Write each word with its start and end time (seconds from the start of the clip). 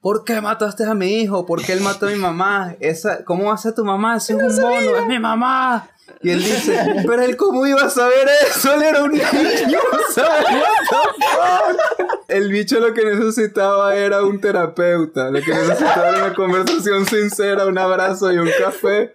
¿por 0.00 0.24
qué 0.24 0.40
mataste 0.40 0.84
a 0.84 0.94
mi 0.94 1.20
hijo? 1.20 1.46
¿Por 1.46 1.62
qué 1.62 1.72
él 1.72 1.80
mató 1.80 2.06
a 2.06 2.10
mi 2.10 2.16
mamá? 2.16 2.74
Esa, 2.80 3.24
¿Cómo 3.24 3.52
hace 3.52 3.72
tu 3.72 3.84
mamá? 3.84 4.16
Ese 4.16 4.34
es 4.34 4.58
un 4.58 4.62
mono, 4.62 4.96
es 4.96 5.06
mi 5.06 5.18
mamá. 5.18 5.88
Y 6.22 6.30
él 6.30 6.42
dice, 6.42 7.04
pero 7.06 7.22
él 7.22 7.36
cómo 7.36 7.66
iba 7.66 7.82
a 7.82 7.90
saber 7.90 8.28
eso, 8.48 8.74
él 8.74 8.82
era 8.82 9.04
un 9.04 9.12
niño. 9.12 9.78
El 12.28 12.50
bicho 12.50 12.80
lo 12.80 12.92
que 12.92 13.04
necesitaba 13.04 13.96
era 13.96 14.24
un 14.24 14.40
terapeuta, 14.40 15.30
lo 15.30 15.40
que 15.40 15.52
necesitaba 15.52 16.08
era 16.08 16.24
una 16.26 16.34
conversación 16.34 17.06
sincera, 17.06 17.66
un 17.66 17.78
abrazo 17.78 18.32
y 18.32 18.38
un 18.38 18.50
café. 18.58 19.12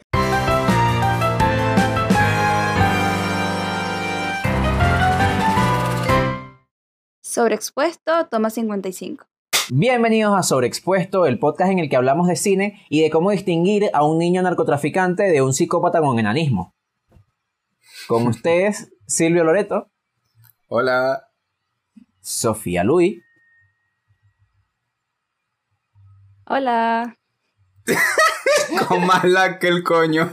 Sobreexpuesto, 7.21 8.27
toma 8.27 8.49
55. 8.49 9.25
Bienvenidos 9.71 10.37
a 10.37 10.43
Sobreexpuesto, 10.43 11.25
el 11.25 11.39
podcast 11.39 11.71
en 11.71 11.79
el 11.79 11.89
que 11.89 11.95
hablamos 11.95 12.27
de 12.27 12.35
cine 12.35 12.85
y 12.87 13.01
de 13.01 13.09
cómo 13.09 13.31
distinguir 13.31 13.89
a 13.93 14.05
un 14.05 14.19
niño 14.19 14.43
narcotraficante 14.43 15.23
de 15.23 15.41
un 15.41 15.53
psicópata 15.55 16.01
con 16.01 16.19
enanismo. 16.19 16.75
Con 18.07 18.27
ustedes, 18.27 18.91
Silvio 19.07 19.43
Loreto, 19.43 19.89
Hola. 20.67 21.29
Sofía 22.21 22.83
Luis, 22.83 23.23
Hola. 26.45 27.17
Con 28.87 29.05
más 29.07 29.23
lag 29.23 29.57
que 29.57 29.67
el 29.67 29.83
coño. 29.83 30.31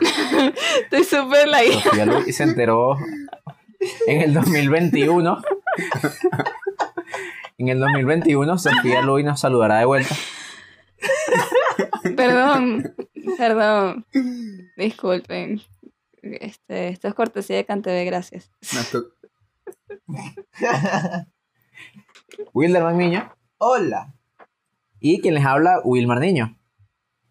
Estoy 0.82 1.04
súper 1.04 1.46
like. 1.46 1.82
Sofía 1.82 2.06
Luis 2.06 2.36
se 2.36 2.42
enteró 2.42 2.96
en 4.08 4.22
el 4.22 4.34
2021. 4.34 5.40
En 7.58 7.68
el 7.68 7.80
2021, 7.80 8.58
Sofía 8.58 9.00
Luis 9.00 9.24
nos 9.24 9.40
saludará 9.40 9.78
de 9.78 9.86
vuelta. 9.86 10.14
Perdón. 12.16 12.94
Perdón. 13.38 14.04
Disculpen. 14.76 15.62
Este, 16.20 16.88
esto 16.88 17.08
es 17.08 17.14
cortesía 17.14 17.56
de 17.56 17.64
Canteve, 17.64 18.04
gracias. 18.04 18.50
Wilderman 22.52 22.98
Niño 22.98 23.32
Hola. 23.58 24.14
y 25.00 25.20
quien 25.20 25.34
les 25.34 25.46
habla, 25.46 25.80
Wilmar 25.82 26.20
Niño. 26.20 26.58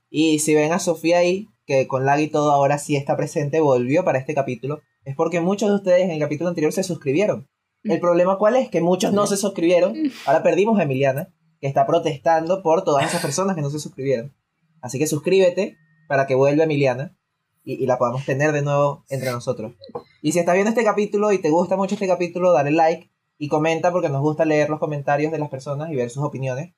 Y 0.09 0.39
si 0.39 0.55
ven 0.55 0.71
a 0.71 0.79
Sofía 0.79 1.19
ahí, 1.19 1.49
que 1.67 1.87
con 1.87 2.05
lag 2.05 2.19
y 2.19 2.29
todo 2.29 2.51
ahora 2.51 2.79
sí 2.79 2.95
está 2.95 3.15
presente, 3.15 3.59
volvió 3.59 4.03
para 4.03 4.17
este 4.17 4.33
capítulo, 4.33 4.81
es 5.03 5.15
porque 5.15 5.39
muchos 5.41 5.69
de 5.69 5.75
ustedes 5.75 6.01
en 6.01 6.11
el 6.11 6.19
capítulo 6.19 6.49
anterior 6.49 6.71
se 6.71 6.83
suscribieron. 6.83 7.47
El 7.85 7.99
problema 7.99 8.37
cuál 8.37 8.55
es? 8.55 8.69
Que 8.69 8.81
muchos 8.81 9.13
no 9.13 9.27
se 9.27 9.37
suscribieron. 9.37 9.95
Ahora 10.25 10.43
perdimos 10.43 10.79
a 10.79 10.83
Emiliana, 10.83 11.33
que 11.61 11.67
está 11.67 11.85
protestando 11.85 12.61
por 12.61 12.83
todas 12.83 13.05
esas 13.05 13.21
personas 13.21 13.55
que 13.55 13.61
no 13.61 13.69
se 13.69 13.79
suscribieron. 13.79 14.33
Así 14.81 14.99
que 14.99 15.07
suscríbete 15.07 15.77
para 16.07 16.27
que 16.27 16.35
vuelva 16.35 16.63
Emiliana 16.63 17.15
y, 17.63 17.81
y 17.81 17.85
la 17.87 17.97
podamos 17.97 18.25
tener 18.25 18.51
de 18.51 18.61
nuevo 18.61 19.03
entre 19.09 19.31
nosotros. 19.31 19.73
Y 20.21 20.31
si 20.31 20.39
estás 20.39 20.55
viendo 20.55 20.69
este 20.69 20.83
capítulo 20.83 21.31
y 21.31 21.39
te 21.39 21.49
gusta 21.49 21.77
mucho 21.77 21.95
este 21.95 22.07
capítulo, 22.07 22.51
dale 22.51 22.71
like 22.71 23.11
y 23.37 23.47
comenta 23.47 23.91
porque 23.91 24.09
nos 24.09 24.21
gusta 24.21 24.45
leer 24.45 24.69
los 24.69 24.79
comentarios 24.79 25.31
de 25.31 25.39
las 25.39 25.49
personas 25.49 25.89
y 25.91 25.95
ver 25.95 26.09
sus 26.09 26.23
opiniones. 26.23 26.73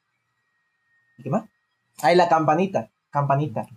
¿Y 1.18 1.24
qué 1.24 1.30
más? 1.30 1.46
Ay, 2.02 2.16
la 2.16 2.30
campanita. 2.30 2.92
Campanita. 3.10 3.68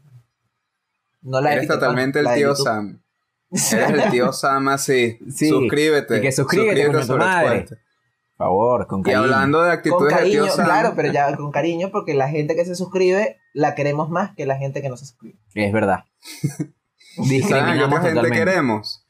No 1.23 1.41
la 1.41 1.53
Eres 1.53 1.69
totalmente 1.69 2.20
el 2.20 2.25
la 2.25 2.34
tío 2.34 2.48
YouTube. 2.48 2.64
Sam. 2.64 3.03
Eres 3.51 4.05
el 4.05 4.11
tío 4.11 4.33
Sam 4.33 4.69
así. 4.69 5.19
Sí. 5.31 5.48
Suscríbete. 5.48 6.19
Y 6.19 6.20
que 6.20 6.33
suscríbete, 6.33 6.89
madre. 7.15 7.67
Por 7.67 8.47
favor, 8.47 8.87
con 8.87 9.01
Y 9.01 9.03
cariño. 9.05 9.23
hablando 9.23 9.62
de 9.62 9.69
Con 9.69 9.79
actitudes 9.79 10.12
de 10.15 10.19
cariño, 10.19 10.45
tío 10.45 10.53
Sam. 10.53 10.65
claro, 10.65 10.92
pero 10.97 11.12
ya 11.12 11.37
con 11.37 11.51
cariño 11.51 11.91
porque 11.91 12.15
la 12.15 12.29
gente 12.29 12.55
que 12.55 12.65
se 12.65 12.75
suscribe 12.75 13.39
la 13.53 13.75
queremos 13.75 14.09
más 14.09 14.34
que 14.34 14.47
la 14.47 14.57
gente 14.57 14.81
que 14.81 14.89
no 14.89 14.97
se 14.97 15.07
suscribe. 15.07 15.39
Es 15.55 15.73
verdad. 15.73 16.05
¿Saben 17.48 17.79
qué 17.79 17.84
otra 17.84 18.01
gente 18.01 18.31
queremos? 18.31 19.05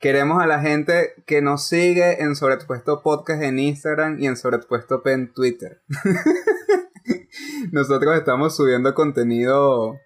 Queremos 0.00 0.42
a 0.42 0.46
la 0.46 0.60
gente 0.60 1.10
que 1.26 1.42
nos 1.42 1.66
sigue 1.68 2.22
en 2.22 2.34
Sobreexpuesto 2.34 3.02
Podcast 3.02 3.42
en 3.42 3.58
Instagram 3.58 4.18
y 4.20 4.26
en 4.26 4.36
Sobreexpuesto 4.36 5.02
en 5.06 5.32
Twitter. 5.32 5.82
Nosotros 7.72 8.16
estamos 8.16 8.56
subiendo 8.56 8.94
contenido 8.94 9.96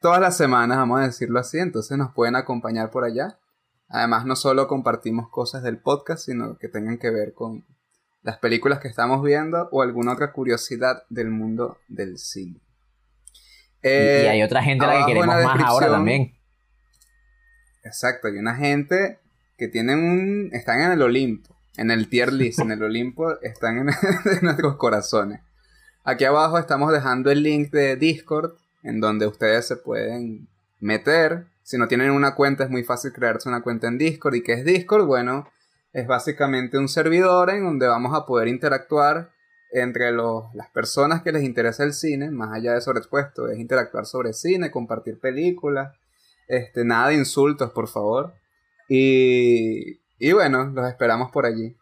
todas 0.00 0.20
las 0.20 0.36
semanas, 0.36 0.78
vamos 0.78 1.00
a 1.00 1.04
decirlo 1.04 1.38
así, 1.38 1.58
entonces 1.58 1.96
nos 1.98 2.12
pueden 2.12 2.36
acompañar 2.36 2.90
por 2.90 3.04
allá. 3.04 3.38
Además, 3.88 4.24
no 4.24 4.36
solo 4.36 4.66
compartimos 4.66 5.28
cosas 5.30 5.62
del 5.62 5.78
podcast, 5.78 6.24
sino 6.24 6.58
que 6.58 6.68
tengan 6.68 6.98
que 6.98 7.10
ver 7.10 7.34
con 7.34 7.64
las 8.22 8.38
películas 8.38 8.80
que 8.80 8.88
estamos 8.88 9.22
viendo 9.22 9.68
o 9.70 9.82
alguna 9.82 10.12
otra 10.12 10.32
curiosidad 10.32 11.04
del 11.08 11.30
mundo 11.30 11.78
del 11.88 12.18
cine. 12.18 12.60
Y, 13.82 13.88
Eh, 13.88 14.22
y 14.24 14.28
hay 14.28 14.42
otra 14.42 14.62
gente 14.62 14.84
a 14.84 14.88
la 14.88 14.98
que 14.98 15.12
queremos 15.12 15.44
más 15.44 15.62
ahora 15.62 15.88
también. 15.88 16.36
Exacto, 17.84 18.26
hay 18.26 18.38
una 18.38 18.56
gente 18.56 19.20
que 19.56 19.68
tienen 19.68 20.00
un... 20.00 20.50
están 20.52 20.80
en 20.80 20.90
el 20.90 21.02
Olimpo, 21.02 21.56
en 21.76 21.92
el 21.92 22.08
tier 22.08 22.32
list, 22.32 22.58
en 22.58 22.72
el 22.72 22.82
Olimpo, 22.82 23.40
están 23.42 23.78
en, 23.78 23.88
en 24.24 24.40
nuestros 24.42 24.76
corazones. 24.76 25.40
Aquí 26.02 26.24
abajo 26.24 26.58
estamos 26.58 26.92
dejando 26.92 27.30
el 27.30 27.44
link 27.44 27.70
de 27.70 27.94
Discord, 27.94 28.56
en 28.86 29.00
donde 29.00 29.26
ustedes 29.26 29.66
se 29.66 29.76
pueden 29.76 30.48
meter. 30.80 31.46
Si 31.62 31.76
no 31.78 31.88
tienen 31.88 32.10
una 32.12 32.34
cuenta, 32.34 32.64
es 32.64 32.70
muy 32.70 32.84
fácil 32.84 33.12
crearse 33.12 33.48
una 33.48 33.62
cuenta 33.62 33.88
en 33.88 33.98
Discord. 33.98 34.34
¿Y 34.36 34.42
qué 34.42 34.52
es 34.54 34.64
Discord? 34.64 35.04
Bueno, 35.06 35.48
es 35.92 36.06
básicamente 36.06 36.78
un 36.78 36.88
servidor 36.88 37.50
en 37.50 37.64
donde 37.64 37.86
vamos 37.86 38.14
a 38.14 38.24
poder 38.26 38.48
interactuar 38.48 39.30
entre 39.72 40.12
los- 40.12 40.44
las 40.54 40.70
personas 40.70 41.22
que 41.22 41.32
les 41.32 41.42
interesa 41.42 41.82
el 41.84 41.92
cine, 41.92 42.30
más 42.30 42.52
allá 42.54 42.74
de 42.74 42.80
sobreexpuesto, 42.80 43.48
es 43.48 43.58
interactuar 43.58 44.06
sobre 44.06 44.32
cine, 44.32 44.70
compartir 44.70 45.18
películas, 45.18 45.92
este, 46.48 46.84
nada 46.84 47.08
de 47.08 47.16
insultos, 47.16 47.72
por 47.72 47.88
favor. 47.88 48.34
Y, 48.88 50.00
y 50.18 50.32
bueno, 50.32 50.66
los 50.66 50.88
esperamos 50.88 51.30
por 51.32 51.44
allí. 51.46 51.76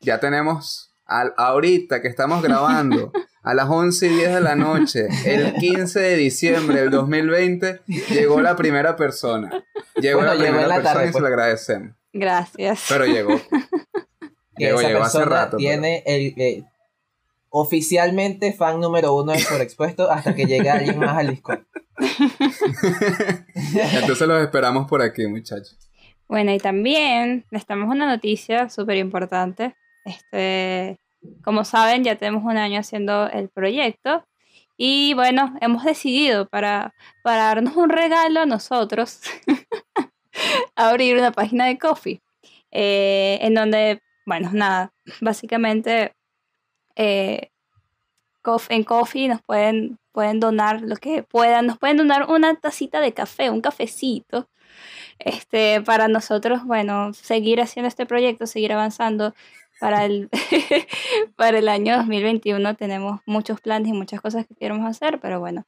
Ya 0.00 0.18
tenemos, 0.20 0.92
al, 1.06 1.32
ahorita 1.36 2.02
que 2.02 2.08
estamos 2.08 2.42
grabando, 2.42 3.12
a 3.48 3.54
las 3.54 3.68
11 3.70 4.06
y 4.06 4.08
10 4.10 4.34
de 4.34 4.40
la 4.42 4.56
noche, 4.56 5.08
el 5.24 5.54
15 5.58 6.00
de 6.00 6.16
diciembre 6.16 6.80
del 6.82 6.90
2020, 6.90 7.80
llegó 8.10 8.42
la 8.42 8.56
primera 8.56 8.94
persona. 8.96 9.64
Llegó 9.96 10.18
Bueno, 10.18 10.34
la 10.34 10.40
llegó 10.40 10.56
primera 10.58 10.68
la 10.68 10.74
persona 10.76 10.92
tarde, 10.94 11.04
y 11.04 11.06
se 11.08 11.12
pues. 11.12 11.22
lo 11.22 11.26
agradecemos. 11.28 11.96
Gracias. 12.12 12.84
Pero 12.88 13.06
llegó. 13.06 13.40
Llegó, 14.56 14.80
esa 14.80 14.88
llegó 14.88 15.02
hace 15.02 15.18
persona 15.18 15.24
rato, 15.36 15.56
pero- 15.56 15.58
tiene 15.58 16.02
el 16.04 16.34
eh, 16.36 16.64
oficialmente 17.48 18.52
fan 18.52 18.80
número 18.80 19.14
uno 19.14 19.32
de 19.32 19.38
Sobreexpuesto 19.38 20.10
hasta 20.10 20.34
que 20.34 20.44
llegue 20.44 20.68
alguien 20.68 20.98
más 20.98 21.16
al 21.16 21.28
Discord. 21.30 21.60
Entonces 23.94 24.28
los 24.28 24.42
esperamos 24.42 24.86
por 24.88 25.02
aquí, 25.02 25.26
muchachos. 25.26 25.76
Bueno, 26.28 26.52
y 26.52 26.58
también 26.58 27.46
les 27.50 27.66
damos 27.66 27.88
una 27.88 28.06
noticia 28.06 28.68
súper 28.68 28.96
importante. 28.98 29.74
Este, 30.04 30.98
como 31.44 31.64
saben, 31.64 32.04
ya 32.04 32.16
tenemos 32.16 32.44
un 32.44 32.56
año 32.56 32.80
haciendo 32.80 33.28
el 33.28 33.48
proyecto. 33.48 34.24
Y 34.76 35.14
bueno, 35.14 35.54
hemos 35.60 35.84
decidido 35.84 36.48
para, 36.48 36.94
para 37.22 37.44
darnos 37.44 37.76
un 37.76 37.90
regalo 37.90 38.46
nosotros, 38.46 39.20
abrir 40.76 41.16
una 41.16 41.32
página 41.32 41.66
de 41.66 41.78
Coffee. 41.78 42.20
eh, 42.70 43.38
en 43.42 43.54
donde, 43.54 44.00
bueno, 44.26 44.50
nada, 44.52 44.92
básicamente 45.20 46.12
eh, 46.96 47.50
en 48.70 48.84
Coffee 48.84 49.28
nos 49.28 49.42
pueden, 49.42 49.98
pueden 50.12 50.40
donar 50.40 50.82
lo 50.82 50.96
que 50.96 51.22
puedan. 51.22 51.66
Nos 51.66 51.78
pueden 51.78 51.96
donar 51.98 52.30
una 52.30 52.54
tacita 52.54 53.00
de 53.00 53.12
café, 53.12 53.50
un 53.50 53.60
cafecito 53.60 54.48
este, 55.18 55.80
para 55.82 56.08
nosotros, 56.08 56.64
bueno, 56.64 57.12
seguir 57.14 57.60
haciendo 57.60 57.88
este 57.88 58.06
proyecto, 58.06 58.46
seguir 58.46 58.72
avanzando. 58.72 59.34
Para 59.80 60.04
el, 60.04 60.28
para 61.36 61.58
el 61.58 61.68
año 61.68 61.96
2021 61.98 62.74
tenemos 62.76 63.20
muchos 63.26 63.60
planes 63.60 63.88
y 63.88 63.92
muchas 63.92 64.20
cosas 64.20 64.46
que 64.46 64.54
queremos 64.54 64.86
hacer, 64.88 65.20
pero 65.20 65.38
bueno, 65.40 65.66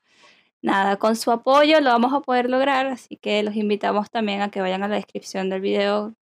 nada, 0.62 0.96
con 0.99 1.17
su 1.17 1.31
apoyo 1.32 1.81
lo 1.81 1.90
vamos 1.90 2.12
a 2.14 2.20
poder 2.20 2.50
lograr, 2.50 2.87
así 2.88 3.17
que 3.17 3.43
los 3.43 3.56
invitamos 3.56 4.11
también 4.11 4.43
a 4.43 4.50
que 4.50 4.61
vayan 4.61 4.82
a 4.84 4.88
la 4.88 4.96
descripción 4.96 5.50
del 5.50 5.61
video, 5.62 6.14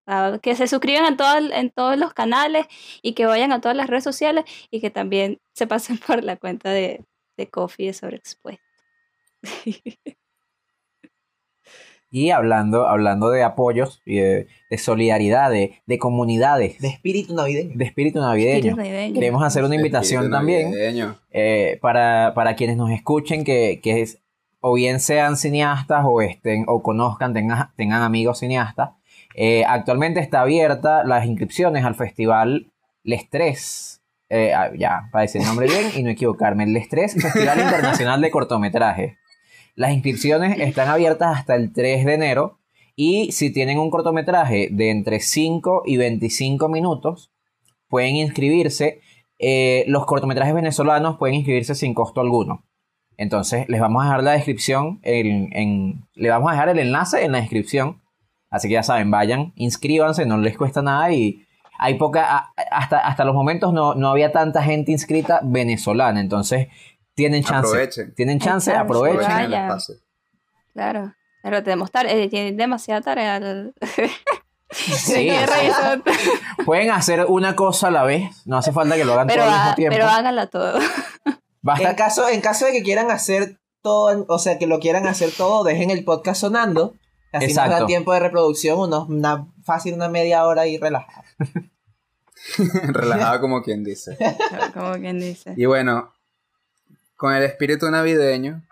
que 0.42 0.56
se 0.56 0.66
suscriban 0.68 1.14
a 1.14 1.16
todo- 1.16 1.52
en 1.52 1.70
todos 1.70 1.96
los 1.98 2.14
canales 2.14 2.66
y 3.02 3.14
que 3.14 3.26
vayan 3.26 3.52
a 3.52 3.60
todas 3.60 3.76
las 3.76 3.88
redes 3.88 4.04
sociales 4.04 4.44
y 4.70 4.80
que 4.80 4.90
también 4.90 5.40
se 5.54 5.66
pasen 5.66 5.98
por 6.06 6.24
la 6.24 6.36
cuenta 6.36 6.70
de, 6.70 7.04
de 7.36 7.50
Coffee 7.50 7.86
de 7.88 7.94
Sobreexpuesto. 7.94 8.62
Y 12.10 12.30
hablando, 12.30 12.88
hablando 12.88 13.30
de 13.30 13.42
apoyos 13.42 14.00
y 14.06 14.16
de, 14.16 14.46
de 14.70 14.78
solidaridad, 14.78 15.50
de, 15.50 15.82
de 15.86 15.98
comunidades, 15.98 16.78
De 16.78 16.88
espíritu 16.88 17.34
navideño. 17.34 17.72
de 17.74 17.84
espíritu 17.84 18.20
navideño. 18.20 18.56
Espíritu 18.56 18.76
navideño. 18.76 19.14
Queremos 19.14 19.42
hacer 19.42 19.64
una 19.64 19.74
Espíritu 19.74 19.96
invitación 19.96 20.30
también 20.30 20.72
eh, 21.32 21.78
para, 21.82 22.32
para 22.34 22.54
quienes 22.54 22.76
nos 22.76 22.90
escuchen 22.90 23.44
que, 23.44 23.80
que 23.82 24.02
es, 24.02 24.20
o 24.60 24.74
bien 24.74 25.00
sean 25.00 25.36
cineastas 25.36 26.04
o 26.06 26.22
estén 26.22 26.64
o 26.68 26.82
conozcan, 26.82 27.34
tengan, 27.34 27.70
tengan 27.76 28.02
amigos 28.02 28.38
cineastas. 28.38 28.90
Eh, 29.34 29.64
actualmente 29.66 30.20
está 30.20 30.42
abierta 30.42 31.04
las 31.04 31.26
inscripciones 31.26 31.84
al 31.84 31.94
festival 31.94 32.72
Les 33.02 33.28
Tres 33.28 33.96
eh, 34.28 34.52
ah, 34.52 34.70
ya, 34.76 35.08
para 35.12 35.22
decir 35.22 35.40
el 35.40 35.46
nombre 35.46 35.68
bien 35.68 35.90
y 35.94 36.02
no 36.02 36.10
equivocarme, 36.10 36.64
el 36.64 36.76
Estrés 36.76 37.14
Festival 37.14 37.60
Internacional 37.64 38.20
de 38.20 38.30
Cortometraje. 38.30 39.18
Las 39.76 39.92
inscripciones 39.92 40.58
están 40.60 40.88
abiertas 40.88 41.36
hasta 41.38 41.54
el 41.54 41.72
3 41.72 42.04
de 42.04 42.14
enero 42.14 42.58
y 42.96 43.30
si 43.32 43.52
tienen 43.52 43.78
un 43.78 43.90
cortometraje 43.90 44.68
de 44.72 44.90
entre 44.90 45.20
5 45.20 45.82
y 45.86 45.96
25 45.98 46.68
minutos, 46.68 47.30
pueden 47.88 48.16
inscribirse. 48.16 49.00
Eh, 49.38 49.84
los 49.86 50.06
cortometrajes 50.06 50.54
venezolanos 50.54 51.18
pueden 51.18 51.34
inscribirse 51.36 51.74
sin 51.74 51.92
costo 51.94 52.20
alguno. 52.22 52.64
Entonces, 53.18 53.68
les 53.68 53.80
vamos 53.80 54.02
a 54.02 54.06
dejar 54.06 54.22
la 54.24 54.32
descripción, 54.32 54.98
en, 55.02 55.54
en- 55.56 56.04
le 56.14 56.28
vamos 56.30 56.48
a 56.48 56.52
dejar 56.52 56.70
el 56.70 56.78
enlace 56.78 57.24
en 57.24 57.32
la 57.32 57.40
descripción. 57.40 58.00
Así 58.50 58.68
que 58.68 58.74
ya 58.74 58.82
saben, 58.82 59.10
vayan, 59.10 59.52
inscríbanse, 59.56 60.24
no 60.24 60.38
les 60.38 60.56
cuesta 60.56 60.80
nada 60.82 61.12
y 61.12 61.42
hay 61.78 61.94
poca, 61.94 62.52
hasta, 62.70 62.98
hasta 63.00 63.24
los 63.26 63.34
momentos 63.34 63.72
no, 63.74 63.94
no 63.94 64.08
había 64.08 64.32
tanta 64.32 64.62
gente 64.62 64.92
inscrita 64.92 65.40
venezolana, 65.42 66.20
entonces 66.20 66.68
tienen 67.16 67.42
chance. 67.42 67.66
Aprovechen. 67.68 68.14
Tienen 68.14 68.38
chance, 68.38 68.70
aprovechen. 68.72 69.30
El 69.30 69.54
espacio. 69.54 69.96
Claro. 70.72 71.12
Pero 71.42 71.62
tenemos 71.62 71.90
tarea, 71.90 72.12
eh, 72.14 72.28
tienen 72.28 72.56
demasiada 72.56 73.00
tarea. 73.00 73.36
el- 73.38 73.74
Sí, 74.70 75.30
pueden 76.66 76.90
hacer 76.90 77.24
una 77.28 77.54
cosa 77.54 77.86
a 77.86 77.90
la 77.92 78.02
vez, 78.02 78.30
no 78.46 78.58
hace 78.58 78.72
falta 78.72 78.96
que 78.96 79.04
lo 79.04 79.12
hagan 79.14 79.28
pero, 79.28 79.42
todo 79.44 79.50
al 79.52 79.56
ha- 79.56 79.62
mismo 79.62 79.74
tiempo. 79.76 79.96
pero 79.96 80.08
háganla 80.08 80.46
todo. 80.48 80.78
Basta- 81.62 81.90
En 81.90 81.96
caso, 81.96 82.28
en 82.28 82.40
caso 82.40 82.66
de 82.66 82.72
que 82.72 82.82
quieran 82.82 83.10
hacer 83.12 83.60
todo, 83.80 84.26
o 84.28 84.38
sea, 84.40 84.58
que 84.58 84.66
lo 84.66 84.80
quieran 84.80 85.06
hacer 85.06 85.30
todo, 85.30 85.62
dejen 85.64 85.90
el 85.90 86.04
podcast 86.04 86.40
sonando. 86.40 86.94
Así 87.32 87.46
nos 87.46 87.50
Exacto. 87.56 87.80
da 87.80 87.86
tiempo 87.86 88.12
de 88.12 88.20
reproducción, 88.20 88.78
unos, 88.80 89.08
una, 89.08 89.46
fácil 89.64 89.94
una 89.94 90.08
media 90.08 90.44
hora 90.44 90.66
y 90.66 90.78
relajado. 90.78 91.22
Relajado 92.88 93.40
como 93.40 93.62
quien 93.62 93.82
dice. 93.84 94.16
Como 94.74 94.92
quien 94.94 95.18
dice. 95.18 95.54
Y 95.56 95.64
bueno, 95.66 96.12
con 97.16 97.34
el 97.34 97.42
espíritu 97.42 97.90
navideño, 97.90 98.62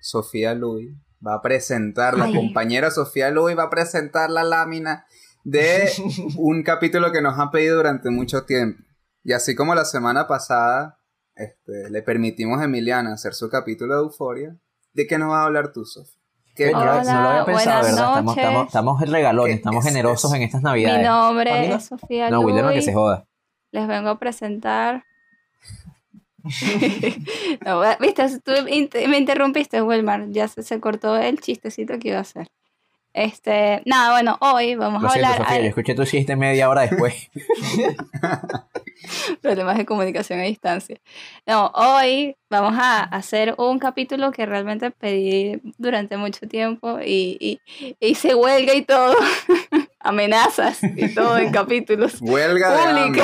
Sofía 0.00 0.54
Luis 0.54 0.90
va 1.26 1.34
a 1.34 1.42
presentar, 1.42 2.16
la 2.16 2.26
Ay. 2.26 2.34
compañera 2.34 2.90
Sofía 2.90 3.30
Luis 3.30 3.56
va 3.58 3.64
a 3.64 3.70
presentar 3.70 4.30
la 4.30 4.44
lámina 4.44 5.06
de 5.44 5.90
un 6.38 6.62
capítulo 6.62 7.10
que 7.12 7.22
nos 7.22 7.38
han 7.38 7.50
pedido 7.50 7.76
durante 7.76 8.10
mucho 8.10 8.44
tiempo. 8.44 8.82
Y 9.24 9.32
así 9.32 9.54
como 9.56 9.74
la 9.74 9.84
semana 9.84 10.26
pasada 10.28 10.98
este, 11.34 11.90
le 11.90 12.02
permitimos 12.02 12.60
a 12.60 12.64
Emiliana 12.64 13.14
hacer 13.14 13.34
su 13.34 13.48
capítulo 13.50 13.94
de 13.94 14.00
Euforia, 14.02 14.56
¿de 14.92 15.06
qué 15.06 15.18
nos 15.18 15.30
vas 15.30 15.40
a 15.40 15.44
hablar 15.44 15.72
tú, 15.72 15.84
Sofía? 15.84 16.12
¿Qué- 16.54 16.68
Hola, 16.74 17.02
no 17.04 17.22
lo 17.22 17.28
había 17.28 17.44
pensado, 17.44 17.82
¿verdad? 17.82 17.90
Estamos, 17.90 18.24
noches. 18.24 18.44
estamos, 18.44 18.66
estamos 18.68 19.02
en 19.02 19.12
regalones, 19.12 19.50
¿Qué 19.52 19.56
estamos 19.56 19.84
es 19.84 19.90
generosos 19.92 20.30
eso? 20.30 20.36
en 20.36 20.42
estas 20.42 20.62
Mi 20.62 20.64
navidades. 20.64 21.06
nombre 21.06 21.50
A 21.50 21.60
mí 21.60 21.68
no- 21.68 21.74
es 21.76 21.84
Sofía 21.84 22.30
No, 22.30 22.40
Wilderman, 22.40 22.70
que 22.70 22.76
Luis. 22.76 22.84
se 22.86 22.94
joda. 22.94 23.26
Les 23.72 23.86
vengo 23.88 24.08
a 24.10 24.18
presentar. 24.18 25.04
No, 27.64 27.80
Viste, 28.00 28.26
tú 28.40 28.52
me 29.08 29.18
interrumpiste, 29.18 29.82
Wilmar. 29.82 30.26
Ya 30.30 30.48
se, 30.48 30.62
se 30.62 30.80
cortó 30.80 31.16
el 31.16 31.40
chistecito 31.40 31.98
que 31.98 32.08
iba 32.08 32.18
a 32.18 32.22
hacer. 32.22 32.48
Este, 33.12 33.80
nada, 33.86 34.10
bueno, 34.12 34.36
hoy 34.40 34.74
vamos 34.74 35.00
Lo 35.02 35.08
a 35.08 35.12
siento, 35.12 35.26
hablar 35.28 35.42
Sofía, 35.46 35.56
al- 35.56 35.62
yo 35.62 35.68
escuché 35.68 35.94
tu 35.94 36.04
chiste 36.04 36.36
media 36.36 36.68
hora 36.68 36.82
después. 36.82 37.30
problemas 39.40 39.76
de 39.78 39.86
comunicación 39.86 40.40
a 40.40 40.42
distancia. 40.44 40.98
No, 41.46 41.68
hoy 41.74 42.36
vamos 42.50 42.74
a 42.76 43.02
hacer 43.04 43.54
un 43.58 43.78
capítulo 43.78 44.32
que 44.32 44.44
realmente 44.46 44.90
pedí 44.90 45.60
durante 45.78 46.16
mucho 46.16 46.46
tiempo 46.48 46.98
y, 47.04 47.36
y, 47.78 47.94
y 48.00 48.14
se 48.16 48.34
huelga 48.34 48.74
y 48.74 48.82
todo. 48.82 49.16
Amenazas 50.00 50.80
y 50.82 51.08
todo 51.14 51.38
en 51.38 51.50
capítulos 51.52 52.18
Huelga 52.20 52.70
de 52.76 52.82
hambre. 53.00 53.22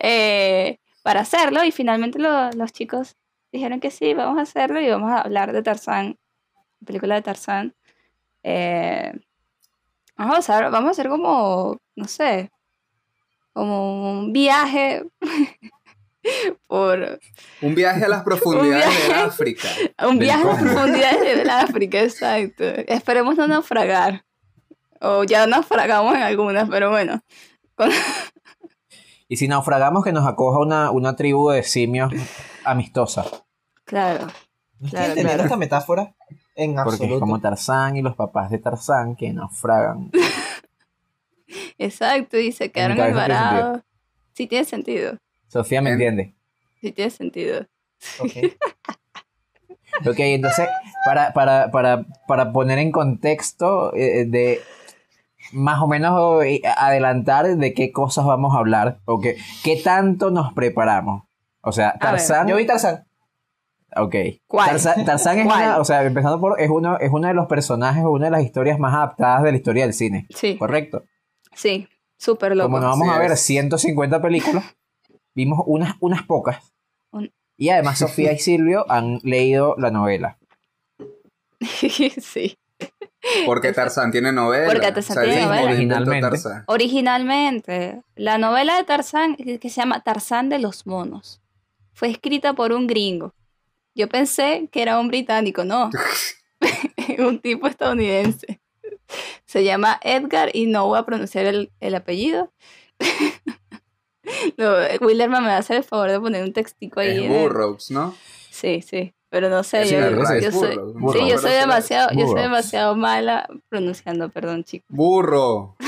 Eh, 0.00 0.78
para 1.08 1.20
hacerlo 1.20 1.64
y 1.64 1.72
finalmente 1.72 2.18
lo- 2.18 2.50
los 2.52 2.70
chicos 2.70 3.16
dijeron 3.50 3.80
que 3.80 3.90
sí, 3.90 4.12
vamos 4.12 4.36
a 4.38 4.42
hacerlo 4.42 4.78
y 4.78 4.90
vamos 4.90 5.10
a 5.10 5.22
hablar 5.22 5.54
de 5.54 5.62
Tarzán, 5.62 6.18
la 6.80 6.86
película 6.86 7.14
de 7.14 7.22
Tarzán. 7.22 7.74
Eh, 8.42 9.10
vamos, 10.18 10.34
a 10.34 10.38
hacer, 10.40 10.70
vamos 10.70 10.88
a 10.88 10.90
hacer 10.90 11.08
como, 11.08 11.78
no 11.96 12.04
sé, 12.06 12.50
como 13.54 14.10
un 14.20 14.34
viaje 14.34 15.02
por 16.66 17.18
Un 17.62 17.74
viaje 17.74 18.04
a 18.04 18.08
las 18.08 18.22
profundidades 18.28 19.08
del 19.08 19.12
África. 19.16 19.68
un 20.06 20.18
viaje 20.18 20.42
a 20.42 20.46
las 20.52 20.62
profundidades 20.62 21.20
del 21.38 21.48
África, 21.48 22.02
exacto. 22.02 22.64
Esperemos 22.86 23.34
no 23.38 23.48
naufragar. 23.48 24.24
O 25.00 25.24
ya 25.24 25.46
naufragamos 25.46 26.14
en 26.16 26.22
algunas, 26.22 26.68
pero 26.68 26.90
bueno. 26.90 27.22
Y 29.28 29.36
si 29.36 29.46
naufragamos, 29.48 30.02
que 30.04 30.12
nos 30.12 30.26
acoja 30.26 30.58
una, 30.58 30.90
una 30.90 31.14
tribu 31.16 31.50
de 31.50 31.62
simios 31.62 32.12
amistosa. 32.64 33.24
Claro. 33.84 34.26
¿No 34.80 34.88
Claro, 34.90 35.06
entender 35.08 35.26
claro. 35.32 35.42
esta 35.44 35.56
metáfora? 35.56 36.14
En 36.54 36.74
Porque 36.74 36.88
es 36.88 36.94
absoluto. 36.94 37.20
como 37.20 37.40
Tarzán 37.40 37.96
y 37.96 38.02
los 38.02 38.14
papás 38.16 38.50
de 38.50 38.58
Tarzán 38.58 39.16
que 39.16 39.32
naufragan. 39.32 40.10
Exacto, 41.78 42.38
y 42.38 42.52
se 42.52 42.70
quedaron 42.70 42.98
embarados. 42.98 43.80
Sí 44.34 44.46
tiene 44.46 44.64
sentido, 44.64 45.16
Sofía 45.48 45.80
me 45.80 45.88
En- 45.90 45.94
entiende. 45.94 46.34
sí 46.80 46.92
tiene 46.92 47.10
sentido. 47.10 47.66
Ok. 48.20 48.32
Ok, 50.06 50.18
entonces, 50.20 50.68
para, 51.04 51.32
para, 51.32 51.70
para, 51.72 52.04
para 52.28 52.52
poner 52.52 52.78
en 52.78 52.92
contexto 52.92 53.92
eh, 53.96 54.26
de 54.26 54.60
más 55.52 55.80
o 55.80 55.86
menos 55.86 56.44
eh, 56.44 56.60
adelantar 56.76 57.46
de 57.56 57.74
qué 57.74 57.92
cosas 57.92 58.24
vamos 58.26 58.54
a 58.54 58.58
hablar, 58.58 58.98
o 59.04 59.20
qué, 59.20 59.36
qué 59.64 59.76
tanto 59.82 60.30
nos 60.30 60.52
preparamos. 60.52 61.24
O 61.62 61.72
sea, 61.72 61.92
ver, 61.92 62.00
Tarzán. 62.00 62.46
Yo 62.48 62.56
vi 62.56 62.66
Tarzán. 62.66 63.04
Ok. 63.96 64.14
¿Cuál? 64.46 64.68
Tarzán, 64.70 65.04
Tarzán 65.04 65.38
es 65.38 65.46
¿Cuál? 65.46 65.62
una, 65.62 65.78
o 65.78 65.84
sea, 65.84 66.02
empezando 66.04 66.40
por, 66.40 66.60
es 66.60 66.68
uno, 66.70 66.98
es 66.98 67.10
uno 67.10 67.26
de 67.28 67.34
los 67.34 67.46
personajes 67.46 68.04
o 68.04 68.10
una 68.10 68.26
de 68.26 68.30
las 68.32 68.42
historias 68.42 68.78
más 68.78 68.94
adaptadas 68.94 69.42
de 69.42 69.50
la 69.52 69.56
historia 69.56 69.84
del 69.84 69.94
cine. 69.94 70.26
Sí, 70.34 70.56
Correcto. 70.58 71.04
sí, 71.54 71.88
súper 72.18 72.54
loco. 72.56 72.68
Como 72.68 72.80
no 72.80 72.88
vamos 72.88 73.08
Sí 73.08 73.14
a 73.14 73.18
ver 73.18 73.32
es. 73.32 73.40
150 73.40 74.20
películas, 74.22 74.64
vimos 75.34 75.60
unas, 75.66 75.94
unas 76.00 76.22
pocas. 76.24 76.72
Un- 77.12 77.32
Y 77.56 77.70
además 77.70 77.98
Sofía 77.98 78.32
y 78.32 78.38
Silvio 78.38 78.84
han 78.90 79.18
leído 79.22 79.74
la 79.78 79.90
novela. 79.90 80.38
sí. 81.60 82.56
Porque 83.46 83.72
Tarzán 83.72 84.10
tiene 84.10 84.32
novela. 84.32 84.66
Porque 84.72 84.92
Tarzán 84.92 85.16
tiene 85.24 85.38
Disney 85.40 85.46
novela. 85.46 85.70
Originalmente. 85.70 86.20
Tarzán. 86.28 86.64
Originalmente, 86.66 88.02
la 88.16 88.38
novela 88.38 88.76
de 88.76 88.84
Tarzán, 88.84 89.36
que 89.36 89.58
que 89.58 89.68
se 89.70 89.80
llama 89.80 90.02
Tarzán 90.02 90.48
de 90.48 90.58
los 90.58 90.86
monos, 90.86 91.40
fue 91.92 92.08
escrita 92.10 92.54
por 92.54 92.72
un 92.72 92.86
gringo. 92.86 93.34
Yo 93.94 94.08
pensé 94.08 94.68
que 94.70 94.82
era 94.82 94.98
un 95.00 95.08
británico, 95.08 95.64
no. 95.64 95.90
un 97.18 97.40
tipo 97.40 97.66
estadounidense. 97.66 98.60
Se 99.46 99.64
llama 99.64 99.98
Edgar 100.02 100.50
y 100.52 100.66
no 100.66 100.86
voy 100.86 100.98
a 100.98 101.04
pronunciar 101.04 101.46
el, 101.46 101.72
el 101.80 101.94
apellido. 101.94 102.52
no, 104.56 104.74
Willerman 105.00 105.42
me 105.42 105.48
va 105.48 105.56
a 105.56 105.58
hacer 105.58 105.76
el 105.78 105.84
favor 105.84 106.10
de 106.10 106.20
poner 106.20 106.44
un 106.44 106.52
textico 106.52 107.00
ahí. 107.00 107.16
Es 107.16 107.22
el- 107.22 107.28
Burroughs, 107.28 107.90
¿no? 107.90 108.14
Sí, 108.50 108.82
sí. 108.82 109.14
Pero 109.30 109.50
no 109.50 109.62
sé, 109.62 109.86
yo, 109.90 110.00
soy, 110.50 110.74
sí, 111.12 111.28
yo 111.28 111.38
soy 111.38 111.52
demasiado, 111.52 112.08
yo 112.14 112.26
soy 112.28 112.40
demasiado 112.40 112.96
mala 112.96 113.46
pronunciando, 113.68 114.30
perdón, 114.30 114.64
chicos. 114.64 114.88
Burro. 114.88 115.76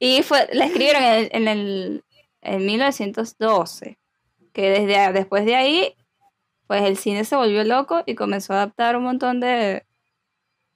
Y 0.00 0.22
fue, 0.22 0.48
la 0.52 0.66
escribieron 0.66 1.02
en 1.02 1.28
en 1.32 1.48
el 1.48 2.04
en 2.40 2.66
1912, 2.66 3.98
que 4.52 4.70
desde 4.70 5.12
después 5.12 5.44
de 5.44 5.56
ahí, 5.56 5.94
pues 6.66 6.82
el 6.82 6.96
cine 6.96 7.24
se 7.24 7.36
volvió 7.36 7.64
loco 7.64 8.02
y 8.06 8.14
comenzó 8.14 8.52
a 8.52 8.56
adaptar 8.56 8.96
un 8.96 9.04
montón 9.04 9.40
de, 9.40 9.84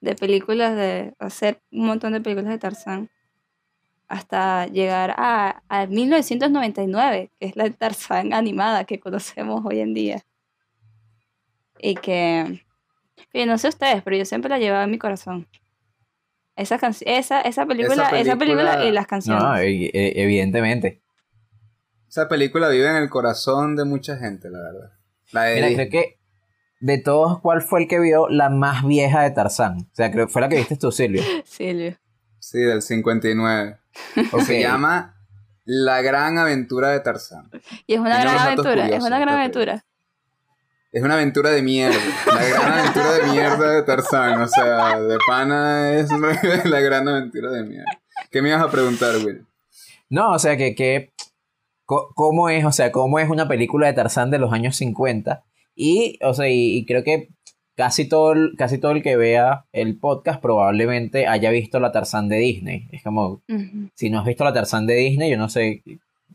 de 0.01 0.15
películas, 0.15 0.75
de 0.75 1.13
hacer 1.19 1.61
un 1.71 1.85
montón 1.87 2.13
de 2.13 2.21
películas 2.21 2.51
de 2.51 2.59
Tarzán, 2.59 3.09
hasta 4.07 4.67
llegar 4.67 5.15
a, 5.17 5.63
a 5.69 5.87
1999, 5.87 7.31
que 7.39 7.45
es 7.47 7.55
la 7.55 7.69
Tarzán 7.71 8.33
animada 8.33 8.83
que 8.85 8.99
conocemos 8.99 9.61
hoy 9.65 9.79
en 9.79 9.93
día. 9.93 10.23
Y 11.79 11.95
que, 11.95 12.63
que 13.31 13.45
no 13.45 13.57
sé 13.57 13.67
ustedes, 13.69 14.01
pero 14.03 14.15
yo 14.15 14.25
siempre 14.25 14.49
la 14.49 14.59
llevaba 14.59 14.83
en 14.83 14.91
mi 14.91 14.97
corazón. 14.97 15.47
Esa, 16.55 16.75
esa, 17.05 17.41
esa, 17.41 17.65
película, 17.65 18.09
esa 18.11 18.35
película 18.37 18.37
película- 18.37 18.85
y 18.85 18.91
las 18.91 19.07
canciones. 19.07 19.43
No, 19.43 19.57
e- 19.57 19.85
e- 19.93 20.21
evidentemente. 20.21 21.01
Esa 22.07 22.29
película 22.29 22.69
vive 22.69 22.87
en 22.89 22.97
el 22.97 23.09
corazón 23.09 23.75
de 23.75 23.85
mucha 23.85 24.17
gente, 24.17 24.49
la 24.51 24.59
verdad. 24.59 24.91
La 25.31 25.43
de 25.45 25.55
Mira, 25.55 25.67
creo 25.73 25.89
que 25.89 26.19
de 26.79 26.97
todos, 26.99 27.41
¿cuál 27.41 27.61
fue 27.63 27.81
el 27.81 27.87
que 27.87 27.99
vio 27.99 28.29
la 28.29 28.49
más 28.49 28.85
vieja 28.85 29.23
de 29.23 29.31
Tarzán? 29.31 29.77
O 29.91 29.95
sea, 29.95 30.11
creo 30.11 30.27
que 30.27 30.31
fue 30.33 30.41
la 30.43 30.49
que 30.49 30.57
viste 30.57 30.77
tú, 30.77 30.91
Silvio. 30.91 31.23
Silvio. 31.43 31.97
Sí, 32.37 32.59
del 32.59 32.81
59. 32.83 33.77
Ok. 34.31 34.41
Se 34.43 34.61
llama 34.61 35.15
La 35.65 36.01
Gran 36.01 36.37
Aventura 36.37 36.89
de 36.89 36.99
Tarzán. 36.99 37.49
Y 37.87 37.95
es 37.95 37.99
una 37.99 38.19
gran 38.19 38.37
aventura, 38.37 38.87
es 38.87 39.03
una 39.03 39.19
gran 39.19 39.35
aventura. 39.35 39.85
Es 40.91 41.01
una 41.01 41.15
aventura 41.15 41.49
de 41.49 41.63
mierda. 41.63 41.97
La 42.27 42.45
gran 42.45 42.71
aventura 42.73 43.11
de 43.13 43.23
mierda 43.31 43.71
de 43.71 43.81
Tarzán. 43.81 44.39
O 44.39 44.47
sea, 44.47 44.99
de 44.99 45.17
pana 45.25 45.91
es 45.93 46.09
la 46.65 46.79
gran 46.81 47.07
aventura 47.07 47.51
de 47.51 47.63
mierda. 47.63 47.99
¿Qué 48.29 48.43
me 48.43 48.49
ibas 48.49 48.61
a 48.61 48.69
preguntar, 48.69 49.15
Will? 49.17 49.43
No, 50.09 50.33
o 50.33 50.39
sea, 50.39 50.55
que, 50.55 50.75
que 50.75 51.11
cómo 51.85 52.49
es, 52.49 52.63
o 52.63 52.71
sea, 52.71 52.91
cómo 52.91 53.17
es 53.17 53.27
una 53.27 53.47
película 53.47 53.87
de 53.87 53.93
Tarzán 53.93 54.29
de 54.29 54.37
los 54.37 54.53
años 54.53 54.75
50. 54.75 55.43
Y, 55.75 56.19
o 56.21 56.35
sea, 56.35 56.47
y, 56.47 56.77
y 56.77 56.85
creo 56.85 57.03
que 57.03 57.32
casi 57.75 58.07
todo, 58.07 58.33
el, 58.33 58.55
casi 58.57 58.77
todo 58.77 58.91
el 58.91 59.01
que 59.03 59.15
vea 59.17 59.65
el 59.71 59.97
podcast 59.97 60.41
probablemente 60.41 61.27
haya 61.27 61.49
visto 61.51 61.79
la 61.79 61.91
Tarzán 61.91 62.29
de 62.29 62.37
Disney. 62.37 62.87
Es 62.91 63.03
como, 63.03 63.41
si 63.95 64.09
no 64.09 64.19
has 64.19 64.25
visto 64.25 64.43
la 64.43 64.53
Tarzán 64.53 64.85
de 64.87 64.95
Disney, 64.95 65.31
yo 65.31 65.37
no 65.37 65.49
sé 65.49 65.83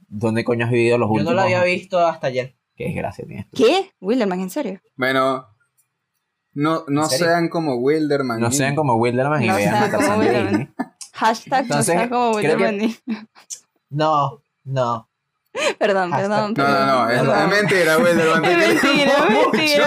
dónde 0.09 0.45
coño 0.45 0.64
has 0.66 0.71
vivido 0.73 0.99
los 0.99 1.09
Yo 1.09 1.12
últimos 1.12 1.33
no 1.33 1.37
la 1.37 1.42
había 1.45 1.62
visto 1.64 1.99
hasta 2.07 2.28
ayer. 2.28 2.54
Qué 2.76 2.85
desgracia 2.85 3.25
tienes 3.26 3.49
tú. 3.50 3.57
¿Qué? 3.57 3.90
Wilderman, 4.00 4.40
¿en 4.40 4.50
serio? 4.50 4.80
Bueno, 4.97 5.47
no, 6.54 6.85
no 6.88 7.07
sean 7.07 7.49
como 7.49 7.75
Wilderman. 7.76 8.40
No 8.40 8.50
sean 8.52 8.75
como 8.75 8.95
Wilderman 8.97 9.42
y 9.42 9.47
No 9.49 9.57
vean 9.57 9.73
la 9.73 9.78
sean 9.78 9.90
como 9.90 10.00
Tarzán 10.07 10.21
de 10.21 10.26
Wilderman. 10.26 10.52
Disney. 10.59 10.75
Hashtag 11.12 11.62
Entonces, 11.62 11.95
no 11.95 12.00
sea 12.00 12.09
como 12.11 12.30
que- 12.38 12.49
Wilderman. 12.54 12.97
No, 13.90 14.42
no. 14.64 15.08
Perdón, 15.79 16.11
perdón. 16.11 16.55
No, 16.57 16.69
no, 16.69 16.87
no, 16.87 17.11
es, 17.11 17.21
perdón. 17.21 17.38
es 17.38 17.49
mentira, 17.49 17.97
te 17.97 18.11
Es 18.11 18.17
mentira, 18.17 19.12
es 19.12 19.31
mentira. 19.31 19.87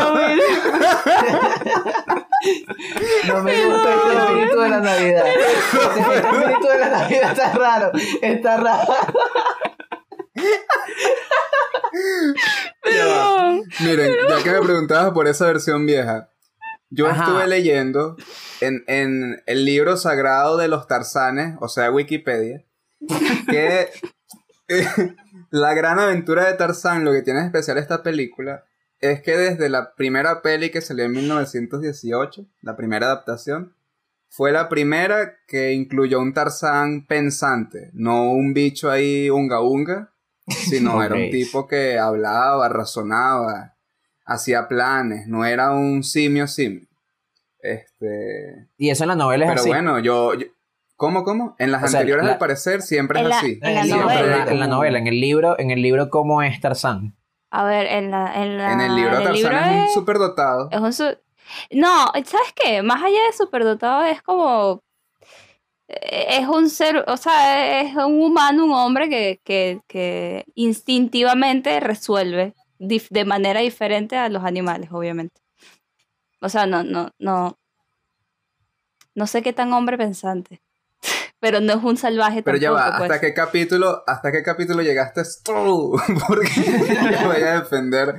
No 3.28 3.44
me 3.44 3.66
gusta 3.66 3.94
este 3.94 4.18
espíritu 4.18 4.60
de 4.60 4.70
la 4.70 4.80
Navidad. 4.80 5.26
Este 5.28 6.18
espíritu 6.18 6.68
de 6.68 6.78
la 6.80 6.90
Navidad 6.90 7.32
está 7.32 7.54
raro. 7.54 7.92
Está 8.22 8.58
raro. 8.58 8.94
Perdón. 12.82 13.64
Miren, 13.82 14.14
ya 14.30 14.44
que 14.44 14.52
me 14.52 14.62
preguntabas 14.62 15.12
por 15.14 15.28
esa 15.28 15.46
versión 15.46 15.86
vieja, 15.86 16.30
yo 16.90 17.08
Ajá. 17.08 17.24
estuve 17.24 17.48
leyendo 17.48 18.18
en, 18.60 18.84
en 18.88 19.44
el 19.46 19.66
libro 19.66 19.98
sagrado 19.98 20.58
de 20.58 20.68
los 20.68 20.88
Tarzanes, 20.88 21.56
o 21.60 21.68
sea, 21.68 21.92
Wikipedia, 21.92 22.66
que 23.50 23.90
eh, 24.72 24.88
la 25.52 25.74
gran 25.74 26.00
aventura 26.00 26.48
de 26.48 26.54
Tarzán, 26.56 27.06
lo 27.06 27.12
que 27.12 27.22
tiene 27.22 27.42
de 27.42 27.46
especial 27.48 27.78
esta 27.78 28.02
película, 28.02 28.64
es 29.00 29.22
que 29.22 29.38
desde 29.38 29.70
la 29.70 29.94
primera 29.96 30.42
peli 30.42 30.70
que 30.72 30.82
salió 30.82 31.06
en 31.06 31.12
1918, 31.12 32.46
la 32.62 32.76
primera 32.76 33.08
adaptación, 33.08 33.76
fue 34.30 34.52
la 34.52 34.70
primera 34.70 35.36
que 35.48 35.74
incluyó 35.74 36.20
un 36.22 36.34
Tarzán 36.34 37.06
pensante, 37.06 37.90
no 37.94 38.32
un 38.32 38.54
bicho 38.54 38.90
ahí 38.90 39.30
unga 39.30 39.60
unga, 39.62 40.14
sino 40.48 41.04
era 41.04 41.16
un 41.16 41.30
tipo 41.30 41.68
que 41.68 42.00
hablaba, 42.00 42.70
razonaba, 42.70 43.76
hacía 44.26 44.68
planes, 44.68 45.28
no 45.28 45.46
era 45.46 45.72
un 45.72 46.04
simio 46.04 46.48
simio. 46.48 46.88
Este, 47.60 48.70
Y 48.78 48.90
eso 48.90 49.04
en 49.04 49.10
la 49.10 49.16
novela 49.16 49.46
es 49.46 49.52
pero 49.52 49.62
así. 49.62 49.70
bueno, 49.70 50.00
yo, 50.00 50.34
yo- 50.36 50.48
¿cómo 51.02 51.24
cómo? 51.24 51.56
En 51.58 51.72
las 51.72 51.84
O 51.84 51.88
sea, 51.88 52.00
anteriores 52.00 52.26
la- 52.26 52.34
al 52.34 52.38
parecer 52.38 52.84
siempre 52.84 53.20
es 53.22 53.28
la- 53.28 53.38
así. 53.40 53.60
en 53.62 53.74
la 53.76 53.84
Siempre 53.84 54.06
novela. 54.16 54.46
la, 54.46 54.52
en 54.52 54.60
la 54.60 54.68
novela, 54.68 55.00
en 55.00 55.08
el 55.08 55.20
libro, 55.20 55.58
en 55.60 55.72
el 55.72 55.82
libro 55.82 56.10
¿cómo 56.12 56.44
es 56.44 56.62
Tarzán? 56.62 57.16
A 57.50 57.64
ver, 57.66 57.88
en 57.88 58.12
la, 58.12 58.34
en 58.44 58.58
la, 58.58 58.72
En 58.74 58.82
el 58.82 58.96
libro 58.96 59.16
en 59.16 59.22
el 59.22 59.24
Tarzán 59.28 59.52
libro 59.52 59.58
es 59.58 59.88
un 59.90 59.94
superdotado. 59.96 60.70
Es 60.72 60.80
un 60.80 60.94
su- 60.94 61.18
No, 61.72 62.06
¿sabes 62.14 62.54
qué? 62.56 62.82
Más 62.84 63.02
allá 63.04 63.20
de 63.26 63.34
superdotado 63.36 64.04
es 64.04 64.22
como... 64.22 64.82
eh, 65.88 66.38
Es 66.40 66.48
un 66.48 66.70
ser, 66.70 67.04
o 67.08 67.18
sea, 67.18 67.82
es 67.82 67.96
un 67.96 68.22
humano, 68.22 68.66
un 68.66 68.72
hombre 68.74 69.10
que, 69.10 69.42
que, 69.44 69.82
que 69.88 70.46
instintivamente 70.56 71.80
resuelve 71.80 72.54
de 72.80 73.26
manera 73.26 73.60
diferente 73.60 74.16
a 74.18 74.30
los 74.30 74.44
animales, 74.44 74.90
obviamente. 74.92 75.42
O 76.42 76.48
sea, 76.50 76.66
no, 76.68 76.84
no, 76.84 77.10
no. 77.20 77.58
No 79.14 79.28
sé 79.28 79.42
qué 79.42 79.52
tan 79.52 79.74
hombre 79.74 79.98
pensante. 79.98 80.62
Pero 81.42 81.60
no 81.60 81.74
es 81.74 81.84
un 81.84 81.98
salvaje 81.98 82.44
Pero 82.44 82.58
ya 82.58 82.70
tampoco, 82.70 82.92
va, 82.92 82.98
pues. 83.00 83.12
¿hasta 83.12 83.20
qué 83.20 83.34
capítulo, 83.34 84.04
hasta 84.06 84.32
qué 84.32 84.44
capítulo 84.44 84.84
llegaste 84.84 85.24
tú? 85.44 86.00
Porque 86.28 86.50
voy 87.26 87.42
a 87.42 87.60
defender 87.62 88.16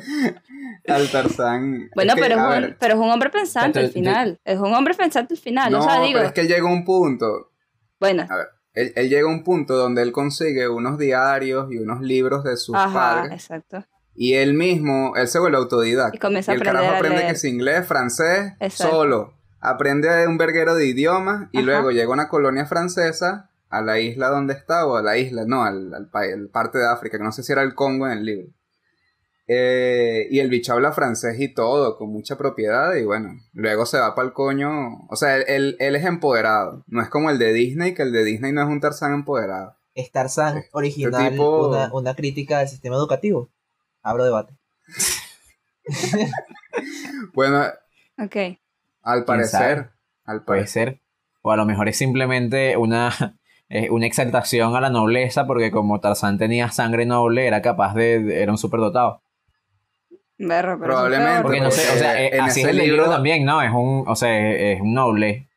al 0.88 1.08
Tarzán. 1.08 1.88
Bueno, 1.94 2.10
Es 2.10 2.16
que, 2.16 2.20
pero, 2.20 2.34
es 2.34 2.42
un, 2.42 2.48
ver, 2.50 2.76
pero 2.80 2.94
es 2.94 3.00
un 3.00 3.08
hombre 3.08 3.30
pensante 3.30 3.74
Pero 3.74 3.86
al 3.86 3.92
final. 3.92 4.40
Es 4.44 4.58
un 4.58 4.74
hombre 4.74 4.94
pensante 4.94 5.34
al 5.34 5.40
final. 5.40 5.70
no, 5.70 5.78
o 5.78 5.82
sea, 5.84 6.00
digo, 6.00 6.14
pero 6.18 6.26
es 6.26 6.32
que 6.32 6.48
llega 6.48 6.66
un 6.66 6.84
punto, 6.84 7.52
bueno, 8.00 8.26
a 8.28 8.36
ver, 8.36 8.48
él, 8.74 8.92
él 8.96 9.08
llega 9.08 9.28
a 9.28 9.30
un 9.30 9.44
punto 9.44 9.76
donde 9.76 10.02
él 10.02 10.10
consigue 10.10 10.68
unos 10.68 10.98
diarios 10.98 11.70
y 11.70 11.78
unos 11.78 12.00
libros 12.00 12.42
de 12.42 12.56
sus 12.56 12.74
ajá, 12.74 12.92
padres 12.92 13.34
exacto. 13.34 13.86
y 14.16 14.34
él 14.34 14.54
mismo, 14.54 15.14
él 15.14 15.28
se 15.28 15.38
vuelve 15.38 15.58
autodidacta. 15.58 16.16
Y 16.16 16.18
comienza 16.18 16.50
a 16.50 16.54
el 16.56 16.60
aprender 16.60 16.82
carajo 16.82 16.94
a 16.94 16.98
aprende 16.98 17.18
leer. 17.18 17.30
que 17.30 17.36
es 17.36 17.44
inglés, 17.44 17.86
francés, 17.86 18.52
Exacto. 18.58 18.96
solo. 18.96 19.34
Aprende 19.64 20.26
un 20.26 20.36
verguero 20.38 20.74
de 20.74 20.86
idiomas 20.86 21.48
y 21.52 21.58
Ajá. 21.58 21.66
luego 21.66 21.90
llega 21.92 22.06
a 22.10 22.14
una 22.14 22.28
colonia 22.28 22.66
francesa 22.66 23.48
a 23.70 23.80
la 23.80 23.98
isla 24.00 24.28
donde 24.28 24.52
está, 24.54 24.84
o 24.86 24.96
a 24.96 25.02
la 25.02 25.16
isla, 25.16 25.44
no, 25.46 25.64
al, 25.64 25.94
al, 25.94 26.08
pa- 26.10 26.24
al 26.24 26.48
parte 26.48 26.78
de 26.78 26.86
África, 26.86 27.16
que 27.16 27.24
no 27.24 27.32
sé 27.32 27.42
si 27.42 27.52
era 27.52 27.62
el 27.62 27.74
Congo 27.74 28.06
en 28.06 28.18
el 28.18 28.24
libro. 28.24 28.48
Eh, 29.48 30.28
y 30.30 30.40
el 30.40 30.48
bicho 30.50 30.72
habla 30.72 30.92
francés 30.92 31.38
y 31.40 31.48
todo, 31.48 31.96
con 31.96 32.10
mucha 32.10 32.36
propiedad, 32.36 32.94
y 32.96 33.04
bueno, 33.04 33.34
luego 33.54 33.86
se 33.86 33.98
va 33.98 34.14
para 34.14 34.26
el 34.28 34.34
coño. 34.34 35.04
O 35.08 35.16
sea, 35.16 35.36
él, 35.36 35.44
él- 35.46 35.76
él 35.78 35.96
es 35.96 36.04
empoderado, 36.04 36.84
no 36.86 37.00
es 37.02 37.08
como 37.08 37.30
el 37.30 37.38
de 37.38 37.52
Disney, 37.52 37.94
que 37.94 38.02
el 38.02 38.12
de 38.12 38.24
Disney 38.24 38.52
no 38.52 38.62
es 38.62 38.68
un 38.68 38.80
Tarzán 38.80 39.14
empoderado. 39.14 39.76
Es 39.94 40.10
Tarzán 40.10 40.58
Este 40.58 40.70
original, 40.72 41.30
tipo- 41.32 41.68
una, 41.68 41.92
una 41.94 42.14
crítica 42.14 42.58
del 42.58 42.68
sistema 42.68 42.96
educativo. 42.96 43.48
Abro 44.02 44.24
debate. 44.24 44.54
Bueno, 47.32 47.64
Ok. 48.18 48.36
Al 49.02 49.24
parecer, 49.24 49.90
al 50.24 50.44
Puede 50.44 50.60
parecer. 50.60 50.88
ser. 50.88 51.00
O 51.42 51.50
a 51.52 51.56
lo 51.56 51.66
mejor 51.66 51.88
es 51.88 51.96
simplemente 51.96 52.76
una, 52.76 53.10
eh, 53.68 53.90
una 53.90 54.06
exaltación 54.06 54.74
a 54.76 54.80
la 54.80 54.90
nobleza, 54.90 55.46
porque 55.46 55.70
como 55.70 56.00
Tarzán 56.00 56.38
tenía 56.38 56.70
sangre 56.70 57.04
noble, 57.06 57.46
era 57.46 57.62
capaz 57.62 57.94
de. 57.94 58.42
era 58.42 58.52
un 58.52 58.58
superdotado. 58.58 59.22
Berro, 60.38 60.76
pero 60.78 60.92
Probablemente, 60.92 61.42
Porque 61.42 61.60
no 61.60 61.70
sé, 61.70 61.88
o 61.92 61.98
sea, 61.98 62.20
eh, 62.20 62.30
en 62.32 62.40
así 62.40 62.60
es 62.60 62.66
ese 62.66 62.70
el 62.70 62.76
libro 62.78 63.02
libro- 63.02 63.10
también, 63.10 63.44
¿no? 63.44 63.62
Es 63.62 63.70
un, 63.70 64.04
o 64.08 64.16
sea, 64.16 64.50
es, 64.50 64.80
un 64.80 64.92
noble. 64.94 65.48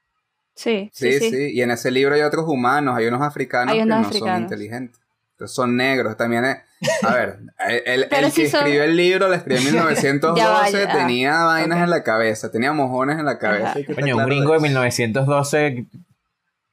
Sí, 0.53 0.89
Sí, 0.93 1.11
sí, 1.13 1.19
sí, 1.19 1.29
sí. 1.31 1.51
y 1.53 1.61
en 1.61 1.71
ese 1.71 1.89
libro 1.91 2.13
hay 2.15 2.21
otros 2.21 2.45
humanos, 2.47 2.95
hay 2.95 3.07
unos 3.07 3.21
africanos 3.21 3.73
Hay 3.73 3.79
que 3.79 3.85
no 3.85 4.03
son 4.11 4.41
inteligentes. 4.41 4.99
Entonces 5.35 5.53
son 5.55 5.75
negros, 5.75 6.15
también 6.15 6.45
es... 6.45 6.57
A 7.03 7.13
ver, 7.13 7.39
el, 7.85 8.07
el- 8.09 8.31
si 8.31 8.43
que 8.43 8.49
son- 8.49 8.59
escribió 8.61 8.83
el 8.83 8.95
libro, 8.95 9.27
lo 9.27 9.33
escribió 9.33 9.59
en 9.59 9.65
1912, 9.65 10.41
Ya 10.41 10.49
va, 10.49 10.69
ya. 10.69 10.91
tenía 10.97 11.43
vainas 11.43 11.83
en 11.83 11.89
la 11.89 12.03
cabeza, 12.03 12.51
tenía 12.51 12.71
mojones 12.71 13.19
en 13.19 13.25
la 13.25 13.37
cabeza. 13.37 13.73
Coño, 13.93 14.15
un 14.17 14.25
gringo 14.25 14.51
de 14.51 14.57
eso. 14.57 14.63
1912, 14.67 15.87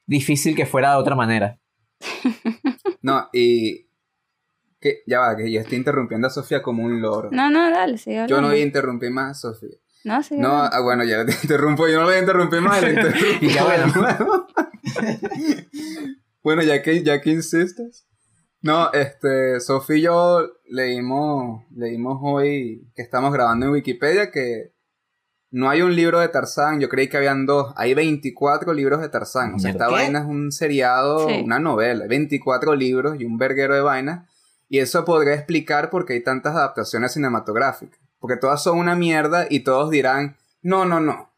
difícil 0.05 0.55
que 0.55 0.65
fuera 0.65 0.91
de 0.91 0.97
otra 0.97 1.15
manera. 1.15 1.59
No, 3.01 3.27
y... 3.33 3.85
Que, 4.79 5.01
ya 5.05 5.19
va, 5.19 5.35
que 5.35 5.51
yo 5.51 5.59
estoy 5.59 5.77
interrumpiendo 5.77 6.27
a 6.27 6.29
Sofía 6.29 6.61
como 6.61 6.83
un 6.85 7.01
loro. 7.01 7.29
No, 7.33 7.49
no, 7.49 7.69
dale, 7.69 7.97
sigue 7.97 8.25
yo 8.29 8.39
no 8.39 8.47
voy 8.47 8.59
a 8.61 8.63
interrumpir 8.63 9.11
más 9.11 9.31
a 9.31 9.33
Sofía. 9.51 9.75
No, 10.05 10.23
sigue 10.23 10.41
No, 10.41 10.61
ah, 10.63 10.79
bueno, 10.81 11.03
ya 11.03 11.25
te 11.25 11.33
interrumpo, 11.43 11.85
yo 11.89 11.95
no 11.95 12.01
lo 12.01 12.07
voy 12.07 12.15
a 12.15 12.19
interrumpir 12.19 12.61
más, 12.61 12.81
la 12.81 12.89
interrumpo 12.91 13.25
Y 13.41 13.49
ya 13.49 13.63
bueno. 13.65 14.47
bueno, 16.43 16.61
ya 16.63 16.81
que, 16.81 17.03
ya 17.03 17.21
que 17.21 17.29
insistes. 17.31 18.05
No, 18.63 18.91
este, 18.93 19.59
Sofía 19.59 19.97
y 19.97 20.01
yo 20.01 20.47
leímos, 20.65 21.63
leímos 21.75 22.19
hoy 22.23 22.87
que 22.95 23.01
estamos 23.01 23.33
grabando 23.33 23.65
en 23.65 23.73
Wikipedia 23.73 24.31
que 24.31 24.71
no 25.51 25.69
hay 25.69 25.81
un 25.81 25.93
libro 25.95 26.19
de 26.19 26.29
Tarzán, 26.29 26.79
yo 26.79 26.87
creí 26.87 27.09
que 27.09 27.17
habían 27.17 27.45
dos, 27.45 27.73
hay 27.75 27.93
24 27.93 28.73
libros 28.73 29.01
de 29.01 29.09
Tarzán, 29.09 29.53
o 29.55 29.59
sea, 29.59 29.69
esta 29.69 29.87
¿Qué? 29.87 29.91
vaina 29.91 30.19
es 30.19 30.25
un 30.25 30.51
seriado, 30.51 31.27
Sí. 31.27 31.41
una 31.43 31.59
novela, 31.59 32.03
hay 32.03 32.09
24 32.09 32.73
libros 32.75 33.19
y 33.19 33.25
un 33.25 33.37
verguero 33.37 33.75
de 33.75 33.81
vainas, 33.81 34.27
y 34.69 34.79
eso 34.79 35.03
podría 35.05 35.35
explicar 35.35 35.89
por 35.91 36.05
qué 36.05 36.13
hay 36.13 36.23
tantas 36.23 36.55
adaptaciones 36.55 37.11
cinematográficas, 37.11 37.99
porque 38.19 38.37
todas 38.37 38.63
son 38.63 38.79
una 38.79 38.95
mierda 38.95 39.45
y 39.49 39.59
todos 39.59 39.91
dirán, 39.91 40.37
no, 40.63 40.85
no, 40.85 41.01
no, 41.01 41.29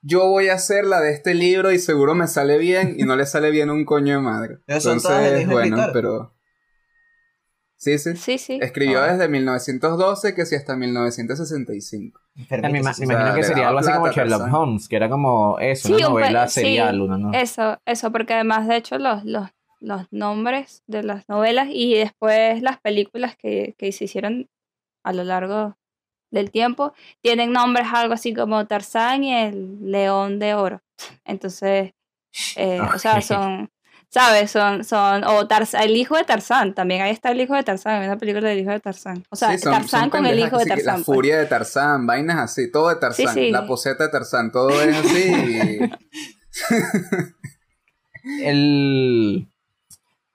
yo 0.00 0.26
voy 0.26 0.48
a 0.48 0.54
hacer 0.54 0.84
la 0.86 1.00
de 1.00 1.12
este 1.12 1.34
libro 1.34 1.70
y 1.70 1.78
seguro 1.78 2.14
me 2.14 2.26
sale 2.26 2.58
bien 2.58 2.96
y 2.98 3.04
no 3.04 3.14
le 3.14 3.26
sale 3.26 3.50
bien 3.50 3.70
un 3.70 3.84
coño 3.84 4.16
de 4.16 4.22
madre. 4.22 4.58
Entonces, 4.66 5.46
bueno, 5.46 5.76
pero... 5.92 6.32
Sí, 7.82 7.98
sí. 7.98 8.14
Sí, 8.14 8.38
sí. 8.38 8.58
Escribió 8.62 9.00
Ah. 9.00 9.08
desde 9.12 9.28
1912 9.28 10.36
que 10.36 10.46
sí 10.46 10.54
hasta 10.54 10.76
1965. 10.76 12.20
Me, 12.36 12.46
sea, 12.46 13.04
imagino 13.04 13.34
que 13.34 13.42
sería 13.42 13.66
algo 13.68 13.80
así 13.80 13.92
como 13.92 14.08
Sherlock. 14.12 14.52
Holmes, 14.54 14.88
que 14.88 14.94
era 14.96 15.08
como 15.08 15.58
eso, 15.58 15.88
Sí, 15.88 15.94
una 15.94 16.08
novela 16.10 16.46
sí. 16.46 16.60
serial, 16.60 17.00
uno, 17.00 17.18
¿no? 17.18 17.32
Eso, 17.32 17.78
eso, 17.84 18.12
porque 18.12 18.34
además, 18.34 18.68
de 18.68 18.76
hecho, 18.76 18.98
los, 18.98 19.24
los, 19.24 19.48
los 19.80 20.06
nombres 20.12 20.84
de 20.86 21.02
las 21.02 21.28
novelas 21.28 21.66
y 21.72 21.94
después 21.94 22.62
las 22.62 22.80
películas 22.80 23.34
que, 23.36 23.74
que 23.76 23.90
se 23.90 24.04
hicieron 24.04 24.48
a 25.04 25.12
lo 25.12 25.24
largo 25.24 25.76
del 26.30 26.52
tiempo 26.52 26.92
tienen 27.20 27.50
nombres 27.52 27.88
algo 27.92 28.14
así 28.14 28.32
como 28.32 28.64
Tarzán 28.68 29.24
y 29.24 29.34
el 29.34 29.90
León 29.90 30.38
de 30.38 30.54
Oro. 30.54 30.82
Entonces, 31.24 31.94
eh, 32.54 32.80
o 32.94 32.98
sea, 33.00 33.20
son, 33.22 33.70
¿sabes? 34.12 34.50
Son, 34.50 34.84
son, 34.84 35.24
o 35.24 35.46
Tarzán, 35.46 35.82
el 35.82 35.96
hijo 35.96 36.16
de 36.16 36.24
Tarzán, 36.24 36.74
también 36.74 37.00
ahí 37.02 37.12
está 37.12 37.30
el 37.30 37.40
hijo 37.40 37.54
de 37.54 37.62
Tarzán, 37.62 38.02
hay 38.02 38.06
una 38.08 38.18
película 38.18 38.48
del 38.48 38.60
hijo 38.60 38.70
de 38.70 38.80
Tarzán. 38.80 39.24
O 39.30 39.36
sea, 39.36 39.50
Sí, 39.52 39.58
son- 39.58 39.72
Tarzán 39.72 40.00
son 40.02 40.10
con 40.10 40.26
el 40.26 40.38
hijo 40.38 40.58
de 40.58 40.66
Tarzán. 40.66 40.86
La 40.86 41.04
pues. 41.04 41.06
furia 41.06 41.38
de 41.38 41.46
Tarzán, 41.46 42.06
vainas 42.06 42.38
así, 42.38 42.70
todo 42.70 42.90
de 42.90 42.96
Tarzán. 42.96 43.34
sí. 43.34 43.50
La 43.50 43.66
poseta 43.66 44.04
de 44.04 44.10
Tarzán, 44.10 44.52
todo 44.52 44.70
es 44.82 44.96
así. 44.96 45.32
y- 45.32 45.90
El... 48.44 49.48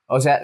O 0.10 0.22
sea, 0.22 0.40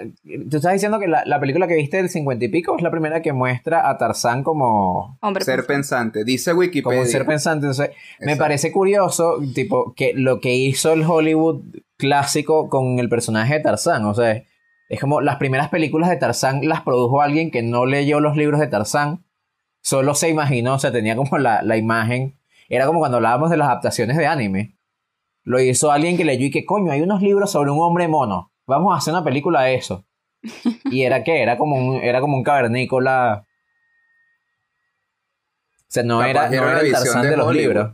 tú 0.50 0.56
estás 0.58 0.74
diciendo 0.74 0.98
que 1.00 1.08
la, 1.08 1.24
la 1.24 1.40
película 1.40 1.66
que 1.66 1.74
viste 1.74 1.96
del 1.96 2.10
50 2.10 2.44
y 2.44 2.48
pico 2.48 2.76
es 2.76 2.82
la 2.82 2.90
primera 2.90 3.22
que 3.22 3.32
muestra 3.32 3.88
a 3.88 3.96
Tarzán 3.96 4.42
como, 4.44 5.16
Hombre, 5.22 5.42
Ser 5.42 5.64
pensante. 5.64 6.22
Dice 6.22 6.52
Wikipedia. 6.52 6.82
como 6.98 7.00
un 7.00 7.08
ser 7.08 7.24
pensante. 7.24 7.66
Entonces, 7.66 7.90
me 8.20 8.36
parece 8.36 8.70
curioso, 8.70 9.38
tipo, 9.54 9.94
que 9.94 10.12
lo 10.14 10.38
que 10.40 10.54
hizo 10.54 10.92
el 10.92 11.02
Hollywood 11.02 11.62
clásico 12.04 12.68
con 12.68 12.98
el 12.98 13.08
personaje 13.08 13.54
de 13.54 13.60
Tarzán. 13.60 14.04
O 14.04 14.14
sea, 14.14 14.42
es 14.88 15.00
como 15.00 15.20
las 15.22 15.36
primeras 15.36 15.70
películas 15.70 16.10
de 16.10 16.16
Tarzán 16.16 16.60
las 16.68 16.82
produjo 16.82 17.22
alguien 17.22 17.50
que 17.50 17.62
no 17.62 17.86
leyó 17.86 18.20
los 18.20 18.36
libros 18.36 18.60
de 18.60 18.66
Tarzán, 18.66 19.24
solo 19.80 20.14
se 20.14 20.28
imaginó, 20.28 20.74
o 20.74 20.78
sea, 20.78 20.92
tenía 20.92 21.16
como 21.16 21.38
la, 21.38 21.62
la 21.62 21.76
imagen. 21.76 22.38
Era 22.68 22.86
como 22.86 22.98
cuando 22.98 23.16
hablábamos 23.16 23.50
de 23.50 23.56
las 23.56 23.68
adaptaciones 23.68 24.16
de 24.16 24.26
anime. 24.26 24.78
Lo 25.42 25.60
hizo 25.60 25.90
alguien 25.92 26.16
que 26.16 26.24
leyó 26.24 26.46
y 26.46 26.50
que, 26.50 26.64
coño, 26.64 26.92
hay 26.92 27.00
unos 27.02 27.20
libros 27.22 27.50
sobre 27.50 27.70
un 27.70 27.80
hombre 27.80 28.08
mono. 28.08 28.52
Vamos 28.66 28.94
a 28.94 28.98
hacer 28.98 29.12
una 29.14 29.24
película 29.24 29.62
de 29.62 29.74
eso. 29.74 30.06
¿Y 30.90 31.02
era 31.02 31.22
qué? 31.24 31.42
Era 31.42 31.56
como 31.58 31.76
un, 31.76 31.96
era 32.02 32.20
como 32.20 32.36
un 32.36 32.42
cavernícola. 32.42 33.46
O 35.80 35.86
sea, 35.94 36.02
no 36.02 36.18
Capaz 36.20 36.50
era, 36.52 36.60
no 36.62 36.70
era 36.70 36.80
el 36.80 36.92
Tarzán 36.92 37.22
de 37.22 37.30
de 37.30 37.36
los 37.36 37.54
libros. 37.54 37.92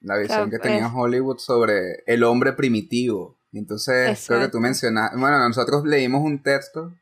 La 0.00 0.16
visión 0.16 0.48
Claro, 0.48 0.50
que 0.50 0.58
tenía 0.58 0.86
es- 0.86 0.92
Hollywood 0.94 1.38
sobre 1.38 2.02
el 2.06 2.22
hombre 2.24 2.52
primitivo. 2.54 3.38
Entonces, 3.52 4.24
creo 4.26 4.38
que 4.38 4.46
tú 4.48 4.58
Exacto. 4.58 4.60
mencionaste. 4.60 5.16
Bueno, 5.18 5.38
nosotros 5.40 5.84
leímos 5.84 6.22
un 6.22 6.42
texto. 6.42 6.92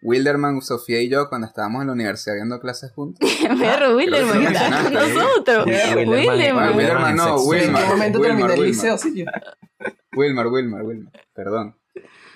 Wilderman, 0.00 0.62
Sofía 0.62 1.00
y 1.02 1.08
yo, 1.08 1.28
cuando 1.28 1.48
estábamos 1.48 1.80
en 1.82 1.88
la 1.88 1.92
universidad 1.92 2.36
viendo 2.36 2.60
clases 2.60 2.92
juntos. 2.92 3.28
Perro, 3.58 3.96
Wilderman, 3.96 4.42
está 4.44 4.82
con 4.84 4.92
nosotros. 4.94 5.66
Wilderman. 5.66 6.76
Wilderman. 6.76 7.16
No. 7.16 7.40
¿En 7.42 7.48
Wilmar. 7.48 7.82
qué 7.82 7.88
momento 7.88 8.20
Wilmar, 8.20 8.36
terminé 8.38 8.54
el 8.60 8.66
liceo? 8.68 8.96
Sí, 8.98 9.12
yo. 9.16 9.24
Wilmar, 10.16 10.46
Wilmar, 10.48 10.82
Wilmar. 10.84 11.12
Perdón. 11.34 11.74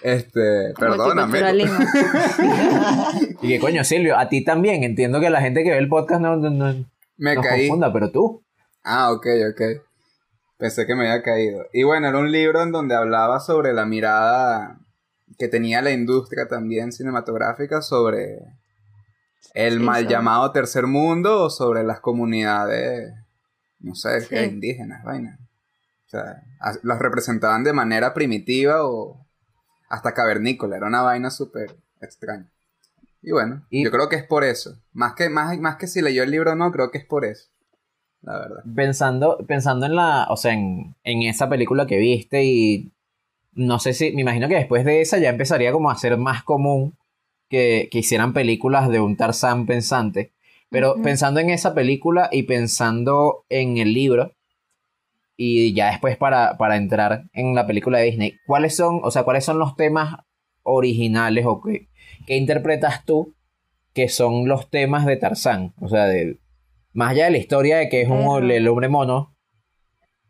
Este, 0.03 0.73
Como 0.75 0.91
perdóname. 0.91 1.41
Y 3.43 3.49
que 3.49 3.61
coño, 3.61 3.85
Silvio, 3.85 4.19
a 4.19 4.29
ti 4.29 4.45
también. 4.45 4.83
Entiendo 4.83 5.21
que 5.21 5.31
la 5.31 5.41
gente 5.41 5.63
que 5.63 5.71
ve 5.71 5.79
el 5.79 5.89
podcast 5.89 6.21
no, 6.21 6.37
no, 6.37 6.51
no- 6.51 6.85
Me 7.17 7.37
nos 7.37 7.47
caí. 7.47 7.69
confunda, 7.69 7.93
pero 7.93 8.11
tú. 8.11 8.43
Ah, 8.85 9.13
ok, 9.13 9.27
ok. 9.53 9.61
Pensé 10.62 10.87
que 10.87 10.95
me 10.95 11.11
había 11.11 11.25
caído. 11.25 11.66
Y 11.73 11.83
bueno, 11.83 12.07
era 12.09 12.19
un 12.19 12.31
libro 12.31 12.62
en 12.62 12.71
donde 12.71 12.95
hablaba 12.95 13.40
sobre 13.40 13.73
la 13.73 13.85
mirada 13.85 14.78
que 15.37 15.49
tenía 15.49 15.83
la 15.83 15.90
industria 15.90 16.47
también 16.47 16.92
cinematográfica 16.92 17.83
sobre 17.83 18.38
el 19.54 19.78
Sí, 19.78 19.85
mal 19.85 20.07
llamado 20.07 20.52
tercer 20.52 20.87
mundo 20.87 21.42
o 21.42 21.50
sobre 21.50 21.83
las 21.83 21.99
comunidades, 21.99 23.12
no 23.81 23.97
sé, 23.97 24.21
Sí. 24.21 24.37
indígenas, 24.37 25.02
vainas. 25.02 25.40
O 26.07 26.11
sea, 26.11 26.42
las 26.85 26.99
representaban 27.00 27.64
de 27.64 27.73
manera 27.73 28.14
primitiva 28.14 28.87
o 28.87 29.26
hasta 29.88 30.14
cavernícola. 30.14 30.76
Era 30.76 30.87
una 30.87 31.02
vaina 31.02 31.31
súper 31.31 31.75
extraña. 32.00 32.47
Y 33.21 33.33
bueno, 33.33 33.66
Y- 33.69 33.83
yo 33.83 33.90
creo 33.90 34.09
que 34.09 34.14
es 34.16 34.25
por 34.25 34.45
eso. 34.45 34.76
Más 34.92 35.14
que, 35.14 35.28
más, 35.28 35.59
más 35.59 35.75
que 35.75 35.88
si 35.88 36.02
leyó 36.02 36.23
el 36.23 36.31
libro 36.31 36.52
o 36.52 36.54
no, 36.54 36.71
creo 36.71 36.92
que 36.92 36.99
es 36.99 37.04
por 37.04 37.25
eso. 37.25 37.49
La 38.23 38.38
verdad. 38.38 38.62
Pensando, 38.75 39.38
pensando 39.47 39.87
en 39.87 39.97
la, 39.97 40.26
o 40.31 40.37
sea, 40.37 40.52
en, 40.52 40.95
en 41.05 41.23
esa 41.23 41.49
película 41.49 41.87
que 41.87 41.99
viste 41.99 42.45
y 42.45 42.93
no 43.55 43.79
sé 43.79 43.93
si, 43.93 44.12
me 44.12 44.23
imagino 44.23 44.49
que 44.49 44.55
después 44.55 44.85
de 44.85 45.00
esa 45.00 45.19
ya 45.19 45.29
empezaría 45.29 45.73
como 45.73 45.91
a 45.91 45.97
ser 45.97 46.17
más 46.17 46.43
común 46.43 46.97
que, 47.49 47.88
que 47.91 47.99
hicieran 47.99 48.33
películas 48.33 48.88
de 48.88 49.00
un 49.00 49.17
Tarzán 49.17 49.67
pensante. 49.67 50.33
Pero 50.71 50.95
pensando 51.02 51.38
en 51.38 51.50
esa 51.50 51.75
película 51.75 52.31
y 52.33 52.45
pensando 52.45 53.45
en 53.50 53.76
el 53.76 53.93
libro, 53.93 54.33
y 55.37 55.75
ya 55.75 55.91
después 55.91 56.17
para, 56.17 56.57
para 56.57 56.76
entrar 56.76 57.25
en 57.35 57.55
la 57.55 57.67
película 57.67 57.99
de 57.99 58.05
Disney, 58.05 58.38
¿cuáles 58.47 58.76
son, 58.76 59.00
o 59.02 59.11
sea, 59.11 59.25
cuáles 59.25 59.45
son 59.45 59.59
los 59.59 59.76
temas 59.76 60.21
originales 60.62 61.45
o 61.47 61.61
que, 61.61 61.88
que 62.26 62.37
interpretas 62.37 63.05
tú 63.05 63.35
que 63.93 64.09
son 64.09 64.49
los 64.49 64.71
temas 64.71 65.05
de 65.05 65.17
Tarzán? 65.17 65.75
O 65.79 65.88
sea, 65.88 66.07
de, 66.07 66.38
más 66.93 67.11
allá 67.13 67.27
de 67.27 67.31
la 67.33 67.39
historia 67.39 67.79
de 67.79 67.89
que 67.89 68.03
es 68.03 68.09
un, 68.09 68.50
el 68.50 68.69
hombre 68.69 68.89
mono, 68.89 69.35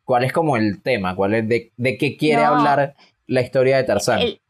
¿cuál 0.05 0.25
es 0.25 0.33
como 0.33 0.57
el 0.57 0.83
tema? 0.83 1.15
¿Cuál 1.17 1.35
es 1.35 1.49
de, 1.49 1.73
de 1.77 1.99
qué 1.99 2.17
quiere 2.17 2.43
No. 2.43 2.49
hablar 2.49 2.95
la 3.27 3.41
historia 3.41 3.77
de 3.77 3.85
Tarzán? 3.85 4.21
El- 4.21 4.41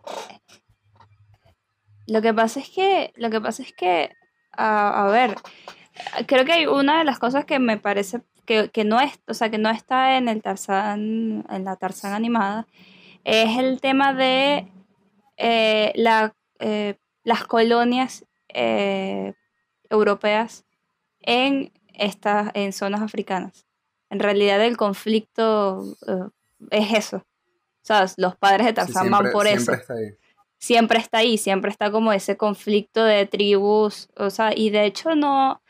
Lo 2.07 2.20
que 2.20 2.35
pasa 2.35 2.61
es 2.61 2.68
que, 2.68 3.12
lo 3.16 3.31
que 3.31 3.40
pasa 3.40 3.62
es 3.62 3.72
que, 3.72 4.11
a, 4.53 5.07
a 5.07 5.11
ver, 5.11 5.37
creo 6.27 6.44
que 6.44 6.53
hay 6.53 6.66
una 6.66 6.98
de 6.98 7.05
las 7.05 7.18
cosas 7.18 7.44
que 7.44 7.59
me 7.59 7.79
parece 7.79 8.20
que, 8.44 8.70
que 8.70 8.85
no 8.85 9.01
es, 9.01 9.20
o 9.29 9.35
sea, 9.35 9.51
que 9.51 9.59
no 9.59 9.70
está 9.70 10.16
en 10.16 10.29
el 10.29 10.42
Tarzán, 10.42 11.44
en 11.48 11.64
la 11.64 11.77
Tarzán 11.77 12.12
animada, 12.12 12.66
es 13.25 13.57
el 13.57 13.81
tema 13.81 14.12
de 14.12 14.66
eh, 15.37 15.92
la, 15.94 16.35
eh, 16.59 16.96
las 17.22 17.44
colonias 17.44 18.27
eh, 18.48 19.33
europeas 19.88 20.64
en 21.20 21.70
estas, 21.94 22.50
en 22.55 22.72
zonas 22.72 23.02
africanas. 23.02 23.66
En 24.11 24.18
realidad 24.20 24.61
el 24.64 24.76
conflicto 24.76 25.85
eh, 26.07 26.28
es 26.70 26.92
eso. 26.92 27.16
O 27.18 27.85
sea, 27.85 28.07
los 28.16 28.37
padres 28.37 28.66
de 28.66 28.70
Sí, 28.70 28.74
Tarzán 28.76 29.02
siempre- 29.05 29.22
van 29.24 29.33
por 29.33 29.46
eso 29.46 29.57
siempre 29.57 29.74
está 29.76 29.94
ahí. 29.94 30.14
siempre 30.59 30.98
está 30.98 31.18
ahí, 31.18 31.38
siempre 31.38 31.70
está 31.70 31.90
como 31.90 32.12
ese 32.12 32.37
conflicto 32.37 33.02
de 33.05 33.26
tribus, 33.26 34.09
o 34.16 34.31
sea, 34.31 34.52
y 34.57 34.70
de 34.70 34.85
hecho 34.85 35.14
no, 35.16 35.61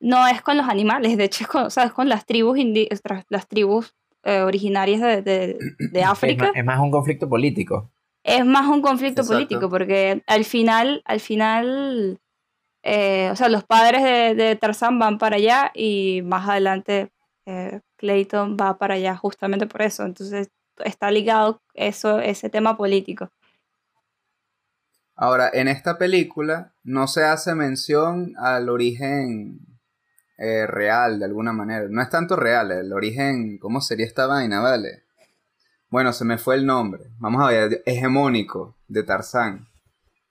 no 0.00 0.26
es 0.28 0.40
con 0.42 0.56
los 0.56 0.68
animales, 0.68 1.16
de 1.18 1.24
hecho 1.24 1.44
es 1.44 1.48
con, 1.48 1.64
o 1.64 1.70
sea, 1.70 1.84
es 1.84 1.92
con 1.92 2.08
las 2.08 2.24
tribus, 2.24 2.56
indi- 2.58 2.88
las 3.28 3.46
tribus 3.48 3.94
eh, 4.24 4.40
originarias 4.40 5.00
de, 5.00 5.22
de- 5.22 5.58
de 5.78 6.00
es, 6.00 6.06
África. 6.06 6.46
más, 6.46 6.56
es 6.56 6.64
más 6.64 6.80
un 6.80 6.90
conflicto 6.90 7.28
político. 7.28 7.90
Es 8.24 8.44
más 8.44 8.66
un 8.68 8.80
conflicto 8.82 9.22
Exacto. 9.22 9.34
político, 9.34 9.70
porque 9.70 10.22
al 10.26 10.44
final, 10.44 11.02
al 11.04 11.20
final, 11.20 12.18
eh, 12.90 13.30
o 13.30 13.36
sea, 13.36 13.50
los 13.50 13.64
padres 13.64 14.02
de, 14.36 14.56
Tarzán 14.56 14.98
van 14.98 15.18
para 15.18 15.36
allá 15.36 15.70
y 15.74 16.22
más 16.24 16.48
adelante 16.48 17.12
eh, 17.44 17.80
Clayton 17.96 18.56
va 18.58 18.78
para 18.78 18.94
allá 18.94 19.14
justamente 19.14 19.66
por 19.66 19.82
eso. 19.82 20.04
Entonces 20.04 20.48
está 20.84 21.10
ligado 21.10 21.60
eso, 21.74 22.18
ese 22.18 22.48
tema 22.48 22.78
político. 22.78 23.30
Ahora, 25.14 25.50
en 25.52 25.68
esta 25.68 25.98
película 25.98 26.72
no 26.82 27.08
se 27.08 27.24
hace 27.24 27.54
mención 27.54 28.34
al 28.38 28.70
origen 28.70 29.58
eh, 30.38 30.66
real, 30.66 31.18
de 31.18 31.26
alguna 31.26 31.52
manera. 31.52 31.86
No 31.90 32.00
es 32.00 32.08
tanto 32.08 32.36
real, 32.36 32.70
el 32.70 32.92
origen, 32.92 33.58
¿cómo 33.58 33.82
sería 33.82 34.06
esta 34.06 34.26
vaina, 34.26 34.60
vale? 34.60 35.02
Bueno, 35.90 36.12
se 36.12 36.24
me 36.24 36.38
fue 36.38 36.54
el 36.54 36.64
nombre. 36.64 37.10
Vamos 37.18 37.42
a 37.42 37.48
ver, 37.48 37.82
hegemónico 37.84 38.76
de 38.86 39.02
Tarzán. 39.02 39.68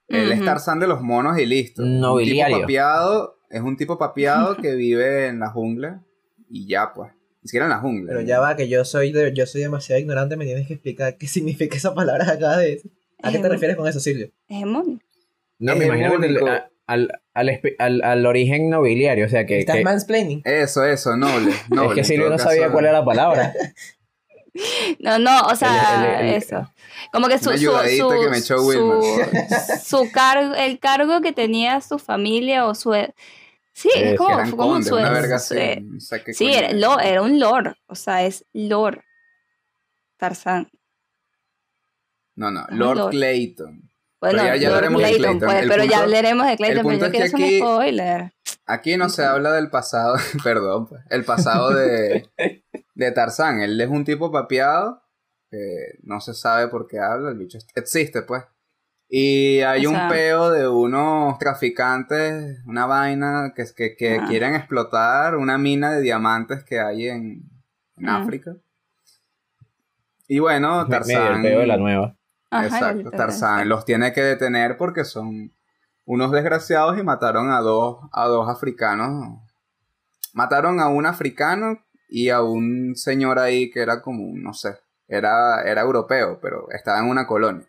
Él 0.09 0.31
es 0.31 0.37
Ujú. 0.37 0.45
Tarzán 0.45 0.79
de 0.79 0.87
los 0.87 1.01
monos 1.01 1.37
y 1.39 1.45
listo. 1.45 1.83
Nobiliario. 1.83 2.55
Un 2.55 2.61
tipo 2.61 2.61
papiado, 2.61 3.39
es 3.49 3.61
un 3.61 3.77
tipo 3.77 3.97
papiado 3.97 4.57
que 4.61 4.75
vive 4.75 5.27
en 5.27 5.39
la 5.39 5.49
jungla 5.49 6.03
y 6.49 6.67
ya, 6.67 6.93
pues. 6.93 7.11
Ni 7.43 7.49
siquiera 7.49 7.65
en 7.65 7.71
la 7.71 7.79
jungla. 7.79 8.07
Pero 8.13 8.21
ya 8.21 8.39
va, 8.39 8.55
que 8.55 8.67
yo 8.67 8.83
soy, 8.85 9.11
de- 9.11 9.33
yo 9.33 9.45
soy 9.45 9.61
demasiado 9.61 9.99
ignorante, 10.01 10.35
me 10.37 10.45
tienes 10.45 10.67
que 10.67 10.73
explicar 10.73 11.17
qué 11.17 11.27
significa 11.27 11.75
esa 11.77 11.93
palabra 11.93 12.29
acabas 12.31 12.57
de. 12.59 12.81
¿A 13.23 13.31
qué 13.31 13.39
te 13.39 13.49
refieres 13.49 13.75
con 13.77 13.87
eso, 13.87 13.99
Silvio? 13.99 14.29
Hegemónico. 14.47 15.03
No, 15.59 15.75
me 15.75 15.85
imagino 15.85 16.19
que 16.19 16.27
al, 16.85 17.11
al, 17.33 17.59
al- 17.79 18.01
al 18.03 18.25
origen 18.27 18.69
nobiliario, 18.69 19.25
o 19.25 19.29
sea 19.29 19.45
que... 19.45 19.59
Estás 19.59 19.77
que- 19.77 19.83
mansplaining. 19.83 20.41
Eso, 20.45 20.85
eso, 20.85 21.17
noble. 21.17 21.51
noble 21.69 21.87
es 21.89 21.93
que 21.95 22.03
Silvio 22.03 22.29
no 22.29 22.37
sabía 22.37 22.69
cuál 22.71 22.85
era 22.85 22.93
la 22.99 23.05
palabra. 23.05 23.53
No, 24.99 25.19
no, 25.19 25.41
o 25.47 25.55
sea, 25.55 26.03
El- 26.19 26.25
el- 26.25 26.29
el- 26.29 26.35
eso. 26.35 26.71
Como 27.11 27.27
que 27.27 27.37
su, 27.37 27.51
su, 27.51 27.57
su, 27.59 28.09
que 28.09 28.29
me 28.29 28.37
echó 28.39 28.57
su, 28.57 30.09
cargo, 30.13 30.55
el 30.55 30.79
cargo 30.79 31.21
que 31.21 31.31
tenía 31.33 31.79
su 31.81 31.99
familia 31.99 32.65
o 32.65 32.75
su... 32.75 32.93
Sí, 33.73 33.89
es 33.95 34.17
como, 34.17 34.33
Eran 34.33 34.49
fue 34.49 34.57
como 34.57 34.81
su... 34.81 34.95
una 34.95 35.11
verga 35.11 35.37
su- 35.39 35.53
eh, 35.53 35.83
sí, 36.33 36.51
era, 36.51 36.71
lo- 36.73 36.99
era 36.99 37.21
un 37.21 37.39
lord, 37.39 37.75
o 37.85 37.93
sea, 37.95 38.23
es 38.25 38.43
lord. 38.53 39.01
Tarzán. 40.17 40.69
No, 42.35 42.49
no, 42.51 42.65
Lord 42.69 42.97
lord. 42.97 43.11
Clayton. 43.11 43.89
Bueno, 44.19 44.43
ya- 44.43 44.55
ya 44.55 44.69
Lord 44.69 44.85
hablaremos 44.85 45.01
de 45.03 45.07
Clayton, 45.09 45.39
Clayton. 45.39 45.47
pues, 45.59 45.67
pero 45.69 45.83
ya 45.83 45.89
punto- 45.89 46.03
hablaremos 46.03 46.47
de 46.47 46.57
Clayton, 46.57 46.85
pero 46.87 46.97
yo 47.05 47.11
quiero 47.11 47.25
hacer 47.25 47.35
un 47.39 47.43
aquí- 47.45 47.59
spoiler. 47.59 48.33
Aquí 48.65 48.97
no 48.97 49.09
se 49.09 49.23
habla 49.23 49.53
del 49.53 49.69
pasado, 49.69 50.15
perdón, 50.43 50.87
pues, 50.87 51.01
el 51.09 51.23
pasado 51.23 51.69
de, 51.73 52.29
de 52.97 53.11
Tarzán. 53.11 53.61
Él 53.61 53.79
es 53.79 53.89
un 53.89 54.03
tipo 54.03 54.31
papiado, 54.31 55.01
que 55.49 55.97
no 56.03 56.19
se 56.19 56.33
sabe 56.33 56.67
por 56.67 56.87
qué 56.87 56.99
habla, 56.99 57.29
el 57.29 57.37
bicho 57.37 57.57
existe, 57.75 58.21
pues. 58.23 58.43
Y 59.09 59.61
hay 59.61 59.85
O 59.85 59.91
un 59.91 60.09
peo 60.09 60.49
de 60.51 60.67
unos 60.67 61.37
traficantes, 61.39 62.59
una 62.65 62.85
vaina 62.85 63.53
que, 63.55 63.63
que, 63.75 63.95
que 63.95 64.17
Ah. 64.19 64.25
quieren 64.27 64.55
explotar 64.55 65.35
una 65.37 65.57
mina 65.57 65.91
de 65.93 66.01
diamantes 66.01 66.63
que 66.65 66.79
hay 66.81 67.07
en, 67.07 67.49
en 67.95 68.05
Mm. 68.05 68.09
África. 68.09 68.55
Y 70.27 70.39
bueno, 70.39 70.85
Tarzán... 70.87 71.37
el 71.37 71.41
peo 71.43 71.59
de 71.61 71.67
la 71.67 71.77
nueva. 71.77 72.15
Exacto, 72.51 73.11
Tarzán 73.11 73.69
los 73.69 73.85
tiene 73.85 74.11
que 74.13 74.21
detener 74.21 74.77
porque 74.77 75.05
son 75.05 75.53
unos 76.05 76.31
desgraciados 76.31 76.97
y 76.97 77.03
mataron 77.03 77.49
a 77.51 77.59
dos, 77.61 77.99
a 78.11 78.25
dos 78.27 78.49
africanos. 78.49 79.39
Mataron 80.33 80.79
a 80.79 80.87
un 80.89 81.05
africano 81.05 81.79
y 82.07 82.29
a 82.29 82.41
un 82.41 82.95
señor 82.95 83.39
ahí 83.39 83.69
que 83.69 83.81
era 83.81 84.01
como, 84.01 84.37
no 84.37 84.53
sé, 84.53 84.77
era, 85.07 85.63
era 85.63 85.81
europeo, 85.81 86.39
pero 86.41 86.67
estaba 86.71 86.99
en 86.99 87.05
una 87.05 87.27
colonia. 87.27 87.67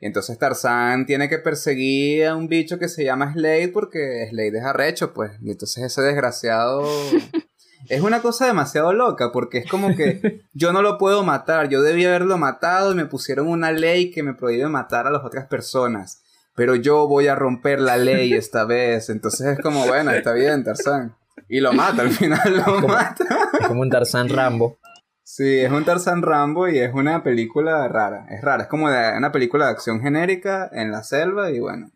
Y 0.00 0.06
entonces 0.06 0.38
Tarzán 0.38 1.04
tiene 1.04 1.28
que 1.28 1.38
perseguir 1.38 2.26
a 2.26 2.34
un 2.34 2.48
bicho 2.48 2.78
que 2.78 2.88
se 2.88 3.04
llama 3.04 3.34
Slade 3.34 3.68
porque 3.68 4.26
Slade 4.30 4.58
es 4.58 4.64
arrecho, 4.64 5.12
pues. 5.12 5.32
Y 5.42 5.50
entonces 5.50 5.84
ese 5.84 6.02
desgraciado... 6.02 6.88
es 7.88 8.00
una 8.02 8.22
cosa 8.22 8.46
demasiado 8.46 8.92
loca 8.92 9.32
porque 9.32 9.58
es 9.58 9.70
como 9.70 9.94
que 9.96 10.42
yo 10.52 10.72
no 10.72 10.82
lo 10.82 10.98
puedo 10.98 11.22
matar, 11.22 11.68
yo 11.68 11.82
debía 11.82 12.08
haberlo 12.08 12.38
matado 12.38 12.92
y 12.92 12.94
me 12.94 13.06
pusieron 13.06 13.48
una 13.48 13.72
ley 13.72 14.10
que 14.10 14.22
me 14.22 14.34
prohíbe 14.34 14.68
matar 14.68 15.06
a 15.06 15.10
las 15.10 15.24
otras 15.24 15.46
personas. 15.46 16.22
Pero 16.54 16.74
yo 16.74 17.06
voy 17.06 17.26
a 17.28 17.34
romper 17.34 17.80
la 17.80 17.96
ley 17.96 18.32
esta 18.32 18.64
vez. 18.64 19.08
Entonces 19.08 19.46
es 19.46 19.58
como, 19.60 19.86
bueno, 19.86 20.10
está 20.10 20.32
bien, 20.32 20.64
Tarzán. 20.64 21.16
Y 21.50 21.58
lo 21.58 21.72
mata, 21.72 22.02
al 22.02 22.10
final 22.10 22.62
lo 22.64 22.86
mata. 22.86 23.24
Es 23.60 23.66
como 23.66 23.80
un 23.80 23.90
Tarzán 23.90 24.28
Rambo. 24.28 24.78
Sí, 25.24 25.58
es 25.58 25.70
un 25.72 25.84
Tarzán 25.84 26.22
Rambo 26.22 26.68
y 26.68 26.78
es 26.78 26.94
una 26.94 27.24
película 27.24 27.88
rara. 27.88 28.26
Es 28.30 28.40
rara, 28.40 28.62
es 28.62 28.68
como 28.68 28.88
de 28.88 29.16
una 29.16 29.32
película 29.32 29.64
de 29.64 29.72
acción 29.72 30.00
genérica 30.00 30.70
en 30.72 30.92
la 30.92 31.02
selva 31.02 31.50
y 31.50 31.58
bueno. 31.58 31.90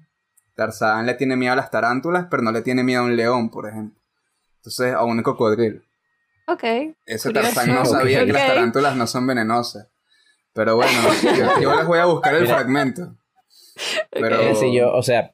Tarzán 0.56 1.06
le 1.06 1.14
tiene 1.14 1.36
miedo 1.36 1.52
a 1.52 1.56
las 1.56 1.70
tarántulas, 1.70 2.26
pero 2.28 2.42
no 2.42 2.50
le 2.50 2.62
tiene 2.62 2.82
miedo 2.82 3.02
a 3.02 3.04
un 3.04 3.16
león, 3.16 3.48
por 3.48 3.68
ejemplo. 3.68 4.00
Entonces, 4.56 4.92
a 4.92 5.04
un 5.04 5.22
cocodrilo. 5.22 5.82
Ok. 6.48 6.64
Ese 7.06 7.32
Tarzán 7.32 7.74
no 7.74 7.84
sabía 7.84 8.24
que 8.24 8.32
las 8.32 8.46
tarántulas 8.48 8.96
no 8.96 9.06
son 9.06 9.26
venenosas. 9.26 9.88
Pero 10.52 10.76
bueno, 10.76 10.92
yo, 11.60 11.76
les 11.76 11.86
voy 11.86 11.98
a 12.00 12.06
buscar 12.06 12.34
el 12.34 12.46
fragmento. 12.48 13.16
Pero... 14.10 14.54
Sí, 14.56 14.74
yo, 14.74 14.92
o 14.92 15.02
sea, 15.02 15.34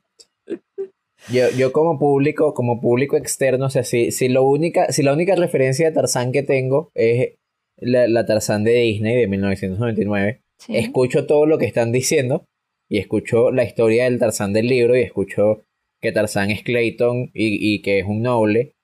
yo, 1.28 1.50
yo 1.50 1.72
como 1.72 1.98
público, 1.98 2.54
como 2.54 2.80
público 2.80 3.16
externo, 3.16 3.66
o 3.66 3.70
sea, 3.70 3.85
si, 3.85 4.11
si, 4.11 4.28
lo 4.28 4.44
única, 4.44 4.90
si 4.92 5.02
la 5.02 5.12
única 5.12 5.35
referencia 5.37 5.88
de 5.88 5.94
Tarzán 5.94 6.33
que 6.33 6.42
tengo 6.42 6.90
es 6.94 7.35
la, 7.76 8.09
la 8.09 8.26
Tarzán 8.26 8.64
de 8.64 8.72
Disney 8.72 9.16
de 9.16 9.26
1999, 9.26 10.40
escucho 10.68 11.26
todo 11.26 11.46
lo 11.46 11.59
que 11.59 11.66
están 11.66 11.92
diciendo 11.92 12.44
y 12.88 12.98
escucho 12.98 13.50
la 13.52 13.64
historia 13.64 14.04
del 14.04 14.18
Tarzán 14.18 14.52
del 14.52 14.66
libro 14.66 14.96
y 14.96 15.02
escucho 15.02 15.62
que 16.00 16.12
Tarzán 16.12 16.50
es 16.50 16.62
Clayton 16.62 17.30
y, 17.35 17.74
y 17.74 17.83
que 17.83 18.00
es 18.00 18.06
un 18.06 18.22
noble. 18.22 18.74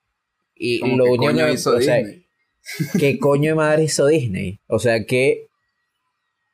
Y 0.55 0.79
lo 0.95 1.05
único 1.11 1.33
que 1.33 1.53
hizo 1.53 1.75
o 1.75 1.81
sea, 1.81 2.03
¿qué 2.99 3.19
coño 3.19 3.51
de 3.51 3.55
madre 3.55 3.83
hizo 3.83 4.07
Disney? 4.07 4.59
O 4.67 4.79
sea, 4.79 5.05
¿qué, 5.05 5.47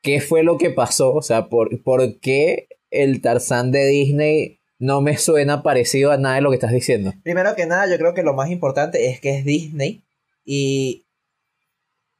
qué 0.01 0.21
fue 0.21 0.43
lo 0.43 0.57
que 0.57 0.69
pasó? 0.69 1.13
O 1.13 1.21
sea, 1.21 1.47
¿por, 1.47 1.81
¿por 1.83 2.19
qué 2.19 2.67
el 2.91 3.21
Tarzán 3.21 3.71
de 3.71 3.85
Disney 3.87 4.59
no 4.83 4.99
me 4.99 5.17
suena 5.17 5.63
parecido 5.63 6.11
a 6.11 6.17
nada 6.17 6.35
de 6.35 6.41
lo 6.41 6.49
que 6.49 6.57
estás 6.57 6.73
diciendo? 6.73 7.13
Primero 7.23 7.55
que 7.55 7.65
nada, 7.65 7.87
yo 7.87 7.97
creo 7.97 8.13
que 8.13 8.21
lo 8.21 8.33
más 8.33 8.49
importante 8.49 9.09
es 9.09 9.21
que 9.21 9.37
es 9.37 9.45
Disney 9.45 10.03
y 10.43 11.05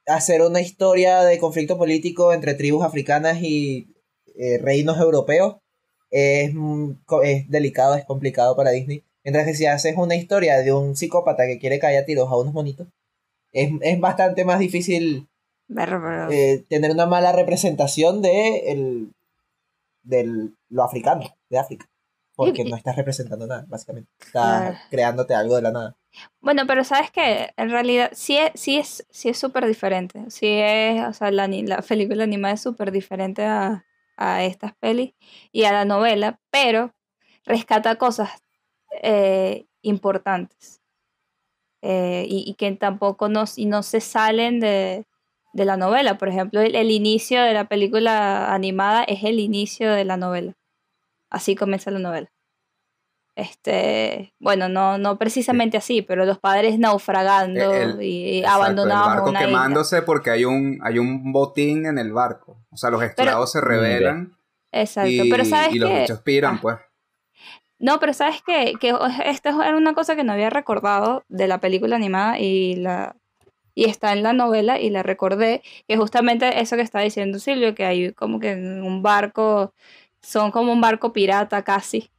hacer 0.07 0.41
una 0.41 0.61
historia 0.61 1.23
de 1.23 1.39
conflicto 1.39 1.77
político 1.77 2.31
entre 2.31 2.53
tribus 2.53 2.85
africanas 2.85 3.41
y 3.41 3.89
eh, 4.37 4.59
reinos 4.59 4.97
europeos 4.97 5.57
es, 6.09 6.53
es, 7.23 7.49
delicado, 7.49 7.95
es 7.95 8.05
complicado 8.05 8.55
para 8.55 8.71
Disney. 8.71 9.03
Mientras 9.25 9.45
que 9.45 9.55
si 9.55 9.65
haces 9.65 9.97
una 9.97 10.15
historia 10.15 10.59
de 10.59 10.71
un 10.71 10.95
psicópata 10.95 11.45
que 11.45 11.59
quiere 11.59 11.79
caer 11.79 12.01
a 12.01 12.05
tiros 12.05 12.29
a 12.31 12.37
unos 12.37 12.53
monitos, 12.53 12.87
es, 13.51 13.71
es 13.81 13.99
bastante 13.99 14.45
más 14.45 14.59
difícil 14.59 15.27
eh, 16.31 16.63
tener 16.69 16.91
una 16.91 17.07
mala 17.07 17.33
representación 17.33 18.21
de, 18.21 18.71
el, 18.71 19.11
de 20.03 20.49
lo 20.69 20.83
africano, 20.83 21.25
de 21.49 21.59
África. 21.59 21.89
Porque 22.35 22.63
no 22.63 22.75
estás 22.75 22.95
representando 22.95 23.45
nada, 23.45 23.65
básicamente. 23.67 24.09
Estás 24.19 24.79
creándote 24.89 25.35
algo 25.35 25.55
de 25.55 25.61
la 25.61 25.71
nada. 25.71 25.95
Bueno, 26.41 26.63
pero 26.67 26.83
sabes 26.83 27.11
que 27.11 27.53
en 27.57 27.69
realidad 27.69 28.11
sí 28.13 28.37
es 28.37 28.51
sí 28.55 28.77
es 28.77 29.05
sí 29.09 29.29
es 29.29 29.37
súper 29.37 29.67
diferente. 29.67 30.29
Sí 30.29 30.47
es, 30.47 31.05
o 31.05 31.13
sea, 31.13 31.31
la, 31.31 31.47
la 31.47 31.81
película 31.81 32.23
animada 32.23 32.55
es 32.55 32.61
súper 32.61 32.91
diferente 32.91 33.45
a, 33.45 33.85
a 34.17 34.43
estas 34.43 34.73
pelis 34.75 35.13
y 35.51 35.65
a 35.65 35.71
la 35.71 35.85
novela, 35.85 36.39
pero 36.51 36.93
rescata 37.45 37.95
cosas 37.97 38.29
eh, 39.01 39.65
importantes 39.81 40.81
eh, 41.81 42.25
y, 42.29 42.53
que 42.55 42.71
tampoco 42.73 43.27
no, 43.29 43.43
y 43.55 43.65
no 43.65 43.83
se 43.83 43.99
salen 44.01 44.59
de, 44.59 45.05
de 45.53 45.65
la 45.65 45.77
novela. 45.77 46.17
Por 46.17 46.29
ejemplo, 46.29 46.61
el, 46.61 46.75
el, 46.75 46.91
inicio 46.91 47.41
de 47.41 47.53
la 47.53 47.65
película 47.67 48.53
animada 48.53 49.03
es 49.03 49.23
el 49.23 49.39
inicio 49.39 49.91
de 49.91 50.05
la 50.05 50.17
novela. 50.17 50.53
Así 51.33 51.55
comienza 51.55 51.91
la 51.91 51.99
novela. 51.99 52.31
Este, 53.35 54.35
bueno, 54.39 54.69
no, 54.69 54.99
no 54.99 55.17
precisamente 55.17 55.75
así, 55.75 56.03
pero 56.03 56.25
los 56.25 56.37
padres 56.37 56.77
naufragando 56.77 57.99
y, 57.99 58.43
abandonados. 58.43 59.27
El 59.27 59.33
barco 59.33 59.45
quemándose 59.45 60.03
porque 60.03 60.29
hay 60.29 60.45
un, 60.45 60.79
hay 60.83 60.99
un 60.99 61.33
botín 61.33 61.87
en 61.87 61.97
el 61.97 62.13
barco. 62.13 62.63
O 62.69 62.77
sea, 62.77 62.91
los 62.91 63.01
esclavos 63.01 63.51
se 63.51 63.59
rebelan. 63.59 64.37
Exacto, 64.71 65.09
y, 65.09 65.29
pero 65.29 65.43
sabes 65.45 65.73
y 65.73 65.79
los 65.79 65.91
bichos 65.91 66.21
piran, 66.21 66.55
ah. 66.55 66.59
pues. 66.61 66.77
No, 67.79 67.99
pero 67.99 68.13
sabes 68.13 68.43
que, 68.43 68.73
que 68.79 68.95
esta 69.25 69.49
era 69.49 69.75
una 69.75 69.93
cosa 69.93 70.15
que 70.15 70.23
no 70.23 70.33
había 70.33 70.51
recordado 70.51 71.25
de 71.27 71.47
la 71.47 71.59
película 71.59 71.95
animada 71.95 72.39
y 72.39 72.75
la 72.75 73.15
y 73.75 73.85
está 73.85 74.13
en 74.13 74.23
la 74.23 74.33
novela 74.33 74.79
y 74.79 74.89
la 74.89 75.03
recordé, 75.03 75.63
que 75.87 75.97
justamente 75.97 76.61
eso 76.61 76.75
que 76.75 76.81
está 76.81 76.99
diciendo 76.99 77.39
Silvio, 77.39 77.73
que 77.73 77.85
hay 77.85 78.13
como 78.13 78.39
que 78.39 78.53
un 78.53 79.01
barco, 79.01 79.73
son 80.23 80.49
como 80.51 80.71
un 80.71 80.81
barco 80.81 81.13
pirata 81.13 81.63
casi, 81.63 82.09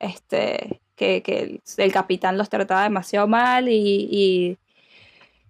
este, 0.00 0.80
que, 0.96 1.22
que 1.22 1.60
el, 1.76 1.92
capitán 1.92 2.38
los 2.38 2.48
trataba 2.48 2.82
demasiado 2.82 3.28
mal 3.28 3.68
y, 3.68 4.58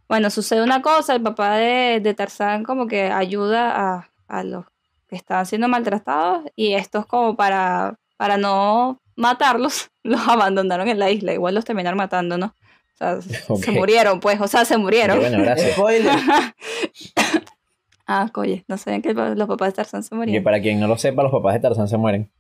bueno, 0.09 0.29
sucede 0.31 0.63
una 0.63 0.83
cosa, 0.83 1.15
el 1.15 1.23
papá 1.23 1.57
de, 1.57 2.01
de 2.01 2.15
Tarzán 2.15 2.65
como 2.65 2.87
que 2.87 3.05
ayuda 3.11 3.73
a, 3.75 4.11
a, 4.29 4.45
los 4.45 4.67
que 5.09 5.17
estaban 5.17 5.47
siendo 5.47 5.69
maltratados 5.69 6.45
y 6.57 6.75
esto 6.75 7.01
es 7.01 7.07
como 7.07 7.37
para, 7.37 7.99
para 8.17 8.37
no 8.37 9.01
matarlos, 9.15 9.91
los 10.03 10.21
abandonaron 10.29 10.89
en 10.89 10.99
la 10.99 11.11
isla, 11.11 11.33
igual 11.33 11.55
los 11.55 11.65
terminaron 11.65 11.97
matando, 11.97 12.37
¿no? 12.37 12.55
O 12.95 12.99
sea, 12.99 13.21
se 13.21 13.71
murieron, 13.73 14.21
pues, 14.21 14.41
o 14.41 14.49
sea, 14.49 14.65
se 14.65 14.77
murieron. 14.77 15.19
Bueno, 15.19 15.39
gracias. 15.39 15.79
ah, 18.07 18.31
oye, 18.35 18.65
no 18.69 18.79
sabían 18.79 19.03
que 19.03 19.13
los 19.15 19.49
papás 19.49 19.69
de 19.69 19.73
Tarzán 19.75 20.03
se 20.03 20.15
morían. 20.15 20.37
Y 20.37 20.41
para 20.41 20.61
quien 20.61 20.81
no 20.81 20.87
lo 20.87 20.97
sepa, 20.99 21.23
los 21.23 21.33
papás 21.33 21.55
de 21.55 21.61
Tarzán 21.61 21.89
se 21.89 21.97
mueren. 21.97 22.31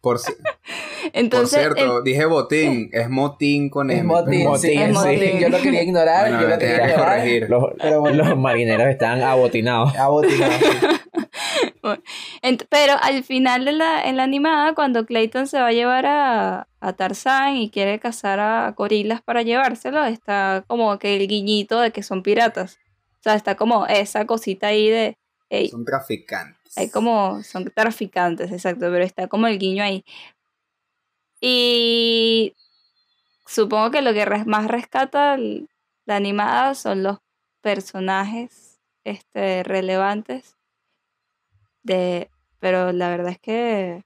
Por, 0.00 0.18
Entonces, 1.12 1.66
Por 1.66 1.76
cierto, 1.76 2.02
dije 2.02 2.24
botín, 2.26 2.90
es 2.92 3.08
motín 3.08 3.68
con 3.68 3.90
M. 3.90 4.00
Es 4.00 4.04
motín, 4.04 4.40
es 4.40 4.92
motín. 4.92 5.38
Yo 5.38 5.48
lo 5.48 5.58
quería 5.58 5.82
ignorar, 5.82 6.40
yo 6.40 6.48
lo 6.48 6.58
quería 6.58 6.94
corregir. 6.94 7.48
Los, 7.50 7.64
los, 8.14 8.38
marineros 8.38 8.88
están 8.88 9.22
abotinados. 9.22 9.96
Abotinados. 9.96 10.56
pero 12.68 12.94
al 13.00 13.24
final 13.24 13.64
de 13.64 13.72
la, 13.72 14.02
en 14.02 14.16
la 14.16 14.22
animada, 14.22 14.74
cuando 14.74 15.06
Clayton 15.06 15.46
se 15.46 15.58
va 15.60 15.68
a 15.68 15.72
llevar 15.72 16.06
a, 16.06 16.68
a 16.80 16.92
Tarzán 16.92 17.56
y 17.56 17.70
quiere 17.70 17.98
cazar 17.98 18.40
a 18.40 18.70
gorilas 18.72 19.22
para 19.22 19.42
llevárselo, 19.42 20.04
está 20.04 20.64
como 20.66 20.98
que 20.98 21.16
el 21.16 21.26
guiñito 21.28 21.80
de 21.80 21.90
que 21.90 22.02
son 22.02 22.22
piratas. 22.22 22.78
O 23.20 23.22
sea, 23.22 23.34
está 23.34 23.54
como 23.54 23.86
esa 23.86 24.26
cosita 24.26 24.68
ahí 24.68 24.88
de... 24.88 25.18
son 25.70 25.84
traficantes. 25.84 26.78
Hay 26.78 26.90
como, 26.90 27.42
son 27.42 27.70
traficantes, 27.74 28.50
exacto, 28.50 28.90
pero 28.90 29.04
está 29.04 29.28
como 29.28 29.46
el 29.46 29.58
guiño 29.58 29.84
ahí. 29.84 30.04
Y 31.38 32.54
supongo 33.46 33.90
que 33.90 34.00
lo 34.00 34.14
que 34.14 34.24
más 34.46 34.68
rescata 34.68 35.36
la 35.36 36.16
animada 36.16 36.74
son 36.74 37.02
los 37.02 37.18
personajes 37.60 38.80
este, 39.04 39.64
relevantes. 39.64 40.56
De, 41.82 42.30
pero 42.58 42.92
la 42.92 43.10
verdad 43.10 43.32
es 43.32 43.38
que 43.38 44.04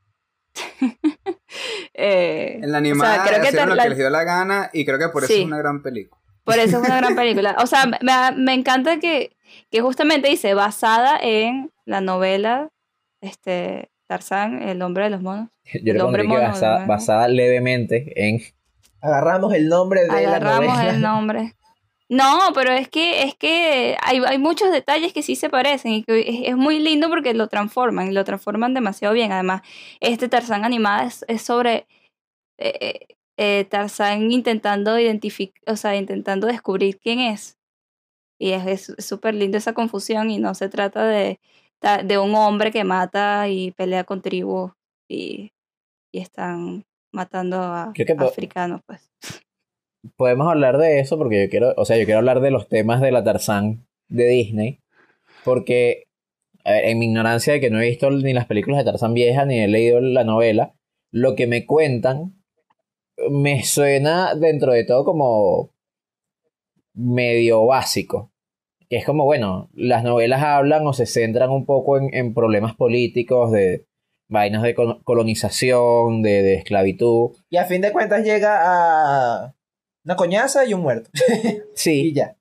eh, 1.95 2.61
en 2.63 2.73
la 2.73 2.79
animada 2.79 3.25
creo 3.25 3.43
que 3.43 3.67
lo 3.67 3.77
que 3.77 3.89
les 3.89 3.99
dio 3.99 4.11
la 4.11 4.25
gana 4.25 4.71
y 4.73 4.85
creo 4.85 4.99
que 4.99 5.09
por 5.09 5.25
eso 5.25 5.33
es 5.33 5.45
una 5.45 5.59
gran 5.59 5.83
película. 5.83 6.24
Por 6.45 6.59
eso 6.59 6.79
es 6.79 6.87
una 6.87 6.97
gran 6.97 7.17
película. 7.17 7.57
O 7.61 7.67
sea, 7.67 7.87
me, 7.87 7.99
me 8.37 8.55
encanta 8.55 8.99
que, 8.99 9.37
que, 9.71 9.81
justamente 9.81 10.29
dice 10.29 10.55
basada 10.55 11.19
en 11.21 11.71
la 11.85 12.01
novela 12.01 12.71
este, 13.21 13.91
Tarzán, 14.07 14.63
el 14.63 14.83
hombre 14.83 15.05
de 15.05 15.11
los 15.11 15.23
monos. 15.23 15.49
Yo 15.83 15.93
el 15.93 16.01
hombre 16.01 16.25
mono, 16.25 16.53
basada, 16.87 17.29
levemente 17.29 18.13
en... 18.17 18.41
Agarramos 19.01 19.53
el 19.55 19.69
nombre 19.69 20.05
de 20.05 20.11
Agarramos 20.11 20.67
la 20.67 20.75
novela. 20.75 20.91
el 20.91 21.01
nombre. 21.01 21.55
No, 22.09 22.53
pero 22.55 22.71
es 22.73 22.89
que, 22.89 23.23
es 23.23 23.35
que 23.35 23.97
hay, 24.03 24.23
hay, 24.27 24.39
muchos 24.39 24.71
detalles 24.71 25.13
que 25.13 25.23
sí 25.23 25.37
se 25.37 25.49
parecen 25.49 25.93
y 25.93 26.05
que 26.05 26.49
es, 26.49 26.57
muy 26.57 26.79
lindo 26.79 27.09
porque 27.09 27.33
lo 27.33 27.49
transforman 27.49 28.09
y 28.09 28.13
lo 28.13 28.25
transforman 28.25 28.75
demasiado 28.75 29.15
bien. 29.15 29.33
Además, 29.33 29.63
este 30.01 30.29
Tarzán 30.29 30.65
animada 30.65 31.11
es, 31.27 31.43
sobre 31.43 31.87
eh, 32.59 33.07
eh, 33.37 33.67
Tarzán 33.69 34.31
intentando 34.31 34.99
identificar, 34.99 35.63
o 35.67 35.77
sea, 35.77 35.97
intentando 35.97 36.47
descubrir 36.47 36.99
quién 36.99 37.21
es. 37.21 37.59
Y 38.39 38.51
es 38.51 38.93
súper 38.99 39.35
lindo 39.35 39.59
esa 39.59 39.75
confusión 39.75 40.31
y 40.31 40.39
no 40.39 40.55
se 40.55 40.69
trata 40.69 41.07
de, 41.07 41.39
de 42.05 42.19
un 42.19 42.35
hombre 42.35 42.73
que 42.73 42.85
mata 42.85 43.49
y 43.49 43.71
pelea 43.73 44.05
con 44.05 44.23
tribus 44.23 44.73
y, 45.09 45.53
y 46.13 46.21
están 46.21 46.85
matando 47.13 47.57
a 47.63 47.93
africanos, 48.19 48.81
pues. 48.87 49.11
Podemos 50.17 50.49
hablar 50.49 50.79
de 50.79 51.01
eso 51.01 51.17
porque 51.17 51.45
yo 51.45 51.51
quiero, 51.51 51.73
o 51.77 51.85
sea, 51.85 51.97
yo 51.97 52.05
quiero 52.05 52.19
hablar 52.19 52.41
de 52.41 52.51
los 52.51 52.69
temas 52.69 53.01
de 53.01 53.13
la 53.13 53.25
Tarzán 53.25 53.87
de 54.09 54.27
Disney, 54.29 54.81
porque 55.45 56.05
ver, 56.65 56.85
en 56.87 56.99
mi 56.99 57.07
ignorancia 57.07 57.55
de 57.55 57.61
que 57.61 57.71
no 57.71 57.81
he 57.81 57.89
visto 57.89 58.11
ni 58.11 58.33
las 58.33 58.47
películas 58.47 58.79
de 58.79 58.85
Tarzán 58.85 59.15
vieja 59.15 59.45
ni 59.45 59.61
he 59.61 59.69
leído 59.69 60.01
la 60.01 60.25
novela, 60.25 60.75
lo 61.11 61.35
que 61.35 61.47
me 61.47 61.65
cuentan 61.65 62.44
me 63.31 63.63
suena 63.65 64.35
dentro 64.35 64.73
de 64.73 64.85
todo 64.85 65.05
como 65.05 65.71
medio 66.95 67.65
básico. 67.67 68.31
Que 68.89 68.97
es 68.97 69.05
como, 69.07 69.25
bueno, 69.25 69.71
las 69.75 70.05
novelas 70.05 70.43
hablan 70.43 70.87
o 70.87 70.93
se 70.93 71.07
centran 71.07 71.51
un 71.51 71.65
poco 71.65 71.99
en, 71.99 72.15
en 72.15 72.35
problemas 72.35 72.75
políticos, 72.77 73.51
de 73.51 73.87
vainas 74.29 74.63
de 74.63 74.75
col- 74.75 75.03
colonización, 75.05 76.23
de, 76.23 76.43
de 76.43 76.55
esclavitud. 76.55 77.31
Y 77.51 77.57
a 77.57 77.65
fin 77.65 77.81
de 77.81 77.93
cuentas 77.93 78.25
llega 78.25 78.61
a 78.63 79.55
una 80.05 80.17
coñaza 80.17 80.65
y 80.67 80.75
un 80.75 80.83
muerto. 80.83 81.11
y 81.43 81.59
Sí, 81.75 82.13
ya. 82.13 82.37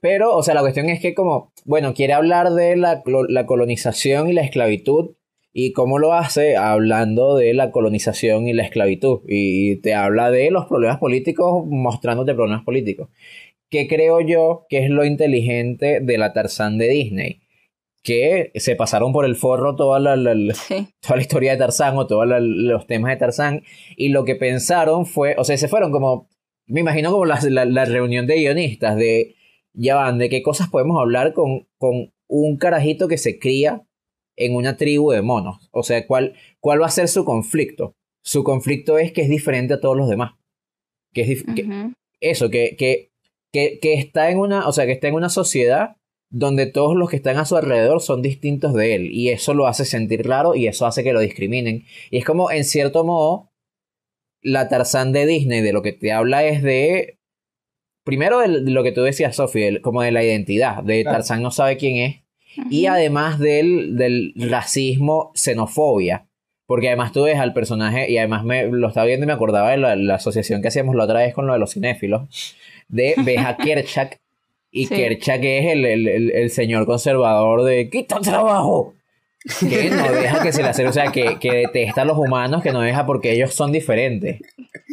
pero, 0.00 0.34
o 0.36 0.42
sea, 0.42 0.54
la 0.54 0.60
cuestión 0.62 0.88
es 0.88 1.00
que 1.00 1.14
como, 1.14 1.52
bueno, 1.64 1.94
quiere 1.94 2.12
hablar 2.12 2.50
de 2.50 2.76
la, 2.76 3.02
la 3.28 3.46
colonización 3.46 4.28
y 4.28 4.32
la 4.32 4.42
esclavitud. 4.42 5.14
¿Y 5.56 5.72
cómo 5.72 6.00
lo 6.00 6.12
hace? 6.14 6.56
Hablando 6.56 7.36
de 7.36 7.54
la 7.54 7.70
colonización 7.70 8.48
y 8.48 8.52
la 8.52 8.64
esclavitud. 8.64 9.20
Y 9.28 9.76
te 9.76 9.94
habla 9.94 10.32
de 10.32 10.50
los 10.50 10.66
problemas 10.66 10.98
políticos, 10.98 11.64
mostrándote 11.66 12.34
problemas 12.34 12.64
políticos. 12.64 13.08
¿Qué 13.70 13.86
creo 13.86 14.20
yo 14.20 14.66
que 14.68 14.78
es 14.84 14.90
lo 14.90 15.04
inteligente 15.04 16.00
de 16.00 16.18
la 16.18 16.32
Tarzán 16.32 16.76
de 16.76 16.88
Disney? 16.88 17.40
Que 18.02 18.50
se 18.56 18.74
pasaron 18.76 19.12
por 19.12 19.24
el 19.24 19.36
forro 19.36 19.76
toda 19.76 20.00
la, 20.00 20.16
la- 20.16 20.34
la- 20.34 20.54
Sí. 20.54 20.88
toda 21.00 21.16
la 21.16 21.22
historia 21.22 21.52
de 21.52 21.58
Tarzán 21.58 21.96
o 21.96 22.06
todos 22.08 22.26
los 22.28 22.86
temas 22.88 23.12
de 23.12 23.16
Tarzán. 23.16 23.62
Y 23.96 24.08
lo 24.08 24.24
que 24.24 24.34
pensaron 24.34 25.06
fue, 25.06 25.36
o 25.38 25.44
sea, 25.44 25.56
se 25.56 25.68
fueron 25.68 25.92
como, 25.92 26.28
me 26.66 26.80
imagino 26.80 27.12
como 27.12 27.26
la, 27.26 27.38
la- 27.48 27.64
la 27.64 27.84
reunión 27.84 28.26
de 28.26 28.36
guionistas 28.40 28.96
de, 28.96 29.36
ya 29.72 29.94
van, 29.94 30.18
de 30.18 30.28
qué 30.28 30.42
cosas 30.42 30.68
podemos 30.68 31.00
hablar 31.00 31.32
con, 31.32 31.68
con 31.78 32.12
un 32.26 32.56
carajito 32.58 33.06
que 33.08 33.18
se 33.18 33.38
cría 33.38 33.82
en 34.36 34.54
una 34.56 34.76
tribu 34.76 35.10
de 35.12 35.22
monos. 35.22 35.68
O 35.72 35.82
sea, 35.82 36.06
¿cuál, 36.06 36.34
¿cuál 36.60 36.82
va 36.82 36.86
a 36.86 36.90
ser 36.90 37.08
su 37.08 37.24
conflicto? 37.24 37.94
Su 38.22 38.42
conflicto 38.44 38.98
es 38.98 39.12
que 39.12 39.22
es 39.22 39.28
diferente 39.28 39.74
a 39.74 39.80
todos 39.80 39.96
los 39.96 40.08
demás. 40.08 40.32
Que 41.12 41.20
es 41.22 41.44
que- 41.44 41.90
eso, 42.20 42.50
que, 42.50 42.74
que, 42.76 43.10
que, 43.52 43.78
que 43.80 43.94
está 43.94 44.30
en 44.30 44.38
una, 44.38 44.66
o 44.66 44.72
sea, 44.72 44.86
que 44.86 44.92
está 44.92 45.08
en 45.08 45.14
una 45.14 45.28
sociedad 45.28 45.96
donde 46.30 46.66
todos 46.66 46.96
los 46.96 47.10
que 47.10 47.16
están 47.16 47.36
a 47.36 47.44
su 47.44 47.56
alrededor 47.56 48.00
son 48.00 48.22
distintos 48.22 48.74
de 48.74 48.94
él. 48.94 49.12
Y 49.12 49.28
eso 49.28 49.54
lo 49.54 49.66
hace 49.68 49.84
sentir 49.84 50.26
raro 50.26 50.54
y 50.56 50.66
eso 50.66 50.86
hace 50.86 51.04
que 51.04 51.12
lo 51.12 51.20
discriminen. 51.20 51.84
Y 52.10 52.16
es 52.18 52.24
como, 52.24 52.50
en 52.50 52.64
cierto 52.64 53.04
modo, 53.04 53.50
la 54.42 54.68
Tarzán 54.68 55.12
de 55.12 55.26
Disney 55.26 55.60
de 55.60 55.72
lo 55.72 55.82
que 55.82 55.92
te 55.92 56.12
habla 56.12 56.44
es 56.44 56.62
de. 56.62 57.18
Primero 58.04 58.40
de 58.40 58.48
lo 58.48 58.82
que 58.82 58.92
tú 58.92 59.02
decías, 59.02 59.36
Sophie, 59.36 59.68
el- 59.68 59.80
como 59.80 60.02
de 60.02 60.10
la 60.10 60.24
identidad. 60.24 60.82
De 60.82 61.02
Claro. 61.02 61.18
Tarzán 61.18 61.42
no 61.42 61.50
sabe 61.50 61.76
quién 61.76 61.96
es. 61.98 62.16
Y 62.70 62.86
además 62.86 63.38
del, 63.38 63.96
del 63.96 64.32
racismo, 64.36 65.32
xenofobia. 65.34 66.26
Porque 66.66 66.88
además 66.88 67.12
tú 67.12 67.24
ves 67.24 67.38
al 67.38 67.52
personaje, 67.52 68.10
y 68.10 68.16
además 68.18 68.42
me 68.44 68.66
lo 68.66 68.88
estaba 68.88 69.06
viendo 69.06 69.24
y 69.24 69.26
me 69.26 69.32
acordaba 69.34 69.70
de 69.70 69.76
la, 69.76 69.96
la 69.96 70.14
asociación 70.14 70.62
que 70.62 70.68
hacíamos 70.68 70.94
la 70.96 71.04
otra 71.04 71.20
vez 71.20 71.34
con 71.34 71.46
lo 71.46 71.52
de 71.52 71.58
los 71.58 71.72
cinéfilos. 71.74 72.56
De 72.88 73.14
ves 73.24 73.38
a 73.44 73.56
Kerchak, 73.56 74.18
y 74.70 74.86
Sí. 74.86 74.94
Kerchak 74.94 75.40
es 75.44 75.66
el, 75.72 75.84
el, 75.84 76.08
el- 76.08 76.30
el 76.32 76.50
señor 76.50 76.86
conservador 76.86 77.62
de 77.64 77.90
¡Quita 77.90 78.18
trabajo! 78.20 78.94
Que 79.60 79.90
no 79.90 80.10
deja 80.10 80.42
que 80.42 80.52
se 80.52 80.62
le 80.62 80.68
hace, 80.70 80.86
o 80.86 80.92
sea, 80.92 81.12
que, 81.12 81.38
que 81.38 81.52
detesta 81.52 82.02
a 82.02 82.04
los 82.06 82.16
humanos, 82.16 82.62
que 82.62 82.72
no 82.72 82.80
deja 82.80 83.04
porque 83.04 83.32
ellos 83.32 83.52
son 83.54 83.72
diferentes. 83.72 84.40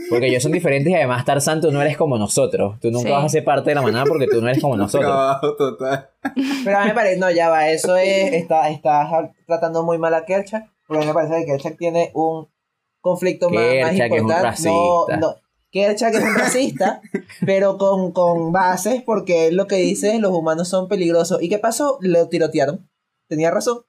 Porque 0.09 0.27
ellos 0.27 0.43
son 0.43 0.51
diferentes 0.51 0.91
y 0.91 0.95
además 0.95 1.23
Tarzán, 1.23 1.61
tú 1.61 1.71
no 1.71 1.81
eres 1.81 1.95
como 1.95 2.17
nosotros. 2.17 2.77
Tú 2.81 2.91
nunca 2.91 3.07
Sí. 3.07 3.13
vas 3.13 3.25
a 3.25 3.29
ser 3.29 3.43
parte 3.45 3.69
de 3.69 3.75
la 3.75 3.81
manada 3.81 4.03
porque 4.05 4.27
tú 4.27 4.41
no 4.41 4.49
eres 4.49 4.61
como 4.61 4.75
nosotros. 4.75 5.09
Trabajo 5.09 5.55
total. 5.55 6.09
Pero 6.65 6.77
a 6.77 6.81
mí 6.81 6.87
me 6.89 6.93
parece, 6.93 7.17
no, 7.17 7.31
ya 7.31 7.49
va, 7.49 7.69
eso 7.69 7.95
es, 7.95 8.33
está, 8.33 8.69
estás 8.69 9.09
tratando 9.47 9.83
muy 9.83 9.97
mal 9.97 10.13
a 10.13 10.25
Kerchak, 10.25 10.65
porque 10.85 10.97
a 10.99 11.01
mí 11.01 11.07
me 11.07 11.13
parece 11.13 11.35
que 11.39 11.45
Kerchak 11.45 11.77
tiene 11.77 12.11
un 12.13 12.47
conflicto 12.99 13.49
más, 13.49 13.63
más 13.63 13.71
Kerchak 13.91 14.11
es 14.11 14.11
un 14.11 14.17
importante. 14.17 14.69
no, 14.69 15.05
racista. 15.07 15.17
no, 15.17 15.35
Kerchak 15.71 16.13
es 16.15 16.23
un 16.23 16.35
racista, 16.35 17.01
pero 17.45 17.77
con, 17.77 18.11
con 18.11 18.51
bases, 18.51 19.01
porque 19.05 19.47
él 19.47 19.55
lo 19.55 19.67
que 19.67 19.77
dice 19.77 20.13
es 20.15 20.19
los 20.19 20.31
humanos 20.33 20.67
son 20.67 20.89
peligrosos. 20.89 21.41
¿Y 21.41 21.47
qué 21.47 21.57
pasó? 21.57 21.97
Lo 22.01 22.27
tirotearon. 22.27 22.89
Tenía 23.29 23.49
razón. 23.49 23.79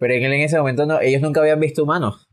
Pero 0.00 0.14
en, 0.14 0.24
en 0.24 0.40
ese 0.40 0.58
momento 0.58 0.86
no, 0.86 1.00
ellos 1.00 1.22
nunca 1.22 1.40
habían 1.40 1.60
visto 1.60 1.84
humanos. 1.84 2.26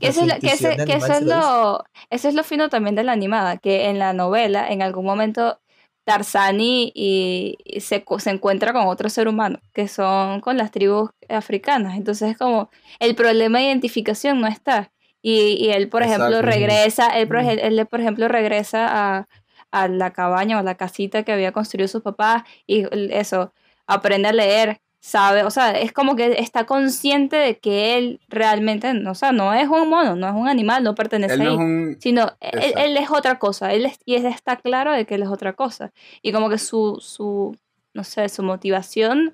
Que 0.00 0.08
eso, 0.08 0.22
es 0.22 0.28
lo- 0.28 0.34
Su 0.34 0.40
que 0.40 0.46
ese- 0.46 0.72
intuición 0.72 0.76
de 0.78 0.84
que 0.86 0.92
eso 0.98 1.04
animal 1.06 1.10
es 1.12 1.18
se 1.18 1.24
lo 1.24 1.36
dice. 1.36 1.48
lo, 1.48 1.84
eso 2.10 2.28
es 2.28 2.34
lo 2.34 2.44
fino 2.44 2.68
también 2.68 2.94
de 2.94 3.04
la 3.04 3.12
animada, 3.12 3.56
que 3.58 3.86
en 3.88 3.98
la 3.98 4.12
novela, 4.12 4.68
en 4.70 4.82
algún 4.82 5.04
momento, 5.04 5.60
Tarzán 6.04 6.60
y, 6.60 6.92
y 6.94 7.80
se, 7.80 8.04
se 8.18 8.30
encuentra 8.30 8.72
con 8.72 8.86
otro 8.86 9.08
ser 9.08 9.28
humano, 9.28 9.60
que 9.72 9.86
son 9.88 10.40
con 10.40 10.56
las 10.56 10.70
tribus 10.70 11.10
africanas. 11.28 11.96
Entonces 11.96 12.30
es 12.30 12.38
como, 12.38 12.70
el 12.98 13.14
problema 13.14 13.58
de 13.58 13.66
identificación 13.66 14.40
no 14.40 14.46
está. 14.48 14.90
Y, 15.20 15.56
y 15.64 15.70
él, 15.70 15.88
por 15.88 16.02
ejemplo, 16.02 16.42
regresa, 16.42 17.06
él, 17.18 17.28
por, 17.28 17.36
él, 17.38 17.86
por 17.86 18.00
ejemplo, 18.00 18.26
regresa 18.26 18.88
a, 19.18 19.28
a 19.70 19.88
la 19.88 20.12
cabaña 20.12 20.56
o 20.56 20.60
a 20.60 20.64
la 20.64 20.74
casita 20.76 21.22
que 21.22 21.32
había 21.32 21.52
construido 21.52 21.86
sus 21.88 22.02
papás 22.02 22.42
y 22.66 22.84
eso, 23.14 23.52
aprende 23.86 24.28
a 24.28 24.32
leer, 24.32 24.80
sabe, 25.04 25.42
o 25.42 25.50
sea, 25.50 25.72
es 25.72 25.90
como 25.92 26.14
que 26.14 26.34
está 26.38 26.64
consciente 26.64 27.34
de 27.34 27.58
que 27.58 27.98
él 27.98 28.20
realmente, 28.28 28.94
no, 28.94 29.10
o 29.10 29.14
sea, 29.16 29.32
no 29.32 29.52
es 29.52 29.68
un 29.68 29.88
mono, 29.88 30.14
no 30.14 30.28
es 30.28 30.32
un 30.32 30.48
animal, 30.48 30.84
no 30.84 30.94
pertenece 30.94 31.34
Él 31.34 31.42
no 31.42 31.50
ahí, 31.50 31.56
un. 31.56 31.96
sino 32.00 32.30
él, 32.40 32.72
él 32.76 32.96
es 32.96 33.10
otra 33.10 33.40
cosa, 33.40 33.72
él 33.72 33.84
es- 33.86 33.98
y 34.04 34.14
él 34.14 34.26
está 34.26 34.56
claro 34.56 34.92
de 34.92 35.04
que 35.04 35.16
él 35.16 35.22
es 35.24 35.28
otra 35.28 35.54
cosa, 35.54 35.90
y 36.22 36.30
como 36.30 36.48
que 36.48 36.56
su, 36.58 36.98
su 37.00 37.56
no 37.94 38.04
sé, 38.04 38.28
su 38.28 38.44
motivación 38.44 39.32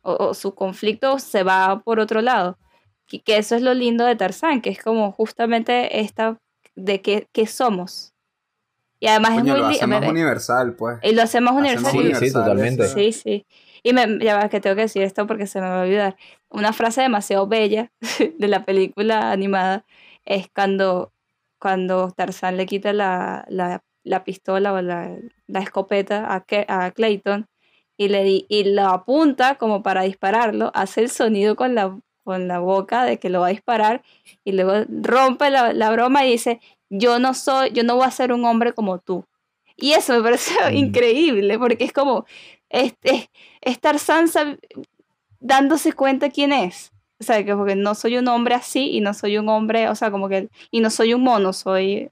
o, 0.00 0.14
o 0.30 0.34
su 0.34 0.54
conflicto 0.54 1.18
se 1.18 1.42
va 1.42 1.82
por 1.84 2.00
otro 2.00 2.22
lado, 2.22 2.56
y 3.10 3.18
que 3.18 3.36
eso 3.36 3.54
es 3.56 3.60
lo 3.62 3.74
lindo 3.74 4.06
de 4.06 4.16
Tarzán, 4.16 4.62
que 4.62 4.70
es 4.70 4.82
como 4.82 5.12
justamente 5.12 6.00
esta 6.00 6.38
de 6.76 7.02
que, 7.02 7.28
que 7.32 7.46
somos. 7.46 8.14
Y 9.00 9.06
además 9.08 9.32
Coño, 9.34 9.52
es 9.52 9.58
lo 9.58 9.64
muy 9.66 9.74
hace 9.74 9.86
más 9.86 10.02
universal, 10.08 10.74
pues. 10.76 10.98
y 11.02 11.12
lo 11.14 11.22
hace 11.22 11.40
más 11.42 11.52
universal. 11.54 11.90
Sí, 11.90 12.26
sí, 12.28 12.32
totalmente. 12.32 12.86
Sí, 12.88 13.12
sí. 13.12 13.46
Y 13.82 13.92
me, 13.92 14.18
ya 14.24 14.36
va, 14.36 14.48
que 14.48 14.60
tengo 14.60 14.76
que 14.76 14.82
decir 14.82 15.02
esto 15.02 15.26
porque 15.26 15.46
se 15.46 15.60
me 15.60 15.68
va 15.68 15.80
a 15.80 15.82
olvidar. 15.84 16.16
Una 16.48 16.72
frase 16.72 17.02
demasiado 17.02 17.46
bella 17.46 17.90
de 18.38 18.48
la 18.48 18.64
película 18.64 19.30
animada 19.32 19.84
es 20.24 20.48
cuando, 20.54 21.12
cuando 21.58 22.10
Tarzán 22.10 22.56
le 22.56 22.66
quita 22.66 22.92
la, 22.92 23.44
la, 23.48 23.82
la 24.04 24.24
pistola 24.24 24.72
o 24.72 24.80
la, 24.82 25.16
la 25.46 25.60
escopeta 25.60 26.34
a, 26.34 26.44
Ke- 26.44 26.66
a 26.68 26.90
Clayton 26.90 27.46
y 27.96 28.08
le 28.08 28.22
di, 28.24 28.46
y 28.48 28.64
lo 28.64 28.86
apunta 28.88 29.56
como 29.56 29.82
para 29.82 30.02
dispararlo, 30.02 30.70
hace 30.74 31.02
el 31.02 31.10
sonido 31.10 31.54
con 31.56 31.74
la, 31.74 31.98
con 32.24 32.48
la 32.48 32.58
boca 32.58 33.04
de 33.04 33.18
que 33.18 33.28
lo 33.30 33.40
va 33.40 33.48
a 33.48 33.50
disparar 33.50 34.02
y 34.44 34.52
luego 34.52 34.84
rompe 34.88 35.50
la, 35.50 35.72
la 35.74 35.90
broma 35.90 36.24
y 36.26 36.32
dice, 36.32 36.60
yo 36.88 37.18
no 37.18 37.34
soy, 37.34 37.70
yo 37.72 37.82
no 37.84 37.96
voy 37.96 38.06
a 38.06 38.10
ser 38.10 38.32
un 38.32 38.44
hombre 38.44 38.72
como 38.72 38.98
tú. 38.98 39.24
Y 39.76 39.92
eso 39.92 40.14
me 40.14 40.22
parece 40.22 40.52
Mm. 40.72 40.76
increíble, 40.76 41.58
porque 41.58 41.84
es 41.84 41.92
como, 41.92 42.24
este, 42.70 43.28
es 43.60 43.78
Tarzán 43.80 44.26
sab- 44.28 44.58
dándose 45.40 45.92
cuenta 45.92 46.30
quién 46.30 46.52
es. 46.52 46.92
O 47.20 47.24
sea, 47.24 47.44
que 47.44 47.54
porque 47.54 47.76
no 47.76 47.94
soy 47.94 48.16
un 48.16 48.28
hombre 48.28 48.54
así 48.54 48.90
y 48.92 49.00
no 49.00 49.12
soy 49.12 49.36
un 49.36 49.48
hombre, 49.50 49.88
o 49.88 49.94
sea, 49.94 50.10
como 50.10 50.28
que, 50.30 50.48
y 50.70 50.80
no 50.80 50.88
soy 50.88 51.12
un 51.12 51.22
mono, 51.22 51.52
soy, 51.52 52.08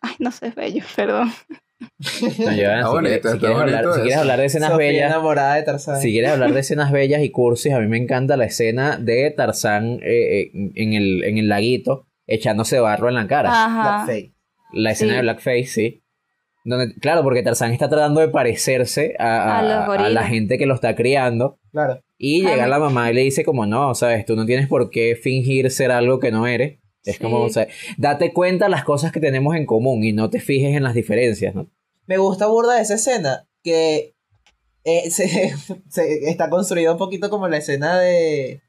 ay, 0.00 0.14
no 0.20 0.30
sé, 0.30 0.46
es 0.48 0.54
bello, 0.54 0.84
perdón. 0.96 1.32
No, 1.80 1.88
si, 2.00 2.20
bonito, 2.28 2.60
quieres, 3.00 3.22
si 3.22 3.26
está 3.26 3.38
quieres 3.38 3.56
hablar, 3.58 3.82
bonito 3.84 3.94
si 3.94 4.00
quieres 4.02 4.12
eso. 4.12 4.20
hablar 4.20 4.38
de 4.38 4.44
escenas 4.46 4.70
Sofía 4.70 4.86
bellas, 4.86 5.10
enamorada 5.10 5.54
de 5.56 5.62
Tarzán. 5.64 6.00
si 6.00 6.12
quieres 6.12 6.30
hablar 6.30 6.52
de 6.52 6.60
escenas 6.60 6.92
bellas 6.92 7.22
y 7.22 7.30
cursis, 7.30 7.72
a 7.72 7.80
mí 7.80 7.88
me 7.88 7.96
encanta 7.96 8.36
la 8.36 8.44
escena 8.44 8.98
de 8.98 9.32
Tarzán 9.36 9.98
eh, 10.00 10.42
eh, 10.42 10.50
en, 10.76 10.92
el, 10.92 11.24
en 11.24 11.38
el 11.38 11.48
laguito 11.48 12.06
echándose 12.28 12.78
barro 12.78 13.08
en 13.08 13.16
la 13.16 13.26
cara. 13.26 13.50
Ajá. 13.52 14.06
La 14.72 14.90
escena 14.92 15.10
Sí. 15.12 15.16
de 15.16 15.22
Blackface, 15.22 15.66
sí. 15.66 16.01
Donde, 16.64 16.94
claro, 16.94 17.22
porque 17.22 17.42
Tarzán 17.42 17.72
está 17.72 17.88
tratando 17.88 18.20
de 18.20 18.28
parecerse 18.28 19.14
a, 19.18 19.58
a- 19.58 19.58
A 20.06 20.08
la 20.10 20.24
gente 20.26 20.58
que 20.58 20.66
lo 20.66 20.74
está 20.74 20.94
criando. 20.94 21.58
Claro. 21.72 22.00
Y 22.18 22.44
Ah, 22.46 22.50
llega 22.50 22.62
me- 22.64 22.68
la 22.70 22.78
mamá 22.78 23.10
y 23.10 23.14
le 23.14 23.22
dice 23.22 23.44
como, 23.44 23.66
no, 23.66 23.94
sabes, 23.94 24.24
tú 24.24 24.36
no 24.36 24.46
tienes 24.46 24.68
por 24.68 24.90
qué 24.90 25.16
fingir 25.20 25.70
ser 25.72 25.90
algo 25.90 26.20
que 26.20 26.30
no 26.30 26.46
eres. 26.46 26.78
Es 27.04 27.18
como, 27.18 27.40
o 27.40 27.48
sea, 27.48 27.66
date 27.98 28.32
cuenta 28.32 28.68
las 28.68 28.84
cosas 28.84 29.10
que 29.10 29.18
tenemos 29.18 29.56
en 29.56 29.66
común 29.66 30.04
y 30.04 30.12
no 30.12 30.30
te 30.30 30.38
fijes 30.38 30.76
en 30.76 30.84
las 30.84 30.94
diferencias, 30.94 31.52
¿no? 31.52 31.68
Me 32.06 32.16
gusta 32.18 32.46
burda 32.46 32.80
esa 32.80 32.94
escena 32.94 33.48
que 33.64 34.14
eh, 34.84 35.10
se, 35.10 35.52
se- 35.88 36.30
está 36.30 36.48
construida 36.48 36.92
un 36.92 36.98
poquito 36.98 37.28
como 37.28 37.48
la 37.48 37.56
escena 37.56 37.98
de. 37.98 38.60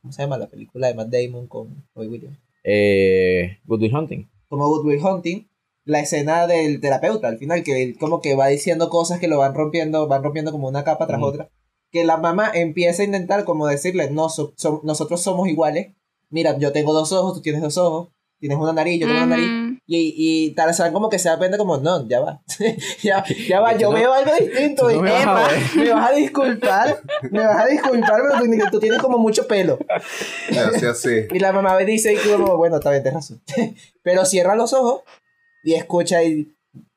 ¿Cómo 0.00 0.12
se 0.12 0.22
llama 0.22 0.38
la 0.38 0.46
película 0.48 0.86
de 0.86 0.94
Matt 0.94 1.08
Damon 1.08 1.46
con 1.46 1.84
Roy 1.94 2.06
Williams? 2.06 2.38
Eh, 2.64 3.58
Good 3.64 3.80
Will 3.82 3.94
Hunting. 3.96 4.30
Como 4.48 4.66
Good 4.68 4.86
Will 4.86 5.00
Hunting. 5.04 5.49
La 5.84 6.00
escena 6.00 6.46
del 6.46 6.80
terapeuta 6.80 7.28
al 7.28 7.38
final, 7.38 7.62
que 7.62 7.82
él 7.82 7.96
como 7.98 8.20
que 8.20 8.34
va 8.34 8.48
diciendo 8.48 8.90
cosas 8.90 9.18
que 9.18 9.28
lo 9.28 9.38
van 9.38 9.54
rompiendo, 9.54 10.06
van 10.08 10.22
rompiendo 10.22 10.52
como 10.52 10.68
una 10.68 10.84
capa 10.84 11.06
tras 11.06 11.18
Ujú. 11.18 11.28
otra. 11.28 11.50
Que 11.90 12.04
la 12.04 12.16
mamá 12.18 12.50
empieza 12.54 13.02
a 13.02 13.06
intentar 13.06 13.44
como 13.44 13.66
decirle, 13.66 14.10
no, 14.10 14.28
so- 14.28 14.52
so- 14.56 14.80
nosotros 14.84 15.22
somos 15.22 15.48
iguales. 15.48 15.94
Mira, 16.28 16.56
yo 16.58 16.70
tengo 16.72 16.92
dos 16.92 17.12
ojos, 17.12 17.34
tú 17.34 17.40
tienes 17.42 17.62
dos 17.62 17.76
ojos. 17.78 18.08
Tienes 18.38 18.56
una 18.56 18.72
nariz, 18.72 18.98
yo 18.98 19.06
tengo 19.06 19.18
una 19.22 19.36
nariz. 19.36 19.78
Y, 19.86 20.14
y 20.16 20.54
Tarzán 20.54 20.94
como 20.94 21.10
que 21.10 21.18
se 21.18 21.28
da 21.28 21.36
cuenta 21.36 21.58
como, 21.58 21.76
no, 21.76 22.08
ya 22.08 22.20
va. 22.20 22.40
ya, 23.02 23.22
ya 23.48 23.60
va, 23.60 23.76
yo 23.76 23.90
veo 23.90 24.12
algo 24.14 24.32
distinto. 24.34 24.90
no 24.90 25.02
me 25.02 25.10
vas 25.10 25.20
a 25.20 25.22
Epa, 25.22 25.48
ver. 25.48 25.60
me 25.84 25.92
vas 25.92 26.10
a 26.10 26.14
disculpar. 26.14 27.02
Me 27.30 27.40
vas 27.40 27.60
a 27.60 27.66
disculpar, 27.66 28.20
pero 28.30 28.42
tú, 28.42 28.70
tú 28.70 28.80
tienes 28.80 28.98
como 29.00 29.18
mucho 29.18 29.46
pelo. 29.46 29.78
Y 30.50 30.56
así, 30.56 30.86
así. 30.86 31.10
Y 31.32 31.38
la 31.38 31.52
mamá 31.52 31.76
dice 31.78 32.16
como, 32.30 32.56
bueno, 32.56 32.76
está 32.76 32.90
bien, 32.92 33.02
tienes 33.02 33.16
razón. 33.28 33.42
pero 34.02 34.24
cierra 34.24 34.54
los 34.56 34.72
ojos 34.72 35.02
y 35.62 35.74
escucha 35.74 36.22
y 36.22 36.54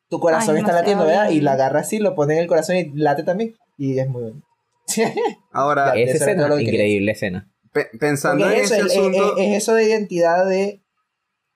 tu 0.09 0.19
corazón 0.19 0.55
Ay, 0.55 0.61
está 0.61 0.73
latiendo, 0.73 1.05
¿verdad? 1.05 1.29
Y 1.31 1.41
la 1.41 1.53
agarra 1.53 1.79
así, 1.81 1.99
lo 1.99 2.15
pone 2.15 2.35
en 2.35 2.41
el 2.41 2.47
corazón 2.47 2.75
y 2.77 2.91
late 2.93 3.23
también. 3.23 3.55
Y 3.77 3.97
es 3.99 4.07
muy 4.07 4.21
bueno. 4.23 4.41
Ahora, 5.51 5.93
Esa 5.95 6.25
escena, 6.25 6.47
quería 6.49 6.61
increíble 6.73 7.11
escena. 7.13 7.51
pe- 7.71 7.89
pensando 7.99 8.43
Porque 8.45 8.57
en 8.59 8.63
es 8.65 8.71
eso, 8.71 8.85
ese 8.85 8.85
es- 8.93 8.97
asunto, 8.99 9.37
es, 9.37 9.47
es 9.47 9.57
eso 9.63 9.73
de 9.75 9.83
identidad 9.85 10.45
de 10.47 10.81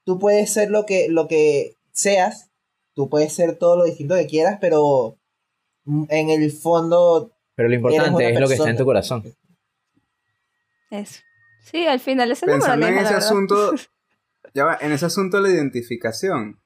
tú 0.05 0.17
puedes 0.19 0.49
ser 0.51 0.71
lo 0.71 0.85
que, 0.85 1.07
lo 1.09 1.27
que 1.27 1.75
seas, 1.91 2.49
tú 2.95 3.09
puedes 3.09 3.33
ser 3.33 3.57
todo 3.57 3.75
lo 3.77 3.83
distinto 3.85 4.15
que 4.15 4.25
quieras, 4.27 4.57
pero 4.61 5.17
en 6.09 6.29
el 6.29 6.51
fondo 6.51 7.31
Pero 7.55 7.69
lo 7.69 7.75
importante 7.75 8.33
es 8.33 8.39
lo 8.39 8.47
que 8.47 8.53
está 8.55 8.69
en 8.69 8.77
tu 8.77 8.85
corazón. 8.85 9.23
Eso. 10.89 11.19
Sí, 11.63 11.85
al 11.85 11.99
final 11.99 12.31
esa 12.31 12.45
es 12.45 12.49
la 12.49 12.53
pensando 12.57 12.87
en 12.87 12.97
ese 12.97 13.13
asunto, 13.13 13.73
ya 14.53 14.63
va, 14.65 14.77
en 14.79 14.91
ese 14.93 15.05
asunto 15.05 15.37
de 15.37 15.43
la 15.43 15.49
identificación, 15.55 16.61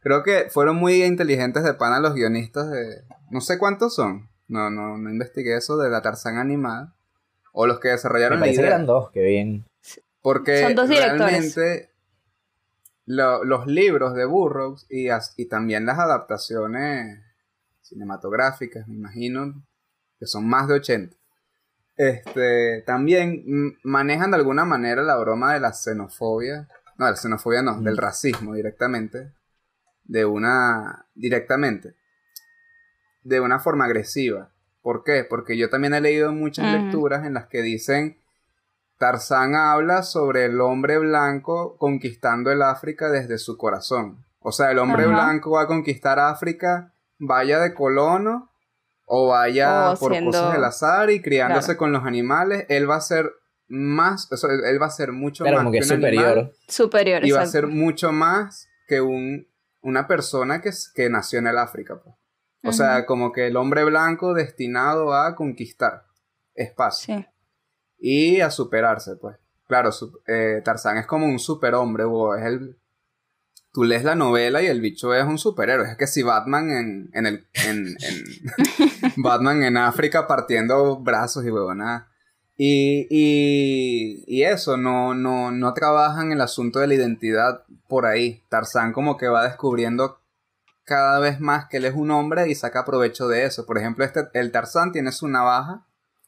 creo 0.00 0.22
que 0.22 0.48
fueron 0.50 0.76
muy 0.76 1.02
inteligentes 1.04 1.62
de 1.64 1.74
pana 1.74 2.00
los 2.00 2.14
guionistas 2.14 2.70
de, 2.70 3.02
no 3.30 3.40
sé 3.40 3.58
cuántos 3.58 3.94
son, 3.94 4.28
no, 4.48 4.70
no, 4.70 4.98
no 4.98 5.10
investigué 5.10 5.56
eso 5.56 5.76
de 5.76 5.90
la 5.90 6.02
Tarzán 6.02 6.38
animada, 6.38 6.94
o 7.52 7.66
los 7.66 7.80
que 7.80 7.88
Me 7.88 7.92
desarrollaron 7.92 8.38
la 8.40 8.44
parece 8.44 8.56
que 8.56 8.62
idea. 8.62 8.74
eran 8.76 8.86
dos, 8.86 9.10
que 9.10 9.22
bien. 9.22 9.64
Porque 10.22 10.62
Son 10.62 10.74
dos 10.74 10.88
directores. 10.88 11.18
realmente 11.18 11.90
lo- 13.06 13.44
los 13.44 13.66
libros 13.66 14.14
de 14.14 14.24
Burroughs 14.24 14.86
y, 14.88 15.08
as- 15.08 15.34
y 15.36 15.46
también 15.46 15.86
las 15.86 15.98
adaptaciones 15.98 17.20
cinematográficas, 17.82 18.86
me 18.86 18.94
imagino, 18.94 19.62
que 20.18 20.26
son 20.26 20.46
más 20.46 20.68
de 20.68 20.74
80, 20.74 21.16
este, 21.96 22.82
también 22.82 23.42
mm, 23.46 23.78
manejan 23.84 24.30
de 24.30 24.36
alguna 24.36 24.64
manera 24.64 25.02
la 25.02 25.16
broma 25.16 25.54
de 25.54 25.60
la 25.60 25.72
xenofobia, 25.72 26.68
no, 26.98 27.06
de 27.06 27.10
la 27.12 27.16
xenofobia 27.16 27.62
no, 27.62 27.76
Mm. 27.76 27.84
del 27.84 27.96
racismo 27.96 28.54
directamente, 28.54 29.32
de 30.10 30.24
una, 30.24 31.06
directamente, 31.14 31.94
de 33.22 33.40
una 33.40 33.60
forma 33.60 33.84
agresiva. 33.84 34.50
¿Por 34.82 35.04
qué? 35.04 35.24
Porque 35.28 35.56
yo 35.56 35.70
también 35.70 35.94
he 35.94 36.00
leído 36.00 36.32
muchas 36.32 36.72
lecturas 36.82 37.24
en 37.24 37.34
las 37.34 37.46
que 37.46 37.62
dicen 37.62 38.18
Tarzán 38.98 39.54
habla 39.54 40.02
sobre 40.02 40.46
el 40.46 40.60
hombre 40.60 40.98
blanco 40.98 41.76
conquistando 41.78 42.50
el 42.50 42.62
África 42.62 43.08
desde 43.10 43.38
su 43.38 43.56
corazón. 43.56 44.24
O 44.40 44.52
sea, 44.52 44.70
el 44.72 44.78
hombre 44.78 45.06
blanco 45.06 45.52
va 45.52 45.62
a 45.62 45.66
conquistar 45.66 46.18
África, 46.18 46.92
vaya 47.18 47.60
de 47.60 47.72
colono 47.74 48.50
o 49.06 49.28
vaya 49.28 49.94
por 50.00 50.12
siendo- 50.12 50.30
cosas 50.32 50.52
del 50.54 50.64
azar 50.64 51.10
y 51.10 51.20
criándose 51.22 51.66
Claro. 51.68 51.78
con 51.78 51.92
los 51.92 52.04
animales. 52.04 52.66
Él 52.68 52.90
va 52.90 52.96
a 52.96 53.00
ser 53.00 53.30
más, 53.68 54.30
o 54.32 54.36
sea, 54.36 54.50
él 54.50 54.82
va 54.82 54.86
a 54.86 54.90
ser 54.90 55.12
mucho 55.12 55.44
Claro, 55.44 55.58
más 55.58 55.64
como 55.64 55.72
que 55.72 55.78
es 55.78 55.90
un 55.90 56.04
animal 56.04 56.24
superior. 56.24 56.52
Superior, 56.68 57.24
y 57.24 57.30
va 57.30 57.42
a 57.42 57.46
ser 57.46 57.66
mucho 57.68 58.10
más 58.12 58.68
que 58.88 59.00
un, 59.00 59.46
una 59.82 60.06
persona 60.06 60.60
que, 60.60 60.70
que 60.94 61.08
nació 61.10 61.38
en 61.38 61.46
el 61.48 61.58
África. 61.58 62.00
pues. 62.02 62.14
O 62.62 62.72
sea, 62.72 63.06
como 63.06 63.32
que 63.32 63.46
el 63.46 63.56
hombre 63.56 63.84
blanco 63.84 64.34
destinado 64.34 65.14
a 65.14 65.34
conquistar 65.34 66.04
espacio 66.54 67.16
Sí. 67.16 67.26
y 67.98 68.40
a 68.40 68.50
superarse, 68.50 69.16
pues. 69.16 69.36
Claro, 69.66 69.92
su- 69.92 70.20
eh, 70.26 70.60
Tarzán 70.64 70.98
es 70.98 71.06
como 71.06 71.26
un 71.26 71.38
superhombre, 71.38 72.04
Hugo, 72.04 72.34
es 72.36 72.44
el... 72.44 72.76
Tú 73.72 73.84
lees 73.84 74.02
la 74.04 74.16
novela 74.16 74.60
y 74.62 74.66
el 74.66 74.80
bicho 74.80 75.14
es 75.14 75.24
un 75.24 75.38
superhéroe. 75.38 75.92
Es 75.92 75.96
que 75.96 76.08
si 76.08 76.22
Batman 76.22 76.70
en, 76.70 77.10
en 77.14 77.26
el... 77.26 77.48
En, 77.66 77.86
en- 77.86 79.12
Batman 79.16 79.62
en 79.62 79.76
África 79.76 80.26
partiendo 80.26 80.98
brazos 80.98 81.44
y 81.46 81.50
huevonadas. 81.50 82.08
Y, 82.62 83.06
y, 83.08 84.22
y 84.26 84.42
eso, 84.42 84.76
no, 84.76 85.14
no, 85.14 85.50
no 85.50 85.72
trabajan 85.72 86.30
el 86.30 86.42
asunto 86.42 86.78
de 86.78 86.88
la 86.88 86.94
identidad 86.94 87.62
por 87.88 88.04
ahí. 88.04 88.42
Tarzán 88.50 88.92
como 88.92 89.16
que 89.16 89.28
va 89.28 89.44
descubriendo 89.44 90.20
cada 90.84 91.20
vez 91.20 91.40
más 91.40 91.68
que 91.70 91.78
él 91.78 91.86
es 91.86 91.94
un 91.94 92.10
hombre 92.10 92.50
y 92.50 92.54
saca 92.54 92.84
provecho 92.84 93.28
de 93.28 93.46
eso. 93.46 93.64
Por 93.64 93.78
ejemplo, 93.78 94.04
este, 94.04 94.28
el 94.34 94.52
Tarzán 94.52 94.92
tiene 94.92 95.10
su 95.10 95.26
navaja, 95.26 95.86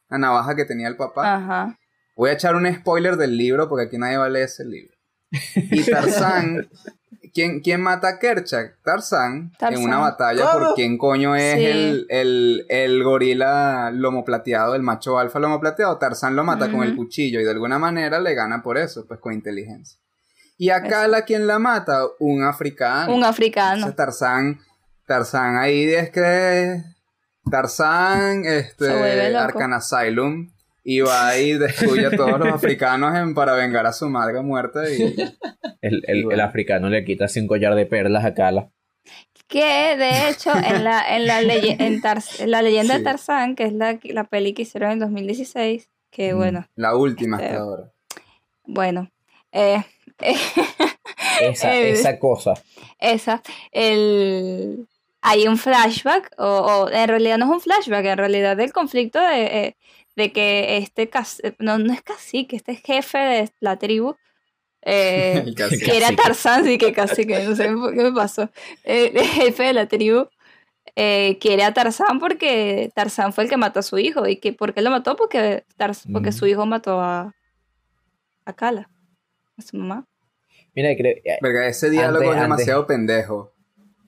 la 0.09 0.17
navaja 0.17 0.55
que 0.55 0.65
tenía 0.65 0.87
el 0.87 0.97
papá. 0.97 1.35
Ajá. 1.35 1.79
Voy 2.15 2.31
a 2.31 2.33
echar 2.33 2.55
un 2.55 2.65
spoiler 2.73 3.15
del 3.17 3.37
libro 3.37 3.69
porque 3.69 3.85
aquí 3.85 3.99
nadie 3.99 4.17
va 4.17 4.25
a 4.25 4.29
leer 4.29 4.45
ese 4.45 4.65
libro. 4.65 4.95
Y 5.29 5.83
Tarzán, 5.91 6.67
¿quién, 7.33 7.59
quién 7.61 7.81
mata 7.81 8.07
a 8.07 8.19
Kerchak? 8.19 8.81
Tarzán, 8.83 9.51
Tarzán. 9.57 9.79
en 9.81 9.85
una 9.87 9.97
batalla 9.99 10.51
¿Cómo? 10.51 10.65
por 10.67 10.75
quién 10.75 10.97
coño 10.97 11.35
es 11.35 11.55
Sí. 11.55 11.65
el, 11.65 12.05
el, 12.09 12.65
el 12.69 13.03
gorila 13.03 13.91
lomo 13.91 14.23
plateado, 14.23 14.75
el 14.75 14.81
macho 14.83 15.17
alfa 15.19 15.39
lomo 15.39 15.59
plateado. 15.59 15.97
Tarzán 15.97 16.35
lo 16.35 16.43
mata 16.43 16.71
con 16.71 16.83
el 16.83 16.95
cuchillo 16.95 17.39
y 17.39 17.43
de 17.43 17.51
alguna 17.51 17.79
manera 17.79 18.19
le 18.19 18.33
gana 18.35 18.61
por 18.61 18.77
eso, 18.77 19.05
pues 19.07 19.19
con 19.19 19.33
inteligencia. 19.33 19.99
Y 20.57 20.69
acá 20.69 21.07
la 21.07 21.23
quien 21.23 21.47
la 21.47 21.59
mata, 21.59 22.03
un 22.19 22.43
africano. 22.43 23.07
Un 23.11 23.15
Entonces, 23.15 23.29
africano. 23.29 23.93
Tarzán, 23.95 24.59
Tarzán 25.07 25.57
ahí 25.57 25.83
es 25.91 26.09
que 26.11 26.81
Tarzán, 27.49 28.45
este. 28.45 29.35
Arcan 29.35 29.73
Asylum, 29.73 30.49
y 30.83 30.99
va 30.99 31.37
y 31.37 31.53
destruye 31.53 32.05
a 32.07 32.11
todos 32.11 32.37
los 32.39 32.49
africanos 32.49 33.15
en- 33.15 33.33
para 33.33 33.53
vengar 33.53 33.85
a 33.85 33.93
su 33.93 34.09
madre 34.09 34.41
muerta 34.41 34.89
y 34.89 35.15
El, 35.81 36.03
el- 36.07 36.17
Y 36.17 36.23
bueno. 36.23 36.35
el 36.35 36.41
africano 36.47 36.89
le 36.89 37.03
quita 37.05 37.25
un 37.37 37.47
collar 37.47 37.75
de 37.75 37.85
perlas 37.85 38.25
a 38.25 38.33
Cala. 38.33 38.69
Que 39.47 39.95
de 39.97 40.29
hecho 40.29 40.51
en 40.55 40.83
la, 40.83 41.15
en 41.15 41.27
la, 41.27 41.41
leye- 41.41 41.75
en 41.79 42.01
Tarz- 42.01 42.39
en 42.41 42.51
la 42.51 42.61
leyenda 42.61 42.93
Sí. 42.95 42.99
de 42.99 43.03
Tarzán, 43.03 43.55
que 43.55 43.65
es 43.65 43.73
la, 43.73 43.99
la 44.03 44.23
peli 44.25 44.53
que 44.53 44.63
hicieron 44.63 44.91
en 44.91 44.99
2016, 44.99 45.89
que 46.09 46.33
bueno, 46.33 46.65
la 46.75 46.95
última 46.95 47.37
Este, 47.37 47.49
hasta 47.49 47.59
ahora. 47.61 47.91
bueno, 48.65 49.11
eh, 49.51 49.83
Esa, 51.41 51.73
Eh, 51.75 51.91
esa 51.91 52.19
cosa. 52.19 52.53
esa, 52.99 53.41
el, 53.71 54.87
hay 55.21 55.47
un 55.47 55.57
flashback, 55.57 56.31
o, 56.37 56.45
o 56.45 56.89
en 56.89 57.07
realidad 57.07 57.37
no 57.37 57.45
es 57.45 57.51
un 57.51 57.61
flashback, 57.61 58.05
en 58.05 58.17
realidad 58.17 58.55
del 58.57 58.71
conflicto 58.73 59.19
de, 59.19 59.43
eh, 59.45 59.75
de 60.15 60.31
que 60.31 60.77
este, 60.77 61.09
cas- 61.09 61.41
no, 61.59 61.77
no 61.77 61.93
es 61.93 62.01
cacique, 62.01 62.55
este 62.55 62.75
jefe 62.75 63.17
de 63.17 63.49
la 63.59 63.77
tribu, 63.77 64.15
eh, 64.81 65.41
El 65.45 65.55
cacique. 65.55 65.85
que 65.85 65.91
era 65.97 66.07
Cacique. 66.07 66.21
Tarzán, 66.23 66.63
sí 66.65 66.77
que 66.77 66.91
casi 66.93 67.25
que 67.25 67.43
no 67.43 67.55
sé 67.55 67.71
por 67.71 67.93
qué 67.95 68.03
me 68.03 68.11
pasó. 68.11 68.49
Eh, 68.83 69.11
El 69.15 69.25
jefe 69.27 69.63
de 69.63 69.73
la 69.73 69.87
tribu 69.87 70.27
eh, 70.95 71.37
quiere 71.39 71.63
a 71.63 71.73
Tarzán 71.73 72.19
porque 72.19 72.91
Tarzán 72.93 73.33
fue 73.33 73.45
el 73.45 73.49
que 73.49 73.57
mató 73.57 73.79
a 73.79 73.83
su 73.83 73.97
hijo. 73.97 74.27
¿Y 74.27 74.35
que, 74.37 74.53
por 74.53 74.73
qué 74.73 74.81
lo 74.81 74.91
mató? 74.91 75.15
Porque, 75.15 75.63
Tarz- 75.77 76.05
porque 76.11 76.29
Mm. 76.29 76.33
su 76.33 76.45
hijo 76.47 76.65
mató 76.65 76.99
a, 77.01 77.33
a 78.45 78.53
Kala, 78.53 78.89
a 79.57 79.61
su 79.61 79.77
mamá. 79.77 80.05
Mira, 80.75 80.89
creo, 80.97 81.15
eh, 81.23 81.37
Verga, 81.41 81.67
ese 81.67 81.89
diálogo 81.89 82.25
Antes- 82.25 82.35
es 82.35 82.41
demasiado 82.41 82.85
pendejo. 82.87 83.52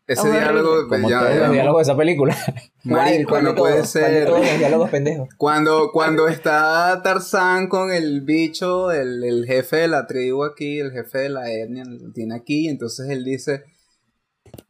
Ese 0.08 0.30
diálogo, 0.30 0.88
como 0.88 1.10
ya- 1.10 1.20
todos 1.20 1.34
ya- 1.34 1.40
los 1.42 1.52
diálogos 1.52 1.80
de 1.80 1.92
esa 1.92 1.98
película. 1.98 2.38
marico, 2.84 3.30
¿Cuál 3.32 3.46
de 3.46 3.50
no 3.52 3.56
puede 3.56 3.86
ser. 3.86 4.26
todos 4.28 4.40
los 4.46 4.58
diálogos 4.60 4.90
pendejos. 4.92 5.30
Cuando, 5.38 5.92
cuando 5.92 6.28
está 6.28 7.02
Tarzán 7.04 7.68
con 7.68 7.92
el 7.92 8.22
bicho, 8.22 8.92
el, 8.92 9.24
el 9.24 9.46
jefe 9.48 9.78
de 9.78 9.88
la 9.88 10.06
tribu 10.06 10.44
aquí, 10.44 10.80
el 10.80 10.92
jefe 10.92 11.18
de 11.20 11.30
la 11.30 11.52
etnia, 11.52 11.84
lo 11.86 12.12
tiene 12.14 12.36
aquí, 12.36 12.68
entonces 12.70 13.10
él 13.10 13.24
dice, 13.24 13.64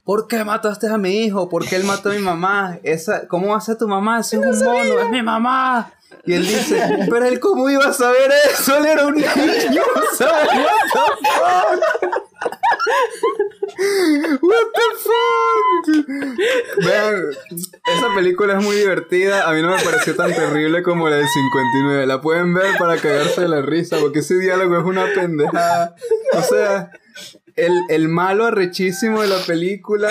¿por 0.06 0.28
qué 0.28 0.46
mataste 0.46 0.88
a 0.88 0.98
mi 0.98 1.26
hijo? 1.26 1.50
¿Por 1.50 1.68
qué 1.68 1.76
él 1.76 1.84
mató 1.84 2.12
a 2.12 2.14
mi 2.14 2.20
mamá? 2.20 2.80
Esa, 2.84 3.28
¿Cómo 3.28 3.56
hace 3.56 3.76
tu 3.76 3.90
mamá? 3.90 4.22
Ese 4.22 4.38
es 4.38 4.46
un 4.62 4.66
mono, 4.66 5.00
es 5.02 5.10
mi 5.10 5.22
mamá. 5.22 5.92
Y 6.24 6.34
él 6.34 6.48
dice, 6.48 6.82
pero 7.10 7.26
él 7.26 7.42
cómo 7.42 7.70
iba 7.70 7.86
a 7.88 7.94
saber 7.94 8.32
eso, 8.52 8.78
él 8.78 8.86
era 8.86 9.06
un 9.06 9.16
niño, 9.16 9.82
¿sabes? 10.18 10.48
What 10.48 11.80
the 12.00 12.08
fuck? 12.08 12.25
What 14.42 14.68
the 14.74 14.88
fuck? 15.04 16.86
Vean, 16.86 17.24
esa 17.86 18.14
película 18.16 18.58
es 18.58 18.64
muy 18.64 18.76
divertida. 18.78 19.50
A 19.50 19.54
mí 19.54 19.62
no 19.62 19.76
me 19.76 19.84
pareció 19.84 20.16
tan 20.16 20.34
terrible 20.34 20.84
como 20.84 21.10
la 21.10 21.18
del 21.18 21.28
59. 21.28 22.06
La 22.06 22.22
pueden 22.22 22.54
ver 22.54 22.78
para 22.78 22.98
cagarse 22.98 23.42
de 23.42 23.48
la 23.48 23.62
risa, 23.62 23.98
porque 24.00 24.20
ese 24.20 24.38
diálogo 24.38 24.78
es 24.78 24.86
una 24.86 25.06
pendejada. 25.14 25.96
O 26.34 26.42
sea, 26.42 26.92
el, 27.56 27.74
el 27.90 28.08
malo 28.08 28.46
arrechísimo 28.46 29.22
de 29.22 29.28
la 29.28 29.40
película 29.40 30.10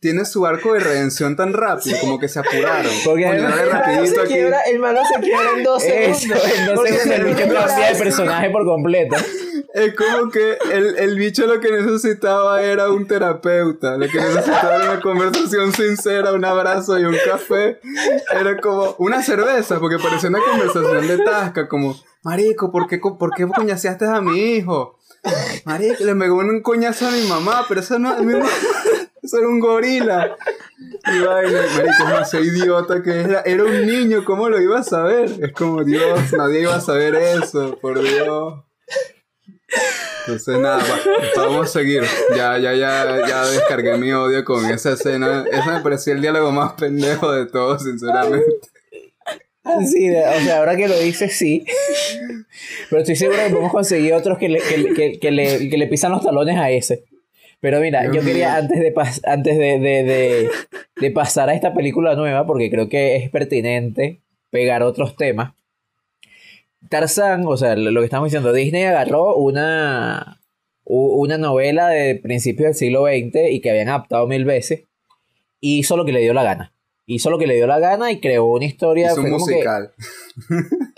tiene 0.00 0.24
su 0.24 0.46
arco 0.46 0.74
de 0.74 0.80
redención 0.80 1.34
tan 1.36 1.52
rápido, 1.52 1.98
como 2.00 2.18
que 2.18 2.28
se 2.28 2.38
apuraron. 2.38 2.92
Porque 3.04 3.24
El 3.26 3.42
rapidito 3.70 4.06
se 4.14 4.20
aquí. 4.20 4.32
quiebra, 4.34 4.60
el 4.62 4.80
se 4.80 5.20
quiebra 5.20 5.50
en 5.56 5.62
dos 5.64 5.82
segundos. 5.82 6.24
entonces 6.24 6.74
Porque 6.74 6.90
el 6.90 6.98
se 6.98 7.08
bicho 7.18 7.22
le 7.24 7.30
cambia 7.30 7.44
de 7.44 7.50
brazo. 7.76 7.98
personaje 8.04 8.50
por 8.50 8.64
completo. 8.64 9.16
Es 9.74 9.94
como 9.94 10.30
que 10.30 10.56
el, 10.72 10.96
el 10.98 11.18
bicho 11.18 11.46
lo 11.46 11.60
que 11.60 11.70
necesitaba 11.70 12.62
era 12.62 12.90
un 12.90 13.06
terapeuta, 13.06 13.96
lo 13.96 14.08
que 14.08 14.18
necesitaba 14.18 14.76
era 14.76 14.92
una 14.92 15.00
conversación 15.00 15.72
sincera, 15.72 16.32
un 16.32 16.44
abrazo 16.44 16.98
y 16.98 17.04
un 17.04 17.16
café. 17.28 17.78
Era 18.40 18.60
como 18.60 18.94
una 18.98 19.22
cerveza, 19.22 19.78
porque 19.78 19.98
parecía 19.98 20.30
una 20.30 20.40
conversación 20.40 21.06
de 21.06 21.18
tasca, 21.24 21.68
como, 21.68 21.94
marico, 22.22 22.72
¿por 22.72 22.86
qué, 22.88 22.98
co- 23.00 23.18
por 23.18 23.34
qué 23.34 23.46
coñaseaste 23.46 24.06
a 24.06 24.20
mi 24.20 24.38
hijo? 24.38 24.96
Marico, 25.64 26.02
le 26.04 26.14
pegó 26.14 26.36
un 26.36 26.62
coñazo 26.62 27.06
a 27.08 27.10
mi 27.10 27.22
mamá, 27.28 27.66
pero 27.68 27.80
eso 27.80 27.98
no, 27.98 28.16
mi 28.22 28.32
mamá, 28.34 28.48
eso 29.28 29.38
era 29.38 29.48
un 29.48 29.60
gorila. 29.60 30.36
Y 30.78 31.20
vaina, 31.20 31.60
marico, 31.76 32.20
ese 32.22 32.40
idiota 32.40 33.02
que 33.02 33.20
era, 33.20 33.42
era 33.42 33.62
un 33.64 33.86
niño, 33.86 34.24
¿cómo 34.24 34.48
lo 34.48 34.60
iba 34.60 34.78
a 34.78 34.82
saber? 34.82 35.30
Es 35.42 35.52
como, 35.52 35.84
Dios, 35.84 36.32
nadie 36.32 36.62
iba 36.62 36.74
a 36.74 36.80
saber 36.80 37.14
eso, 37.14 37.78
por 37.78 38.00
Dios. 38.00 38.64
Entonces 40.20 40.58
nada, 40.58 40.78
va, 40.78 41.44
vamos 41.44 41.66
a 41.66 41.70
seguir. 41.70 42.02
Ya, 42.34 42.56
ya, 42.56 42.72
ya, 42.74 43.26
ya 43.28 43.46
descargué 43.46 43.98
mi 43.98 44.12
odio 44.12 44.42
con 44.44 44.64
esa 44.70 44.92
escena. 44.92 45.44
Ese 45.50 45.70
me 45.70 45.80
pareció 45.80 46.14
el 46.14 46.22
diálogo 46.22 46.50
más 46.50 46.72
pendejo 46.72 47.30
de 47.32 47.46
todos, 47.46 47.82
sinceramente. 47.82 48.46
Sí, 49.86 50.08
o 50.08 50.40
sea, 50.40 50.58
ahora 50.58 50.74
que 50.76 50.88
lo 50.88 50.98
dices, 50.98 51.36
sí. 51.36 51.66
Pero 52.88 53.02
estoy 53.02 53.16
seguro 53.16 53.38
que 53.44 53.50
podemos 53.50 53.72
conseguir 53.72 54.14
otros 54.14 54.38
que 54.38 54.48
le, 54.48 54.60
que, 54.60 54.94
que, 54.94 55.20
que 55.20 55.30
le, 55.30 55.68
que 55.68 55.76
le 55.76 55.86
pisan 55.86 56.12
los 56.12 56.24
talones 56.24 56.56
a 56.56 56.70
ese. 56.70 57.04
Pero 57.60 57.80
mira, 57.80 58.02
Dios 58.02 58.16
yo 58.16 58.22
quería 58.22 58.50
mío. 58.50 58.58
antes 58.58 58.80
de 58.80 58.94
pas- 58.94 59.20
antes 59.24 59.58
de, 59.58 59.78
de, 59.80 60.02
de, 60.04 60.50
de 61.00 61.10
pasar 61.10 61.48
a 61.48 61.54
esta 61.54 61.74
película 61.74 62.14
nueva, 62.14 62.46
porque 62.46 62.70
creo 62.70 62.88
que 62.88 63.16
es 63.16 63.30
pertinente 63.30 64.20
pegar 64.50 64.82
otros 64.82 65.16
temas. 65.16 65.52
Tarzán, 66.88 67.44
o 67.46 67.56
sea, 67.56 67.74
lo 67.76 68.00
que 68.00 68.04
estamos 68.04 68.26
diciendo, 68.26 68.52
Disney 68.52 68.84
agarró 68.84 69.34
una, 69.36 70.40
u- 70.84 71.20
una 71.22 71.36
novela 71.36 71.88
de 71.88 72.14
principios 72.14 72.66
del 72.68 72.74
siglo 72.74 73.06
XX 73.06 73.50
y 73.50 73.60
que 73.60 73.70
habían 73.70 73.88
adaptado 73.88 74.26
mil 74.28 74.44
veces 74.44 74.84
y 75.60 75.80
hizo 75.80 75.96
lo 75.96 76.04
que 76.04 76.12
le 76.12 76.20
dio 76.20 76.32
la 76.34 76.44
gana. 76.44 76.72
Hizo 77.06 77.30
lo 77.30 77.38
que 77.38 77.46
le 77.46 77.56
dio 77.56 77.66
la 77.66 77.78
gana 77.80 78.12
y 78.12 78.20
creó 78.20 78.46
una 78.46 78.66
historia. 78.66 79.08
Hizo 79.12 79.20
un 79.22 79.30
como 79.30 79.46
que- 79.46 79.54
musical. 79.54 79.92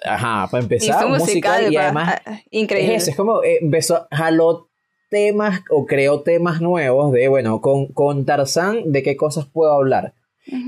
ajá, 0.04 0.48
para 0.50 0.62
empezar, 0.62 0.96
Hizo 0.98 1.06
un 1.06 1.18
musical, 1.18 1.72
y 1.72 1.76
pa- 1.76 1.82
además 1.84 2.14
ah, 2.26 2.40
increíble. 2.50 2.94
es 2.96 3.02
eso, 3.02 3.11
es 3.12 3.16
como 3.16 3.42
eh, 3.42 3.58
empezó, 3.62 4.06
jaló 4.11 4.68
temas 5.11 5.61
o 5.70 5.84
creó 5.84 6.22
temas 6.22 6.61
nuevos 6.62 7.12
de, 7.12 7.28
bueno, 7.28 7.61
con, 7.61 7.88
con 7.88 8.24
Tarzán, 8.24 8.92
¿de 8.92 9.02
qué 9.02 9.16
cosas 9.16 9.46
puedo 9.46 9.72
hablar? 9.72 10.14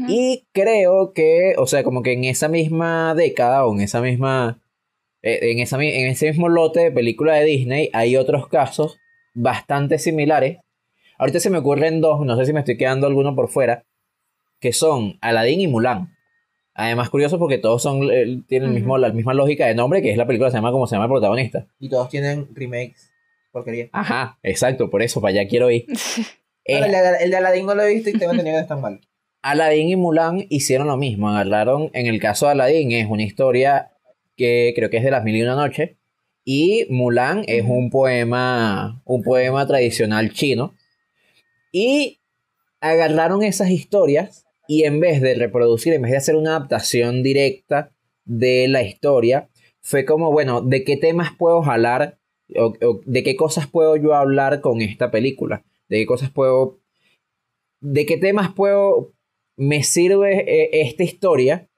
Y 0.09 0.45
creo 0.53 1.13
que, 1.13 1.55
o 1.57 1.67
sea, 1.67 1.83
como 1.83 2.03
que 2.03 2.13
en 2.13 2.25
esa 2.25 2.49
misma 2.49 3.15
década 3.15 3.67
o 3.67 3.75
en 3.75 3.81
esa 3.81 4.01
misma, 4.01 4.61
eh, 5.23 5.39
en, 5.51 5.59
esa, 5.59 5.77
en 5.83 6.09
ese 6.09 6.29
mismo 6.29 6.49
lote 6.49 6.81
de 6.81 6.93
película 6.93 7.35
de 7.35 7.45
Disney 7.45 7.91
hay 7.93 8.17
otros 8.17 8.49
casos 8.49 8.99
bastante 9.35 9.99
similares. 9.99 10.59
Ahorita 11.19 11.41
se 11.41 11.51
me 11.51 11.59
ocurren 11.59 12.01
dos, 12.01 12.25
no 12.25 12.37
sé 12.37 12.47
si 12.47 12.53
me 12.53 12.61
estoy 12.61 12.77
quedando 12.77 13.07
alguno 13.07 13.35
por 13.35 13.49
fuera, 13.49 13.85
que 14.61 14.73
son 14.73 15.19
Aladdin 15.21 15.61
y 15.61 15.67
Mulan. 15.69 16.17
Además, 16.75 17.11
curioso 17.11 17.39
porque 17.39 17.59
todos 17.59 17.83
son, 17.83 18.11
eh, 18.11 18.41
tienen 18.47 18.71
el 18.71 18.75
mismo, 18.75 18.97
la 18.99 19.11
misma 19.11 19.35
lógica 19.35 19.67
de 19.67 19.75
nombre, 19.75 20.01
que 20.01 20.11
es 20.11 20.17
la 20.17 20.27
película 20.27 20.51
se 20.51 20.57
llama 20.57 20.73
como 20.73 20.87
se 20.87 20.95
llama 20.95 21.07
el 21.07 21.11
protagonista. 21.11 21.67
Y 21.79 21.89
todos 21.89 22.09
tienen 22.09 22.49
remakes. 22.55 23.12
Porquería. 23.53 23.89
Ajá, 23.93 24.39
exacto, 24.43 24.91
por 24.91 25.03
eso, 25.03 25.21
para 25.21 25.31
allá 25.41 25.49
quiero 25.49 25.71
ir. 25.71 25.87
Eh, 26.65 26.79
el, 26.79 26.93
de- 26.93 27.25
el 27.25 27.31
de 27.33 27.37
Aladdin 27.39 27.67
no 27.67 27.75
lo 27.75 27.83
he 27.83 27.93
visto 27.93 28.09
y 28.09 28.13
tengo 28.13 28.31
entendido 28.31 28.55
que 28.55 28.59
no 28.59 28.63
es 28.63 28.69
tan 28.69 28.81
mal. 28.81 29.01
Aladdin 29.43 29.89
y 29.89 29.97
Mulan 29.97 30.47
hicieron 30.49 30.87
lo 30.87 30.97
mismo, 30.97 31.29
agarraron, 31.29 31.91
en 31.93 32.07
el 32.07 32.21
caso 32.21 32.47
de 32.47 32.53
Aladdin 32.53 32.93
es 32.93 33.09
una 33.11 33.25
historia 33.25 33.91
que 34.37 34.73
creo 34.77 34.89
que 34.89 34.99
es 34.99 35.03
de 35.03 35.11
las 35.11 35.25
mil 35.25 35.35
y 35.37 35.43
una 35.43 35.57
noches, 35.57 35.97
y 36.45 36.87
Mulan 36.89 37.43
es 37.49 37.65
un 37.67 37.91
poema, 37.91 39.03
un 39.05 39.23
poema 39.25 39.67
tradicional 39.67 40.33
chino, 40.33 40.77
y 41.73 42.21
agarraron 42.81 43.43
esas 43.43 43.71
historias 43.71 44.47
y 44.69 44.85
en 44.85 45.01
vez 45.01 45.21
de 45.21 45.35
reproducir, 45.35 45.93
en 45.95 46.03
vez 46.03 46.13
de 46.13 46.19
hacer 46.19 46.37
una 46.37 46.51
adaptación 46.57 47.25
directa 47.25 47.91
de 48.25 48.69
la 48.69 48.83
historia, 48.83 49.49
fue 49.81 50.05
como, 50.05 50.31
bueno, 50.31 50.61
¿de 50.61 50.85
qué 50.85 50.97
temas 50.97 51.31
puedo 51.37 51.61
jalar? 51.63 52.19
O, 52.57 53.01
¿De 53.05 53.23
qué 53.23 53.37
cosas 53.37 53.67
puedo 53.67 53.97
yo 53.97 54.15
hablar 54.15 54.61
con 54.61 54.81
esta 54.81 55.11
película? 55.11 55.63
¿De 55.89 55.99
qué 55.99 56.07
cosas 56.07 56.31
puedo... 56.31 56.79
¿De 57.81 58.07
qué 58.07 58.17
temas 58.17 58.51
puedo... 58.53 59.13
me 59.57 59.83
sirve 59.83 60.45
eh, 60.47 60.83
esta 60.83 61.03
historia 61.05 61.69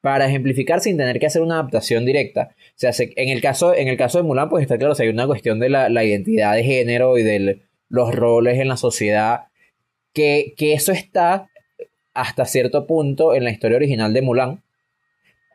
para 0.00 0.26
ejemplificar 0.26 0.80
sin 0.80 0.96
tener 0.96 1.18
que 1.20 1.26
hacer 1.26 1.42
una 1.42 1.54
adaptación 1.60 2.04
directa? 2.04 2.54
O 2.58 2.74
sea, 2.76 2.92
se- 2.92 3.12
en 3.16 3.28
el 3.28 3.40
caso, 3.40 3.74
en 3.74 3.88
el 3.88 3.96
caso 3.96 4.18
de 4.18 4.24
Mulan, 4.24 4.48
pues 4.48 4.62
está 4.62 4.78
claro, 4.78 4.92
o 4.92 4.94
sea, 4.94 5.04
hay 5.04 5.10
una 5.12 5.26
cuestión 5.26 5.60
de 5.60 5.68
la, 5.68 5.88
la 5.88 6.04
identidad 6.04 6.54
de 6.54 6.64
género 6.64 7.18
y 7.18 7.22
de 7.22 7.62
los 7.88 8.14
roles 8.14 8.58
en 8.58 8.68
la 8.68 8.76
sociedad, 8.76 9.44
que, 10.14 10.54
que 10.56 10.72
eso 10.74 10.92
está 10.92 11.48
hasta 12.14 12.44
cierto 12.44 12.86
punto 12.86 13.34
en 13.34 13.44
la 13.44 13.50
historia 13.50 13.76
original 13.76 14.12
de 14.12 14.22
Mulan. 14.22 14.62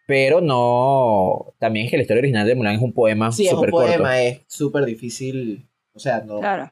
Pero 0.08 0.42
no. 0.42 1.54
También 1.60 1.86
es 1.86 1.92
que 1.92 1.98
la 1.98 2.02
historia 2.04 2.22
original 2.22 2.48
de 2.48 2.56
Mulan 2.56 2.76
es 2.76 2.82
un 2.82 2.94
poema 2.94 3.32
Sí, 3.32 3.46
es 3.46 3.52
un 3.54 3.58
súper 3.60 3.72
corto. 3.72 3.88
poema, 3.88 4.22
es 4.24 4.42
súper 4.48 4.86
difícil. 4.86 5.68
O 5.94 6.00
sea, 6.00 6.22
no, 6.26 6.40
Claro. 6.40 6.72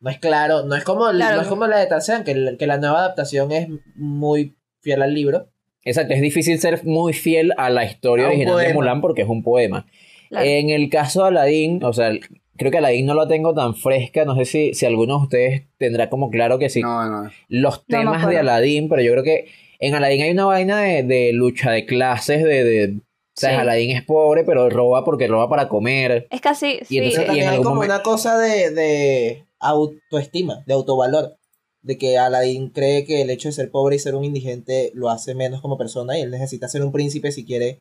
no 0.00 0.10
es 0.10 0.18
claro. 0.18 0.64
No 0.64 0.74
es 0.74 0.82
como, 0.82 1.08
Claro. 1.10 1.36
no 1.36 1.42
es 1.42 1.48
como 1.48 1.66
la 1.66 1.78
de 1.78 1.86
Tarzán, 1.86 2.24
que, 2.24 2.56
que 2.58 2.66
la 2.66 2.78
nueva 2.78 2.98
adaptación 3.00 3.52
es 3.52 3.68
muy 3.94 4.56
fiel 4.80 5.02
al 5.02 5.14
libro. 5.14 5.48
Exacto, 5.84 6.14
es 6.14 6.20
difícil 6.20 6.58
ser 6.58 6.84
muy 6.84 7.12
fiel 7.12 7.52
a 7.56 7.70
la 7.70 7.84
historia 7.84 8.26
A 8.26 8.28
original 8.28 8.56
de. 8.58 8.74
Mulan 8.74 9.00
porque 9.00 9.22
es 9.22 9.28
un 9.28 9.42
poema. 9.42 9.86
Claro. 10.30 10.46
En 10.46 10.70
el 10.70 10.88
caso 10.90 11.22
de 11.22 11.28
Aladdin, 11.28 11.82
o 11.84 11.92
sea, 11.92 12.12
creo 12.56 12.70
que 12.70 12.78
Aladdin 12.78 13.04
no 13.06 13.14
lo 13.14 13.26
tengo 13.28 13.52
tan 13.54 13.74
fresca. 13.74 14.24
No 14.24 14.36
sé 14.36 14.44
si, 14.44 14.74
si 14.74 14.86
alguno 14.86 15.18
de 15.18 15.22
ustedes 15.24 15.62
tendrá 15.76 16.08
como 16.08 16.30
claro 16.30 16.58
que 16.58 16.68
sí. 16.70 16.80
No, 16.82 17.04
no. 17.24 17.30
los 17.48 17.84
temas 17.86 18.26
de. 18.26 18.38
Aladdin, 18.38 18.88
pero 18.88 19.02
yo 19.02 19.12
creo 19.12 19.24
que 19.24 19.48
en 19.80 19.94
Aladdin 19.94 20.22
hay 20.22 20.30
una 20.30 20.44
vaina 20.44 20.80
de, 20.82 21.02
de 21.02 21.32
lucha 21.32 21.70
de 21.72 21.86
clases, 21.86 22.44
de, 22.44 22.64
de 22.64 22.94
o 22.96 23.00
sea, 23.40 23.50
Sí. 23.50 23.56
Aladdin 23.56 23.96
es 23.96 24.04
pobre, 24.04 24.44
pero 24.44 24.68
roba 24.68 25.04
porque 25.04 25.26
roba 25.26 25.48
para 25.48 25.68
comer. 25.68 26.26
Es 26.30 26.40
casi, 26.40 26.78
sí, 26.84 26.98
entonces- 26.98 27.20
Pero 27.20 27.32
y 27.34 27.38
en 27.40 27.44
también 27.44 27.48
hay 27.48 27.54
algún 27.54 27.64
como 27.64 27.80
momen- 27.82 27.86
una 27.86 28.02
cosa 28.02 28.38
de, 28.38 28.70
de 28.70 29.44
autoestima, 29.58 30.62
de 30.66 30.74
autovalor. 30.74 31.36
De 31.82 31.96
que 31.96 32.18
Aladdin 32.18 32.68
cree 32.68 33.06
que 33.06 33.22
el 33.22 33.30
hecho 33.30 33.48
de 33.48 33.52
ser 33.52 33.70
pobre 33.70 33.96
y 33.96 33.98
ser 33.98 34.14
un 34.14 34.24
indigente 34.24 34.90
lo 34.94 35.08
hace 35.08 35.34
menos 35.34 35.62
como 35.62 35.78
persona 35.78 36.18
y 36.18 36.22
él 36.22 36.30
necesita 36.30 36.68
ser 36.68 36.82
un 36.82 36.92
príncipe 36.92 37.32
si 37.32 37.46
quiere 37.46 37.80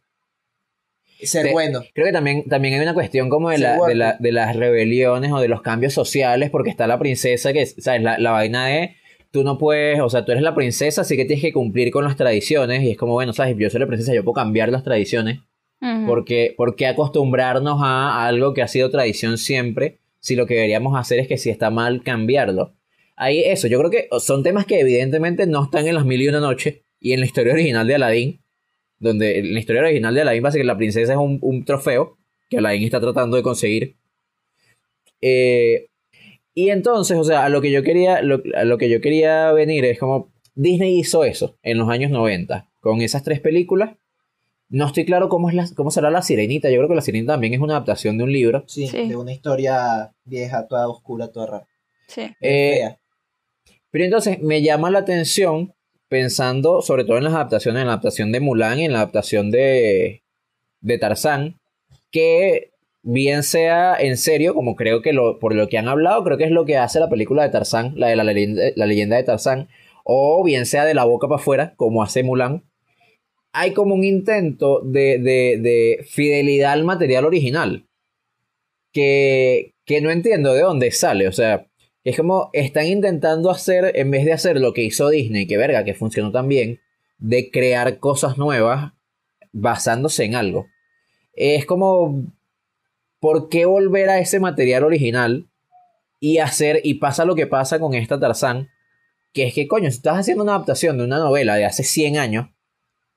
ser 1.22 1.48
Sí. 1.48 1.52
bueno. 1.52 1.82
Creo 1.94 2.06
que 2.08 2.14
también, 2.14 2.46
también 2.48 2.76
hay 2.76 2.80
una 2.80 2.94
cuestión 2.94 3.30
como 3.30 3.50
de, 3.50 3.58
Sí, 3.58 3.62
la, 3.64 3.78
de, 3.86 3.96
la- 3.96 4.18
de 4.18 4.32
las 4.32 4.56
rebeliones 4.56 5.34
o 5.34 5.42
de 5.42 5.50
los 5.50 5.62
cambios 5.62 5.94
sociales, 5.94 6.50
porque 6.50 6.70
está 6.70 6.88
la 6.88 6.98
princesa 6.98 7.52
que, 7.52 7.66
¿sabes? 7.66 8.02
La, 8.02 8.18
la 8.18 8.32
vaina 8.32 8.68
de 8.68 8.96
tú 9.32 9.44
no 9.44 9.58
puedes, 9.58 10.00
o 10.02 10.10
sea, 10.10 10.26
tú 10.26 10.32
eres 10.32 10.44
la 10.44 10.56
princesa, 10.56 11.02
así 11.02 11.16
que 11.16 11.26
tienes 11.26 11.44
que 11.44 11.54
cumplir 11.54 11.92
con 11.92 12.04
las 12.04 12.16
tradiciones, 12.16 12.84
y 12.84 12.92
es 12.92 12.98
como, 12.98 13.14
bueno, 13.14 13.34
¿sabes? 13.34 13.56
Yo 13.58 13.70
soy 13.70 13.80
la 13.80 13.88
princesa, 13.88 14.14
yo 14.14 14.24
puedo 14.24 14.34
cambiar 14.34 14.70
las 14.70 14.84
tradiciones, 14.84 15.40
Ujú. 15.82 16.08
porque, 16.08 16.54
¿por 16.58 16.76
qué 16.76 16.88
acostumbrarnos 16.88 17.80
a 17.82 18.26
algo 18.26 18.54
que 18.54 18.62
ha 18.62 18.68
sido 18.68 18.90
tradición 18.90 19.38
siempre, 19.38 20.00
si 20.20 20.36
lo 20.36 20.46
que 20.46 20.56
deberíamos 20.56 21.00
hacer 21.00 21.20
es 21.20 21.28
que 21.28 21.38
si 21.38 21.50
está 21.50 21.70
mal, 21.70 22.04
cambiarlo? 22.04 22.74
Ahí 23.16 23.42
eso, 23.44 23.68
yo 23.68 23.80
creo 23.80 23.92
que 23.92 24.08
son 24.20 24.44
temas 24.44 24.66
que 24.66 24.80
evidentemente 24.80 25.46
no 25.46 25.64
están 25.64 25.88
en 25.88 25.96
las 25.96 26.06
mil 26.06 26.22
y 26.22 26.28
una 26.28 26.40
noches, 26.40 26.82
y 27.00 27.14
en 27.14 27.20
la 27.20 27.26
historia 27.26 27.54
original 27.54 27.88
de 27.88 27.96
Aladdin, 27.96 28.42
donde 29.00 29.40
en 29.40 29.54
la 29.54 29.60
historia 29.60 29.82
original 29.82 30.14
de 30.14 30.22
Aladdin 30.22 30.44
pasa 30.44 30.58
que 30.58 30.64
la 30.64 30.78
princesa 30.78 31.14
es 31.14 31.18
un, 31.18 31.40
un 31.42 31.64
trofeo 31.64 32.18
que 32.50 32.58
Aladdin 32.58 32.84
está 32.84 33.00
tratando 33.00 33.38
de 33.38 33.44
conseguir. 33.44 33.96
Eh, 35.22 35.88
y 36.66 36.70
entonces, 36.72 37.18
o 37.18 37.24
sea, 37.24 37.46
a 37.46 37.50
lo 37.50 37.62
que 37.62 37.72
yo 37.72 37.84
quería, 37.84 38.22
lo- 38.22 38.42
a 38.56 38.64
lo 38.64 38.78
que 38.78 38.90
yo 38.90 39.02
quería 39.02 39.52
venir 39.52 39.86
es 39.86 40.00
como 40.00 40.32
Disney 40.56 41.00
hizo 41.00 41.24
eso 41.24 41.58
en 41.64 41.78
los 41.78 41.90
años 41.90 42.12
90 42.12 42.68
con 42.80 43.02
esas 43.02 43.24
tres 43.24 43.40
películas. 43.40 43.96
No 44.70 44.86
estoy 44.88 45.06
claro 45.06 45.30
cómo 45.30 45.50
es 45.50 45.56
la, 45.56 45.68
cómo 45.76 45.90
será 45.90 46.12
la 46.12 46.22
Sirenita. 46.22 46.70
Yo 46.70 46.78
creo 46.78 46.90
que 46.90 46.96
la 46.96 47.02
Sirenita 47.02 47.34
también 47.34 47.54
es 47.54 47.60
una 47.60 47.74
adaptación 47.76 48.18
de 48.18 48.24
un 48.24 48.32
libro. 48.32 48.64
Sí, 48.68 48.88
Sí. 48.88 49.08
de 49.08 49.16
una 49.16 49.32
historia 49.32 50.12
vieja, 50.26 50.68
toda 50.68 50.88
oscura, 50.88 51.32
toda 51.32 51.46
rara. 51.48 51.68
Sí. 52.08 52.30
Eh. 52.42 52.96
Pero 53.92 54.06
entonces 54.06 54.40
me 54.42 54.62
llama 54.62 54.92
la 54.92 55.00
atención 55.00 55.74
pensando 56.08 56.82
sobre 56.82 57.04
todo 57.04 57.18
en 57.18 57.24
las 57.24 57.34
adaptaciones, 57.34 57.82
en 57.82 57.88
la 57.88 57.94
adaptación 57.94 58.32
de 58.32 58.40
Mulan 58.40 58.80
y 58.80 58.86
en 58.86 58.94
la 58.94 59.00
adaptación 59.00 59.50
de, 59.52 60.24
de 60.82 60.98
Tarzán, 61.00 61.60
que 62.12 62.72
bien 63.02 63.44
sea 63.44 63.96
en 63.98 64.18
serio, 64.18 64.54
como 64.54 64.76
creo 64.76 65.02
que 65.02 65.14
lo, 65.14 65.40
por 65.40 65.56
lo 65.56 65.68
que 65.68 65.78
han 65.78 65.88
hablado, 65.88 66.24
creo 66.24 66.38
que 66.38 66.44
es 66.46 66.52
lo 66.52 66.66
que 66.66 66.78
hace 66.78 67.00
la 67.00 67.10
película 67.10 67.44
de 67.44 67.50
Tarzán, 67.50 67.94
la 67.96 68.08
de 68.08 68.16
la 68.16 68.24
leyenda, 68.24 68.64
la 68.76 68.86
leyenda 68.86 69.16
de 69.18 69.24
Tarzán, 69.24 69.70
o 70.04 70.44
bien 70.44 70.66
sea 70.66 70.86
de 70.86 70.94
la 70.94 71.06
boca 71.06 71.28
para 71.28 71.42
afuera, 71.42 71.74
como 71.76 72.04
hace 72.04 72.24
Mulan, 72.24 72.64
hay 73.52 73.74
como 73.74 73.96
un 73.96 74.04
intento 74.04 74.82
de, 74.82 75.18
de, 75.20 75.58
de 75.60 76.06
fidelidad 76.08 76.74
al 76.74 76.84
material 76.84 77.26
original, 77.26 77.88
que, 78.92 79.74
que 79.86 80.02
no 80.02 80.12
entiendo 80.12 80.54
de 80.54 80.62
dónde 80.62 80.92
sale, 80.92 81.28
o 81.28 81.32
sea, 81.32 81.68
es 82.04 82.18
como 82.18 82.50
están 82.54 82.88
intentando 82.88 83.52
hacer, 83.52 83.92
en 83.96 84.10
vez 84.12 84.26
de 84.26 84.34
hacer 84.34 84.60
lo 84.60 84.74
que 84.74 84.84
hizo 84.84 85.10
Disney, 85.10 85.48
que 85.48 85.58
verga, 85.58 85.84
que 85.84 85.94
funcionó 85.94 86.32
tan 86.32 86.48
bien, 86.48 86.80
de 87.18 87.52
crear 87.52 88.00
cosas 88.00 88.38
nuevas 88.38 88.94
basándose 89.52 90.24
en 90.24 90.36
algo. 90.36 90.68
Es 91.34 91.66
como, 91.66 92.34
¿por 93.20 93.50
qué 93.50 93.66
volver 93.66 94.10
a 94.10 94.20
ese 94.20 94.40
material 94.40 94.84
original 94.84 95.50
y 96.20 96.40
hacer, 96.40 96.82
y 96.84 96.96
pasa 96.96 97.26
lo 97.26 97.36
que 97.36 97.48
pasa 97.48 97.80
con 97.80 97.94
esta 97.94 98.20
Tarzán, 98.20 98.70
que 99.34 99.48
es 99.48 99.54
que, 99.54 99.68
coño, 99.68 99.90
si 99.90 99.98
estás 99.98 100.18
haciendo 100.18 100.44
una 100.44 100.56
adaptación 100.56 100.98
de 100.98 101.04
una 101.04 101.20
novela 101.20 101.56
de 101.56 101.66
hace 101.66 101.84
100 101.84 102.18
años, 102.18 102.48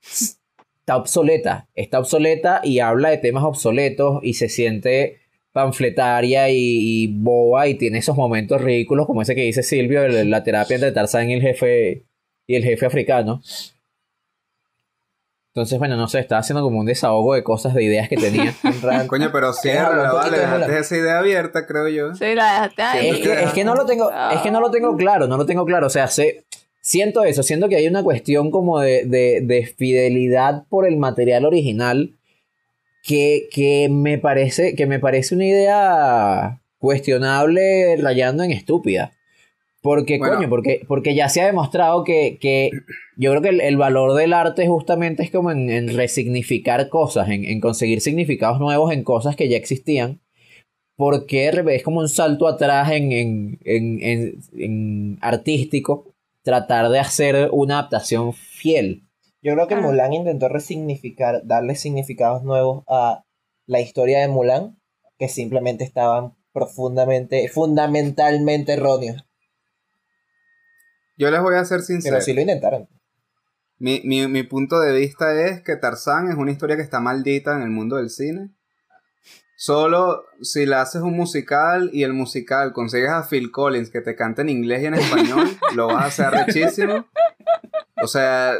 está 0.01 0.97
obsoleta, 0.97 1.67
está 1.75 1.99
obsoleta 1.99 2.61
y 2.63 2.79
habla 2.79 3.09
de 3.09 3.17
temas 3.17 3.43
obsoletos 3.43 4.19
y 4.21 4.35
se 4.35 4.49
siente 4.49 5.21
panfletaria 5.51 6.49
y, 6.49 7.07
boba 7.07 7.67
y 7.67 7.75
tiene 7.75 7.99
esos 7.99 8.17
momentos 8.17 8.61
ridículos 8.61 9.05
como 9.05 9.21
ese 9.21 9.35
que 9.35 9.43
dice 9.43 9.63
Silvio, 9.63 10.07
la 10.07 10.43
terapia 10.43 10.75
entre 10.75 10.91
Tarzán 10.91 11.29
y 11.29 11.33
el 11.33 11.41
jefe 11.41 12.05
y 12.47 12.55
el 12.55 12.63
jefe 12.63 12.85
africano. 12.85 13.41
Entonces, 15.55 15.77
bueno, 15.77 15.95
no 15.95 16.07
sé, 16.07 16.17
estaba 16.17 16.39
haciendo 16.39 16.63
como 16.63 16.79
un 16.79 16.87
desahogo 16.87 17.35
de 17.35 17.43
cosas, 17.43 17.75
de 17.75 17.83
ideas 17.83 18.09
que 18.09 18.17
tenía. 18.17 18.55
Coño, 19.07 19.29
pero 19.31 19.53
cierra, 19.53 20.11
vale, 20.11 20.39
dejaste 20.39 20.79
esa 20.79 20.97
idea 20.97 21.19
abierta, 21.19 21.67
creo 21.67 21.87
yo. 21.89 22.15
Sí, 22.15 22.33
la 22.33 22.53
dejaste 22.53 22.81
ahí. 22.81 23.09
Es 23.09 23.19
que, 23.19 23.43
es 23.43 23.53
que 23.53 23.63
no 23.63 23.75
lo 23.75 23.85
tengo, 23.85 24.09
es 24.31 24.41
que 24.41 24.49
no 24.49 24.59
lo 24.59 24.71
tengo 24.71 24.97
claro, 24.97 25.27
no 25.27 25.37
lo 25.37 25.45
tengo 25.45 25.63
claro. 25.63 25.85
O 25.85 25.89
sea, 25.91 26.07
sé, 26.07 26.45
siento 26.81 27.23
eso, 27.23 27.43
siento 27.43 27.69
que 27.69 27.75
hay 27.75 27.87
una 27.87 28.01
cuestión 28.01 28.49
como 28.49 28.79
de, 28.79 29.05
de, 29.05 29.41
de 29.43 29.67
fidelidad 29.67 30.63
por 30.69 30.87
el 30.87 30.97
material 30.97 31.45
original 31.45 32.15
que, 33.03 33.47
que 33.51 33.89
me 33.91 34.17
parece, 34.17 34.73
que 34.73 34.87
me 34.87 34.97
parece 34.97 35.35
una 35.35 35.45
idea 35.45 36.61
cuestionable 36.79 37.95
rayando 37.97 38.41
en 38.41 38.49
estúpida. 38.49 39.11
Porque, 39.83 40.17
Bueno. 40.17 40.35
coño, 40.37 40.49
porque, 40.49 40.81
porque 40.87 41.13
ya 41.13 41.27
se 41.29 41.41
ha 41.41 41.45
demostrado 41.45 42.03
que, 42.05 42.37
que 42.39 42.71
yo 43.17 43.29
creo 43.31 43.41
que 43.43 43.49
el, 43.49 43.59
el 43.61 43.77
valor 43.77 44.13
del 44.13 44.31
arte 44.33 44.65
justamente 44.65 45.21
es 45.23 45.29
como 45.29 45.51
en, 45.51 45.69
en 45.69 45.95
resignificar 45.95 46.87
cosas, 46.89 47.29
en, 47.29 47.43
en 47.43 47.59
conseguir 47.59 47.99
significados 48.01 48.59
nuevos 48.59 48.91
en 48.93 49.03
cosas 49.03 49.35
que 49.35 49.49
ya 49.49 49.57
existían 49.57 50.21
porque 50.95 51.49
es 51.49 51.83
como 51.83 51.99
un 51.99 52.07
salto 52.07 52.47
atrás 52.47 52.91
en, 52.91 53.11
en, 53.11 53.59
en, 53.65 53.99
en- 54.01 54.39
en 54.53 55.17
artístico 55.21 56.05
tratar 56.43 56.89
de 56.89 56.99
hacer 56.99 57.49
una 57.51 57.79
adaptación 57.79 58.31
fiel. 58.33 59.03
Yo 59.41 59.53
creo 59.55 59.67
que 59.67 59.73
Ah. 59.75 59.81
Mulan 59.81 60.13
intentó 60.13 60.49
resignificar, 60.49 61.41
darle 61.45 61.75
significados 61.75 62.43
nuevos 62.43 62.83
a 62.87 63.23
la 63.65 63.81
historia 63.81 64.19
de 64.19 64.27
Mulan, 64.27 64.77
que 65.17 65.27
simplemente 65.27 65.83
estaban 65.83 66.35
profundamente, 66.53 67.49
fundamentalmente 67.49 68.73
erróneos. 68.73 69.25
Yo 71.23 71.31
les 71.31 71.41
voy 71.41 71.55
a 71.55 71.65
ser 71.65 71.81
sincero. 71.81 72.15
Pero 72.15 72.25
sí 72.25 72.33
lo 72.33 72.41
intentaron. 72.41 72.87
Mi, 73.79 74.01
mi, 74.05 74.27
mi 74.27 74.43
punto 74.43 74.79
de 74.79 74.93
vista 74.97 75.33
es 75.45 75.61
que 75.61 75.75
Tarzán 75.75 76.29
es 76.29 76.35
una 76.35 76.51
historia 76.51 76.75
que 76.75 76.81
está 76.83 76.99
maldita 76.99 77.55
en 77.55 77.63
el 77.63 77.69
mundo 77.69 77.97
del 77.97 78.09
cine. 78.09 78.49
Solo 79.55 80.25
si 80.41 80.65
le 80.65 80.75
haces 80.75 81.01
un 81.01 81.15
musical 81.15 81.89
y 81.93 82.03
el 82.03 82.13
musical 82.13 82.73
consigues 82.73 83.09
a 83.11 83.23
Phil 83.27 83.51
Collins 83.51 83.89
que 83.89 84.01
te 84.01 84.15
cante 84.15 84.41
en 84.41 84.49
inglés 84.49 84.83
y 84.83 84.85
en 84.87 84.95
español, 84.95 85.47
lo 85.75 85.87
vas 85.87 86.03
a 86.19 86.25
hacer 86.27 86.45
rechísimo. 86.45 87.05
O 88.01 88.07
sea, 88.07 88.53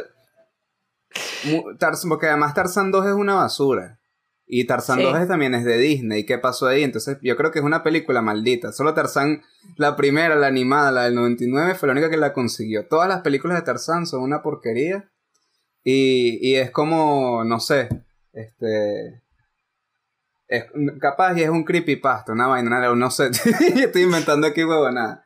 Tarzán- 1.78 2.08
porque 2.08 2.26
además 2.28 2.54
Tarzán 2.54 2.90
2 2.90 3.06
es 3.06 3.12
una 3.12 3.34
basura. 3.34 3.98
Y 4.46 4.66
Tarzán 4.66 4.98
Sí. 4.98 5.04
2 5.04 5.18
es- 5.20 5.28
también 5.28 5.54
es 5.54 5.64
de 5.64 5.78
Disney. 5.78 6.24
¿Qué 6.26 6.38
pasó 6.38 6.66
ahí? 6.66 6.82
Entonces 6.82 7.18
yo 7.22 7.36
creo 7.36 7.50
que 7.50 7.58
es 7.60 7.64
una 7.64 7.82
película 7.82 8.20
maldita. 8.22 8.72
Solo 8.72 8.92
Tarzán, 8.94 9.42
la 9.76 9.96
primera, 9.96 10.34
la 10.36 10.46
animada, 10.48 10.92
la 10.92 11.04
del 11.04 11.14
99, 11.14 11.74
fue 11.74 11.86
la 11.88 11.92
única 11.92 12.10
que 12.10 12.16
la 12.18 12.32
consiguió. 12.32 12.86
Todas 12.86 13.08
las 13.08 13.22
películas 13.22 13.56
de 13.58 13.64
Tarzán 13.64 14.06
son 14.06 14.22
una 14.22 14.42
porquería. 14.42 15.10
Y, 15.82 16.38
y 16.46 16.56
es 16.56 16.70
como, 16.70 17.44
no 17.44 17.60
sé, 17.60 17.88
este... 18.32 19.22
Es, 20.46 20.66
capaz 21.00 21.36
y 21.38 21.42
es 21.42 21.48
un 21.48 21.64
creepypasta, 21.64 22.32
una 22.32 22.46
vaina, 22.46 22.94
no 22.94 23.10
sé, 23.10 23.30
estoy 23.76 24.02
inventando 24.02 24.46
aquí 24.46 24.62
huevonada. 24.62 25.24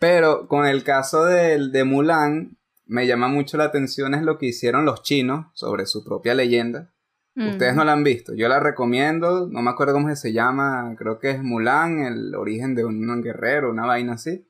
Pero 0.00 0.46
con 0.48 0.66
el 0.66 0.82
caso 0.84 1.24
del 1.24 1.70
de 1.72 1.84
Mulan, 1.84 2.58
me 2.86 3.06
llama 3.06 3.28
mucho 3.28 3.56
la 3.56 3.64
atención 3.64 4.14
es 4.14 4.22
lo 4.22 4.36
que 4.38 4.46
hicieron 4.46 4.84
los 4.84 5.02
chinos 5.02 5.46
sobre 5.54 5.86
su 5.86 6.04
propia 6.04 6.34
leyenda. 6.34 6.92
Mm. 7.38 7.50
Ustedes 7.50 7.76
no 7.76 7.84
la 7.84 7.92
han 7.92 8.02
visto, 8.02 8.34
yo 8.34 8.48
la 8.48 8.58
recomiendo, 8.58 9.46
no 9.48 9.62
me 9.62 9.70
acuerdo 9.70 9.92
cómo 9.92 10.12
se 10.16 10.32
llama, 10.32 10.92
creo 10.98 11.20
que 11.20 11.30
es 11.30 11.40
Mulan, 11.40 12.00
el 12.00 12.34
origen 12.34 12.74
de 12.74 12.84
un 12.84 13.22
guerrero, 13.22 13.70
una 13.70 13.86
vaina 13.86 14.14
así. 14.14 14.44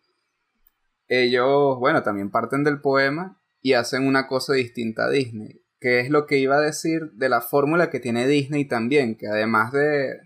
Ellos, 1.07 1.79
bueno, 1.79 2.03
también 2.03 2.31
parten 2.31 2.65
del 2.65 2.81
poema 2.81 3.39
y 3.61 3.75
hacen 3.75 4.07
una 4.07 4.27
cosa 4.27 4.55
distinta 4.55 5.05
a 5.05 5.11
Disney, 5.11 5.61
que 5.79 6.01
es 6.01 6.09
lo 6.09 6.25
que 6.25 6.39
iba 6.39 6.57
a 6.57 6.63
decir 6.63 7.13
de 7.13 7.29
la 7.29 7.43
fórmula 7.43 7.91
que 7.91 8.01
tiene 8.01 8.27
Disney 8.27 8.65
también, 8.65 9.19
que 9.19 9.27
además 9.27 9.71
de... 9.73 10.21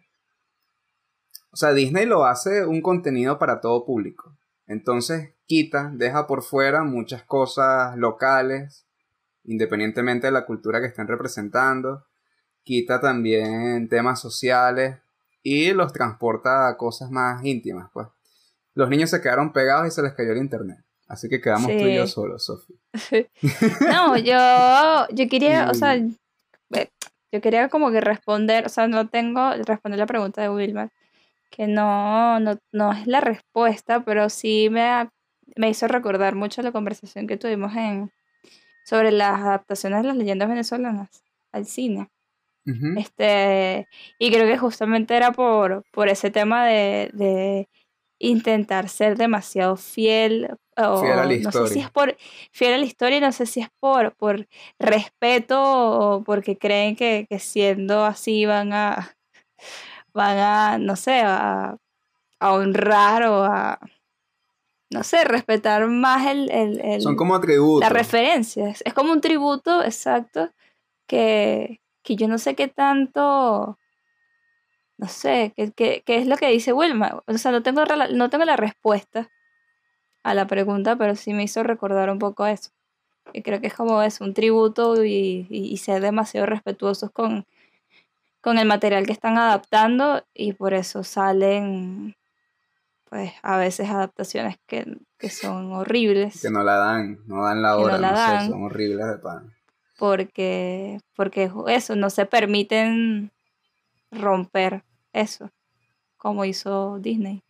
O 1.51 1.57
sea, 1.57 1.73
Disney 1.73 2.07
lo 2.07 2.27
hace 2.27 2.65
un 2.65 2.81
contenido 2.81 3.41
para 3.41 3.61
todo 3.61 3.85
público. 3.85 4.39
Entonces 4.69 5.35
quita, 5.47 5.91
deja 5.97 6.29
por 6.29 6.45
fuera 6.45 6.85
muchas 6.85 7.25
cosas 7.25 7.97
locales, 7.97 8.87
independientemente 9.43 10.29
de 10.29 10.33
la 10.33 10.47
cultura 10.47 10.81
que 10.81 10.87
estén 10.87 11.09
representando 11.09 12.05
quita 12.65 13.01
también 13.01 13.89
temas 13.89 14.21
sociales 14.21 14.99
y 15.43 15.73
los 15.73 15.93
transporta 15.93 16.69
a 16.69 16.77
cosas 16.77 17.11
más 17.11 17.45
íntimas, 17.45 17.91
pues. 17.93 18.09
Los 18.75 18.89
niños 18.89 19.11
se 19.11 19.21
quedaron 19.21 19.53
pegados 19.53 19.87
y 19.87 19.91
se 19.91 20.03
les 20.03 20.15
cayó 20.15 20.33
el 20.33 20.39
internet. 20.39 20.79
Así 21.09 21.29
que 21.29 21.41
quedamos 21.41 21.77
tú 21.77 21.85
y 21.85 21.95
yo 21.95 22.07
Sí. 22.07 22.13
solos, 22.13 22.45
Sofi. 22.45 22.75
No, 23.89 24.17
yo, 24.17 25.07
yo 25.15 25.29
quería, 25.29 25.69
o 25.71 25.75
sea, 25.75 25.97
yo 25.97 27.41
quería 27.41 27.69
como 27.69 27.91
que 27.91 28.01
responder, 28.01 28.67
o 28.67 28.69
sea, 28.69 28.87
no 28.89 29.09
tengo, 29.09 29.53
responder 29.65 29.99
la 29.99 30.07
pregunta 30.07 30.41
de 30.41 30.49
Wilmar, 30.49 30.91
que 31.51 31.67
no, 31.67 32.41
no, 32.41 32.59
no 32.73 32.93
es 32.93 33.07
la 33.07 33.21
respuesta, 33.21 34.05
pero 34.05 34.31
sí 34.31 34.69
me, 34.71 35.11
me 35.57 35.69
hizo 35.69 35.87
recordar 35.89 36.35
mucho 36.35 36.63
la 36.63 36.73
conversación 36.73 37.27
que 37.27 37.37
tuvimos 37.37 37.75
en, 37.77 38.11
sobre 38.85 39.13
las 39.13 39.41
adaptaciones 39.41 40.03
de 40.03 40.09
las 40.09 40.17
leyendas 40.17 40.49
venezolanas 40.49 41.11
al 41.53 41.67
cine. 41.67 42.09
Este, 42.97 43.89
y 44.19 44.31
creo 44.31 44.47
que 44.47 44.59
justamente 44.59 45.17
era 45.17 45.33
por, 45.33 45.85
por 45.93 46.09
ese 46.09 46.31
tema 46.31 46.65
de, 46.67 47.11
de 47.13 47.69
intentar 48.21 48.89
ser 48.89 49.17
demasiado 49.17 49.77
fiel. 49.77 50.49
O, 50.77 51.01
Fiel 51.01 51.19
a 51.19 51.25
la 51.25 51.35
No 51.35 51.53
sé 51.53 51.67
si 51.67 51.79
historia. 51.81 51.85
es 51.85 51.91
por 51.91 52.17
fiel 52.53 52.75
a 52.75 52.79
la 52.79 52.85
historia, 52.85 53.21
no 53.21 53.33
sé 53.33 53.47
si 53.47 53.61
es 53.61 53.69
por, 53.81 54.15
por 54.15 54.47
respeto 54.79 55.61
o 55.61 56.23
porque 56.25 56.57
creen 56.57 56.97
que, 56.97 57.27
que 57.29 57.39
siendo 57.39 58.05
así 58.05 58.47
van 58.47 58.73
a, 58.73 59.15
van 60.15 60.39
a, 60.39 60.79
no 60.79 60.97
sé, 60.97 61.21
a, 61.25 61.77
a 62.41 62.53
honrar 62.53 63.25
o 63.25 63.43
a, 63.45 63.79
no 64.91 65.03
sé, 65.05 65.25
respetar 65.25 65.87
más 65.89 66.27
el, 66.27 66.51
el, 66.51 66.81
el- 66.81 67.03
Son 67.03 67.17
como 67.17 67.35
atributos. 67.35 67.81
la 67.81 67.89
referencia. 67.91 68.69
Es, 68.71 68.83
es 68.87 68.95
como 68.95 69.13
un 69.13 69.21
tributo, 69.21 69.83
exacto, 69.83 70.51
que, 71.07 71.81
que 72.03 72.17
yo 72.17 72.29
no 72.29 72.39
sé 72.39 72.55
qué 72.55 72.69
tanto, 72.69 73.79
no 74.99 75.09
sé, 75.09 75.53
qué, 75.57 75.73
qué- 75.73 76.03
qué 76.05 76.17
es 76.19 76.27
lo 76.27 76.37
que 76.37 76.49
dice 76.49 76.73
Wilma. 76.73 77.23
O 77.27 77.39
sea, 77.39 77.51
no 77.53 77.63
tengo, 77.63 77.83
no 78.13 78.31
tengo 78.31 78.45
la 78.45 78.57
respuesta 78.57 79.31
a 80.23 80.35
la 80.35 80.47
pregunta, 80.47 80.97
pero 80.97 81.17
sí 81.17 81.33
me 81.33 81.43
hizo 81.45 81.63
recordar 81.63 82.11
un 82.11 82.19
poco 82.19 82.47
eso. 82.47 82.71
Y 83.33 83.43
creo 83.43 83.61
que 83.61 83.69
es 83.69 83.75
como 83.75 84.03
es 84.03 84.21
un 84.21 84.35
tributo 84.35 85.05
y, 85.05 85.47
y- 85.51 85.73
y 85.73 85.77
ser 85.79 86.03
demasiado 86.03 86.47
respetuosos 86.47 87.11
con, 87.11 87.47
con 88.41 88.59
el 88.59 88.67
material 88.67 89.07
que 89.07 89.13
están 89.13 89.39
adaptando 89.39 90.25
y 90.35 90.53
por 90.55 90.75
eso 90.75 91.05
salen, 91.05 92.17
pues, 93.09 93.33
a 93.43 93.57
veces 93.59 93.89
adaptaciones 93.91 94.57
que, 94.67 94.97
que 95.19 95.31
son 95.31 95.73
horribles. 95.73 96.43
Que 96.43 96.51
no 96.51 96.63
la 96.65 96.77
dan, 96.77 97.19
no 97.27 97.45
dan 97.45 97.63
la 97.63 97.71
no 97.77 97.79
hora, 97.83 97.95
no, 97.95 98.01
la 98.01 98.41
sé, 98.45 98.51
son 98.51 98.63
horribles 98.65 99.07
de 99.07 99.19
pan. 99.19 99.53
Porque 100.03 100.99
porque 101.15 101.49
eso 101.69 101.95
no 101.95 102.11
se 102.11 102.27
permiten 102.27 103.31
romper 104.11 104.83
eso 105.13 105.53
como 106.17 106.45
hizo 106.45 106.99
Disney 106.99 107.45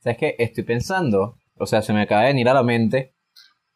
¿Sabes 0.00 0.18
qué? 0.18 0.34
Estoy 0.40 0.64
pensando, 0.64 1.36
o 1.56 1.66
sea, 1.66 1.82
se 1.82 1.92
me 1.92 2.02
acaba 2.02 2.22
de 2.22 2.28
venir 2.30 2.48
a 2.48 2.54
la 2.54 2.64
mente 2.64 3.14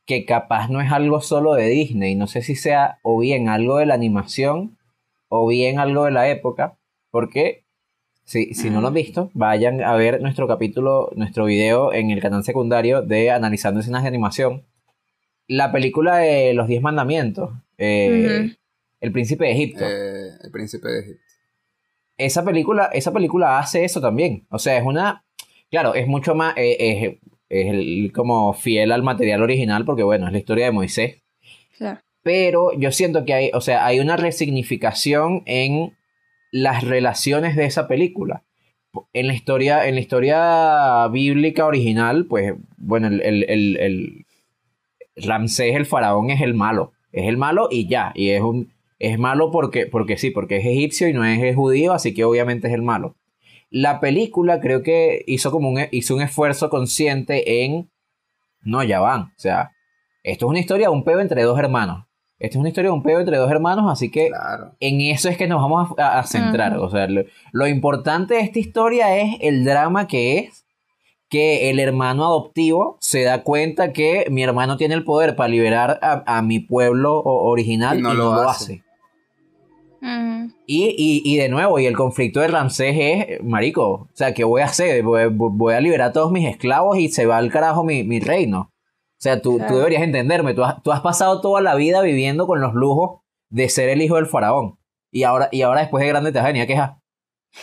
que 0.05 0.25
capaz 0.25 0.69
no 0.69 0.81
es 0.81 0.91
algo 0.91 1.21
solo 1.21 1.55
de 1.55 1.69
Disney. 1.69 2.17
No 2.17 2.27
sé 2.27 2.43
si 2.43 2.57
sea 2.57 2.99
o 3.03 3.21
bien 3.21 3.49
algo 3.49 3.77
de 3.77 3.87
la 3.87 3.95
animación 3.95 4.77
o 5.29 5.47
bien 5.47 5.79
algo 5.79 6.07
de 6.07 6.11
la 6.11 6.29
época. 6.29 6.77
Porque 7.13 7.65
si, 8.25 8.55
si 8.55 8.71
no 8.71 8.81
lo 8.81 8.89
han 8.89 8.95
visto, 8.95 9.31
vayan 9.35 9.85
a 9.85 9.95
ver 9.95 10.21
nuestro 10.21 10.49
capítulo, 10.49 11.11
nuestro 11.15 11.45
video 11.45 11.93
en 11.93 12.11
el 12.11 12.21
canal 12.21 12.43
secundario 12.43 13.03
de 13.03 13.31
Analizando 13.31 13.79
escenas 13.79 14.03
de 14.03 14.09
animación. 14.09 14.65
La 15.49 15.71
película 15.73 16.19
de 16.19 16.55
los 16.55 16.67
Diez 16.69 16.83
Mandamientos. 16.83 17.51
eh. 17.79 18.57
El 19.01 19.13
Príncipe 19.13 19.45
de 19.45 19.53
Egipto. 19.53 19.85
Eh, 19.85 20.31
el 20.43 20.51
príncipe 20.51 20.89
de 20.89 21.01
Egipto. 21.01 21.23
esa 22.17 22.45
película, 22.45 22.87
esa 22.93 23.13
película 23.13 23.59
hace 23.59 23.85
eso 23.85 24.01
también. 24.01 24.47
O 24.51 24.59
sea, 24.59 24.77
es 24.79 24.85
una. 24.85 25.25
Claro, 25.71 25.95
es 25.95 26.07
mucho 26.07 26.35
más. 26.35 26.55
eh, 26.57 26.77
es, 26.79 27.19
es 27.49 27.67
el- 27.69 28.13
como 28.15 28.53
fiel 28.55 28.91
al 28.93 29.03
material 29.03 29.43
original, 29.43 29.85
porque 29.85 30.03
bueno, 30.03 30.27
es 30.27 30.33
la 30.33 30.39
historia 30.39 30.65
de 30.65 30.73
Moisés. 30.73 31.23
Claro. 31.77 32.01
Pero 32.23 32.73
yo 32.77 32.91
siento 32.91 33.25
que 33.25 33.35
hay, 33.35 33.51
o 33.55 33.61
sea, 33.61 33.85
hay 33.87 34.01
una 34.01 34.17
resignificación 34.17 35.43
en 35.47 35.95
las 36.51 36.83
relaciones 36.83 37.55
de 37.55 37.67
esa 37.67 37.87
película. 37.87 38.43
En 39.13 39.27
la 39.27 39.35
historia, 39.35 39.87
en 39.87 39.95
la 39.95 40.01
historia 40.01 41.07
bíblica 41.09 41.67
original, 41.67 42.25
pues, 42.27 42.55
bueno, 42.79 43.09
el, 43.09 43.21
el, 43.21 43.45
el, 43.49 43.77
el- 43.77 44.26
Ramsés, 45.17 45.75
el 45.75 45.87
faraón, 45.87 46.31
es 46.31 46.41
el 46.41 46.55
malo. 46.55 46.93
Es 47.13 47.27
el 47.29 47.37
malo 47.37 47.69
y 47.71 47.89
ya. 47.89 48.13
Y 48.15 48.31
es 48.31 48.43
un. 48.43 48.73
Es 48.99 49.19
malo 49.19 49.51
porque, 49.51 49.87
porque 49.87 50.17
sí, 50.17 50.31
porque 50.31 50.57
es 50.57 50.65
egipcio 50.67 51.09
y 51.09 51.13
no 51.13 51.25
es, 51.25 51.55
judío, 51.55 51.93
así 51.93 52.15
que 52.15 52.25
obviamente 52.25 52.69
es 52.69 52.75
el 52.75 52.83
malo. 52.83 53.15
la 53.71 54.01
película 54.01 54.61
creo 54.61 54.83
que 54.83 55.23
hizo 55.27 55.51
como 55.51 55.69
un, 55.71 55.81
hizo 55.91 56.15
un 56.15 56.23
esfuerzo 56.23 56.71
consciente 56.71 57.65
en, 57.65 57.91
no, 58.63 58.83
ya 58.83 59.01
van, 59.01 59.21
o 59.23 59.33
sea, 59.37 59.73
esto 60.23 60.47
es 60.47 60.51
una 60.51 60.61
historia 60.61 60.89
de 60.89 60.95
un 60.95 61.05
peo 61.05 61.21
entre 61.21 61.43
dos 61.43 61.59
hermanos. 61.59 62.05
Esto 62.39 62.59
es 62.59 62.61
una 62.61 62.69
historia 62.69 62.91
de 62.91 62.97
un 62.97 63.03
peo 63.03 63.21
entre 63.21 63.37
dos 63.39 63.51
hermanos, 63.51 63.91
así 63.91 64.11
que 64.11 64.29
Claro. 64.29 64.73
en 64.81 65.01
eso 65.03 65.29
es 65.29 65.37
que 65.39 65.47
nos 65.47 65.61
vamos 65.63 65.99
a, 65.99 66.19
a 66.19 66.23
centrar. 66.25 66.77
O 66.79 66.91
sea, 66.91 67.07
lo, 67.07 67.25
lo 67.53 67.67
importante 67.67 68.35
de 68.35 68.41
esta 68.41 68.59
historia 68.59 69.17
es 69.19 69.37
el 69.41 69.65
drama 69.65 70.07
que 70.07 70.39
es 70.39 70.66
que 71.29 71.71
el 71.71 71.81
hermano 71.81 72.25
adoptivo 72.27 72.97
se 73.01 73.23
da 73.23 73.43
cuenta 73.43 73.93
que 73.93 74.27
mi 74.31 74.43
hermano 74.43 74.77
tiene 74.77 74.95
el 74.95 75.05
poder 75.05 75.35
para 75.37 75.49
liberar 75.49 75.99
a, 76.03 76.23
a 76.27 76.43
mi 76.43 76.61
pueblo 76.61 77.21
original 77.23 77.97
Y 77.97 78.01
y 78.01 78.03
no 78.03 78.15
no, 78.15 78.35
lo 78.35 78.49
hace. 78.49 78.75
hace. 78.75 78.83
Mm, 80.01 80.53
Y, 80.67 80.85
y, 80.97 81.23
y 81.25 81.37
de 81.39 81.49
nuevo, 81.49 81.79
y 81.79 81.87
el 81.87 81.97
conflicto 81.97 82.41
de 82.41 82.49
Ramsés 82.49 82.97
es, 82.99 83.43
marico, 83.43 83.89
o 83.91 84.09
sea, 84.13 84.35
¿qué 84.35 84.45
voy 84.45 84.61
a 84.63 84.67
hacer? 84.67 85.03
Voy, 85.03 85.23
voy 85.31 85.75
a 85.75 85.81
liberar 85.81 86.09
a 86.11 86.13
todos 86.13 86.31
mis 86.31 86.47
esclavos 86.49 86.99
y 86.99 87.09
se 87.09 87.27
va 87.27 87.39
al 87.39 87.51
carajo 87.51 87.83
mi, 87.83 88.05
mi 88.05 88.21
reino. 88.21 88.71
O 89.19 89.19
sea, 89.19 89.41
tú, 89.41 89.57
Claro. 89.57 89.73
tú 89.73 89.79
deberías 89.79 90.03
entenderme, 90.03 90.53
tú 90.55 90.63
has, 90.63 90.83
tú 90.83 90.93
has 90.93 91.01
pasado 91.01 91.41
toda 91.41 91.61
la 91.63 91.75
vida 91.75 92.03
viviendo 92.03 92.47
con 92.47 92.61
los 92.61 92.75
lujos 92.75 93.21
de 93.49 93.69
ser 93.69 93.89
el 93.89 94.03
hijo 94.03 94.17
del 94.17 94.27
faraón. 94.27 94.79
Y 95.11 95.23
ahora, 95.23 95.49
y 95.51 95.63
ahora 95.63 95.81
después 95.81 96.03
de 96.03 96.09
grande 96.09 96.31
te 96.33 96.39
vas 96.39 96.45
a 96.45 96.49
venir 96.49 96.63
a 96.63 96.67
quejar. 96.67 96.97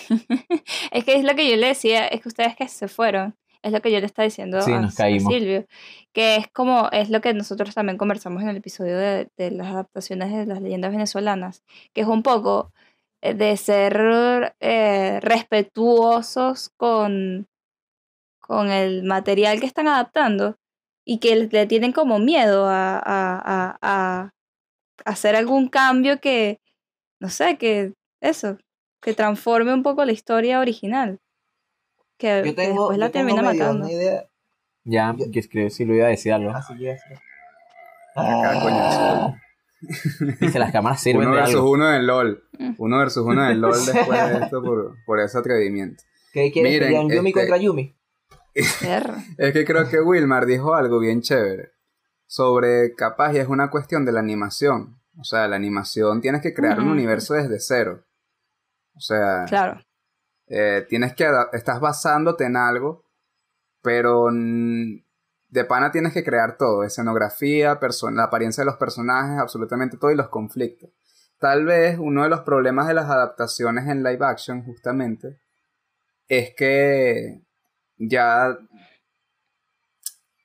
Es 0.92 1.06
que 1.06 1.14
es 1.16 1.24
lo 1.24 1.36
que 1.36 1.50
yo 1.50 1.56
le 1.56 1.68
decía, 1.68 2.08
es 2.08 2.22
que 2.22 2.30
ustedes 2.30 2.56
que 2.56 2.68
se 2.68 2.88
fueron, 2.88 3.36
es 3.64 3.72
lo 3.72 3.82
que 3.82 3.92
yo 3.92 4.00
le 4.00 4.06
estaba 4.06 4.26
diciendo 4.26 4.62
Sí, 4.62 4.72
a. 4.72 5.32
Silvio, 5.32 5.66
que 6.14 6.36
es 6.36 6.48
como, 6.52 6.90
es 6.92 7.10
lo 7.10 7.22
que 7.22 7.34
nosotros 7.34 7.74
también 7.74 7.98
conversamos 7.98 8.44
en 8.44 8.50
el 8.50 8.58
episodio 8.58 8.98
de, 8.98 9.30
de 9.38 9.52
las 9.52 9.68
adaptaciones 9.68 10.32
de 10.32 10.46
las 10.46 10.62
leyendas 10.62 10.92
venezolanas, 10.92 11.64
que 11.94 12.02
es 12.02 12.08
un 12.08 12.22
poco 12.24 12.72
eh, 13.22 13.34
de 13.34 13.58
ser 13.58 14.54
eh, 14.60 15.20
respetuosos 15.22 16.70
con, 16.78 17.48
con 18.40 18.70
el 18.70 19.04
material 19.04 19.60
que 19.60 19.66
están 19.66 19.88
adaptando 19.88 20.58
y 21.06 21.20
que 21.20 21.36
le, 21.36 21.66
tienen 21.66 21.92
como 21.92 22.20
miedo 22.20 22.68
a- 22.68 22.98
a- 23.04 23.78
a 23.82 24.30
hacer 25.06 25.36
algún 25.36 25.68
cambio 25.70 26.20
que, 26.20 26.60
no 27.20 27.30
sé, 27.30 27.58
que 27.58 27.94
eso, 28.22 28.58
que 29.02 29.14
transforme 29.14 29.74
un 29.74 29.84
poco 29.84 30.06
la 30.06 30.12
historia 30.12 30.60
original. 30.60 31.20
Que, 32.24 32.38
Yo 32.38 32.44
que 32.44 32.54
tengo, 32.54 32.82
después 32.84 32.98
la 33.00 33.08
yo 33.08 33.12
termina 33.12 33.42
matando. 33.42 33.84
una 33.86 33.92
idea. 33.92 34.24
Ya, 34.86 35.14
Yo- 35.18 35.26
que 35.32 35.40
escribí 35.40 35.70
si 35.70 35.84
lo 35.84 35.94
iba 35.94 36.06
a 36.06 36.10
decir 36.10 36.32
algo. 36.32 36.52
Así 36.52 36.78
que. 36.78 36.96
Acá, 38.16 38.60
coño, 38.62 39.36
Dice, 40.40 40.60
las 40.60 40.72
cámaras 40.72 41.02
sirven 41.02 41.24
Uno 41.28 41.32
de 41.36 41.42
versus 41.42 41.56
algo. 41.56 41.72
uno 41.72 41.94
en 41.94 42.08
LOL. 42.08 42.44
Mm. 42.58 42.74
Uno 42.78 42.98
versus 43.00 43.26
uno 43.26 43.50
en 43.50 43.60
LOL 43.60 43.74
después 43.86 44.30
de 44.30 44.44
esto 44.46 44.64
por, 44.64 44.96
por 45.06 45.20
ese 45.20 45.38
atrevimiento. 45.38 46.02
¿Qué 46.32 46.50
quieres 46.52 46.72
Miren? 46.72 47.10
¿Yumi 47.10 47.30
este- 47.32 47.40
contra 47.42 47.58
Yumi? 47.58 47.94
Es 48.56 49.52
que 49.54 49.66
creo 49.66 49.90
que 49.90 50.00
Wilmar 50.00 50.46
dijo 50.46 50.76
algo 50.76 51.00
bien 51.00 51.22
chévere 51.22 51.72
sobre 52.28 52.94
capaz 52.96 53.34
y 53.34 53.40
es 53.40 53.48
una 53.50 53.70
cuestión 53.70 54.06
de 54.06 54.12
la 54.14 54.22
animación. 54.22 54.98
O 55.20 55.24
sea, 55.26 55.48
la 55.50 55.56
animación 55.58 56.22
tienes 56.22 56.42
que 56.42 56.54
crear 56.54 56.80
un 56.80 56.88
universo 56.88 57.34
desde 57.34 57.60
cero. 57.60 58.06
O 58.96 59.00
sea, 59.02 59.44
Claro. 59.48 59.82
Eh, 60.56 60.86
tienes 60.88 61.16
que 61.16 61.28
estás 61.54 61.80
basándote 61.80 62.44
en 62.44 62.56
algo, 62.56 63.06
pero 63.82 64.28
de 64.32 65.66
pana 65.66 65.92
tienes 65.92 66.14
que 66.14 66.24
crear 66.24 66.58
todo, 66.58 66.84
escenografía, 66.84 67.80
la 68.12 68.24
apariencia 68.24 68.62
de 68.62 68.68
los 68.68 68.78
personajes, 68.78 69.40
absolutamente 69.40 69.98
todo 69.98 70.12
y 70.12 70.16
los 70.16 70.30
conflictos. 70.30 70.92
Tal 71.40 71.66
vez 71.66 71.98
uno 71.98 72.22
de 72.22 72.30
los 72.30 72.42
problemas 72.42 72.88
de 72.88 72.94
las 72.94 73.10
adaptaciones 73.10 73.88
en 73.88 74.04
live 74.04 74.24
action 74.24 74.64
justamente 74.64 75.40
es 76.28 76.54
que 76.56 77.42
ya 77.98 78.56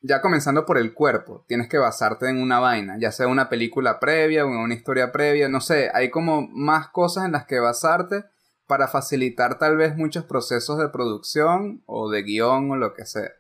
ya 0.01 0.23
comenzando 0.23 0.65
por 0.65 0.79
el 0.79 0.95
cuerpo, 0.95 1.45
tienes 1.49 1.69
que 1.69 1.77
basarte 1.77 2.31
en 2.31 2.41
una 2.41 2.61
vaina, 2.61 2.97
ya 2.99 3.13
sea 3.13 3.29
una 3.29 3.51
película 3.51 4.01
previa 4.01 4.47
o 4.47 4.49
una 4.49 4.73
historia 4.73 5.13
previa, 5.13 5.51
no 5.51 5.61
sé, 5.61 5.91
hay 5.93 6.11
como 6.11 6.49
más 6.49 6.89
cosas 6.89 7.27
en 7.27 7.33
las 7.33 7.45
que 7.45 7.59
basarte 7.59 8.25
para 8.69 8.87
facilitar 8.87 9.59
tal 9.59 9.77
vez 9.79 9.97
muchos 9.97 10.25
procesos 10.25 10.79
de 10.79 10.91
producción 10.91 11.83
o 11.87 12.11
de 12.11 12.23
guion 12.23 12.71
o 12.71 12.77
lo 12.77 12.93
que 12.93 13.07
sea. 13.07 13.33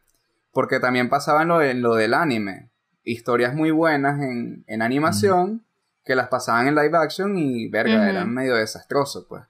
Porque 0.52 0.80
también 0.80 1.10
pasaba 1.10 1.42
en 1.42 1.48
lo, 1.48 1.62
en 1.62 1.82
lo 1.82 1.94
del 1.94 2.14
anime, 2.14 2.70
historias 3.04 3.54
muy 3.54 3.70
buenas 3.70 4.20
en, 4.20 4.64
en 4.66 4.82
animación 4.82 5.64
que 6.02 6.16
las 6.16 6.28
pasaban 6.28 6.66
en 6.66 6.74
live 6.74 6.96
action 6.96 7.36
y 7.36 7.68
verga, 7.68 8.08
eran 8.08 8.32
medio 8.32 8.56
desastrosos 8.56 9.26
pues. 9.28 9.44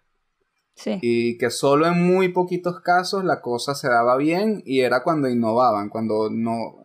Sí. 0.75 0.99
Y 1.01 1.39
que 1.39 1.51
solo 1.51 1.87
en 1.87 2.05
muy 2.05 2.29
poquitos 2.29 2.81
casos 2.81 3.25
la 3.25 3.41
cosa 3.41 3.77
se 3.77 3.89
daba 3.89 4.17
bien 4.17 4.63
y 4.67 4.81
era 4.81 5.05
cuando 5.05 5.29
innovaban, 5.29 5.89
cuando 5.89 6.29
no 6.29 6.85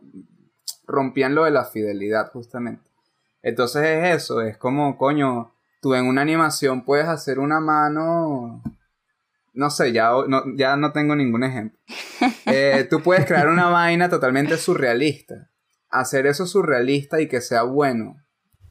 rompían 0.86 1.34
lo 1.34 1.46
de 1.46 1.52
la 1.52 1.66
fidelidad 1.66 2.32
justamente. 2.32 2.84
Entonces 3.42 3.84
es 3.84 4.24
eso, 4.24 4.42
es 4.42 4.58
como, 4.58 4.98
coño, 4.98 5.52
tú 5.82 5.96
en 5.96 6.06
una 6.06 6.22
animación 6.22 6.86
puedes 6.86 7.08
hacer 7.08 7.40
una 7.40 7.60
mano, 7.60 8.62
no 9.54 9.70
sé, 9.70 9.92
ya 9.92 10.12
no, 10.28 10.44
ya 10.58 10.76
no 10.76 10.92
tengo 10.92 11.16
ningún 11.16 11.44
ejemplo. 11.44 11.80
Eh, 12.46 12.88
tú 12.90 13.02
puedes 13.02 13.26
crear 13.26 13.48
una 13.48 13.70
vaina 13.70 14.10
totalmente 14.10 14.58
surrealista. 14.58 15.50
Hacer 15.90 16.28
eso 16.28 16.46
surrealista 16.46 17.20
y 17.20 17.28
que 17.28 17.42
sea 17.42 17.64
bueno 17.64 18.16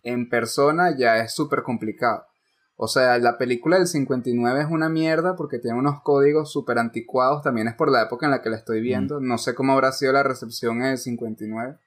en 0.03 0.29
persona 0.29 0.97
ya 0.97 1.19
es 1.19 1.33
súper 1.33 1.63
complicado. 1.63 2.27
O 2.77 2.89
sea, 2.89 3.19
la 3.19 3.39
película 3.39 3.79
del 3.79 3.87
59 3.87 4.61
es 4.61 4.67
una 4.69 4.89
mierda 4.89 5.37
porque 5.37 5.59
tiene 5.59 5.79
unos 5.79 6.03
códigos 6.03 6.51
súper 6.51 6.79
anticuados. 6.79 7.43
También 7.43 7.69
es 7.69 7.75
por 7.75 7.91
la 7.91 8.03
época 8.03 8.27
en 8.27 8.33
la 8.33 8.43
que 8.43 8.51
la 8.51 8.57
estoy 8.57 8.81
viendo. 8.81 9.21
No 9.21 9.39
sé 9.39 9.55
cómo 9.55 9.73
habrá 9.73 9.93
sido 9.93 10.13
la 10.13 10.23
recepción 10.23 10.79
en 10.79 10.93
el 10.93 10.99
59. 10.99 11.79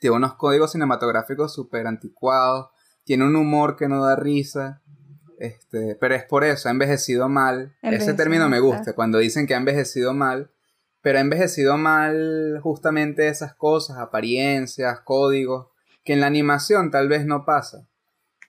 Tiene 0.00 0.16
unos 0.16 0.34
códigos 0.34 0.72
cinematográficos 0.72 1.54
súper 1.54 1.86
anticuados. 1.86 2.68
Tiene 3.04 3.24
un 3.24 3.36
humor 3.36 3.76
que 3.76 3.88
no 3.88 4.04
da 4.04 4.16
risa. 4.16 4.82
Este, 5.38 5.96
pero 6.00 6.14
es 6.14 6.24
por 6.24 6.44
eso, 6.44 6.68
ha 6.68 6.72
envejecido 6.72 7.28
mal. 7.28 7.74
Ese 7.82 8.14
término 8.14 8.48
me 8.48 8.60
gusta, 8.60 8.94
cuando 8.94 9.18
dicen 9.18 9.46
que 9.46 9.54
ha 9.54 9.58
envejecido 9.58 10.14
mal. 10.14 10.50
Pero 11.02 11.18
ha 11.18 11.20
envejecido 11.20 11.76
mal 11.76 12.58
justamente 12.62 13.28
esas 13.28 13.54
cosas, 13.54 13.98
apariencias, 13.98 15.00
códigos, 15.00 15.68
que 16.04 16.14
en 16.14 16.20
la 16.20 16.26
animación 16.26 16.90
tal 16.90 17.08
vez 17.08 17.24
no 17.26 17.44
pasa. 17.44 17.86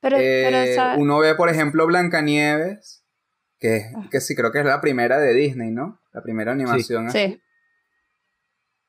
Pero, 0.01 0.17
Eh, 0.19 0.75
uno 0.97 1.19
ve, 1.19 1.35
por 1.35 1.49
ejemplo, 1.49 1.85
Blancanieves, 1.87 3.03
que, 3.59 3.91
Ah. 3.95 4.07
que 4.11 4.21
sí 4.21 4.35
creo 4.35 4.51
que 4.51 4.59
es 4.59 4.65
la 4.65 4.81
primera 4.81 5.19
de 5.19 5.33
Disney, 5.33 5.71
¿no? 5.71 5.99
La 6.13 6.21
primera 6.21 6.51
animación. 6.51 7.07
así. 7.07 7.17
Sí. 7.19 7.41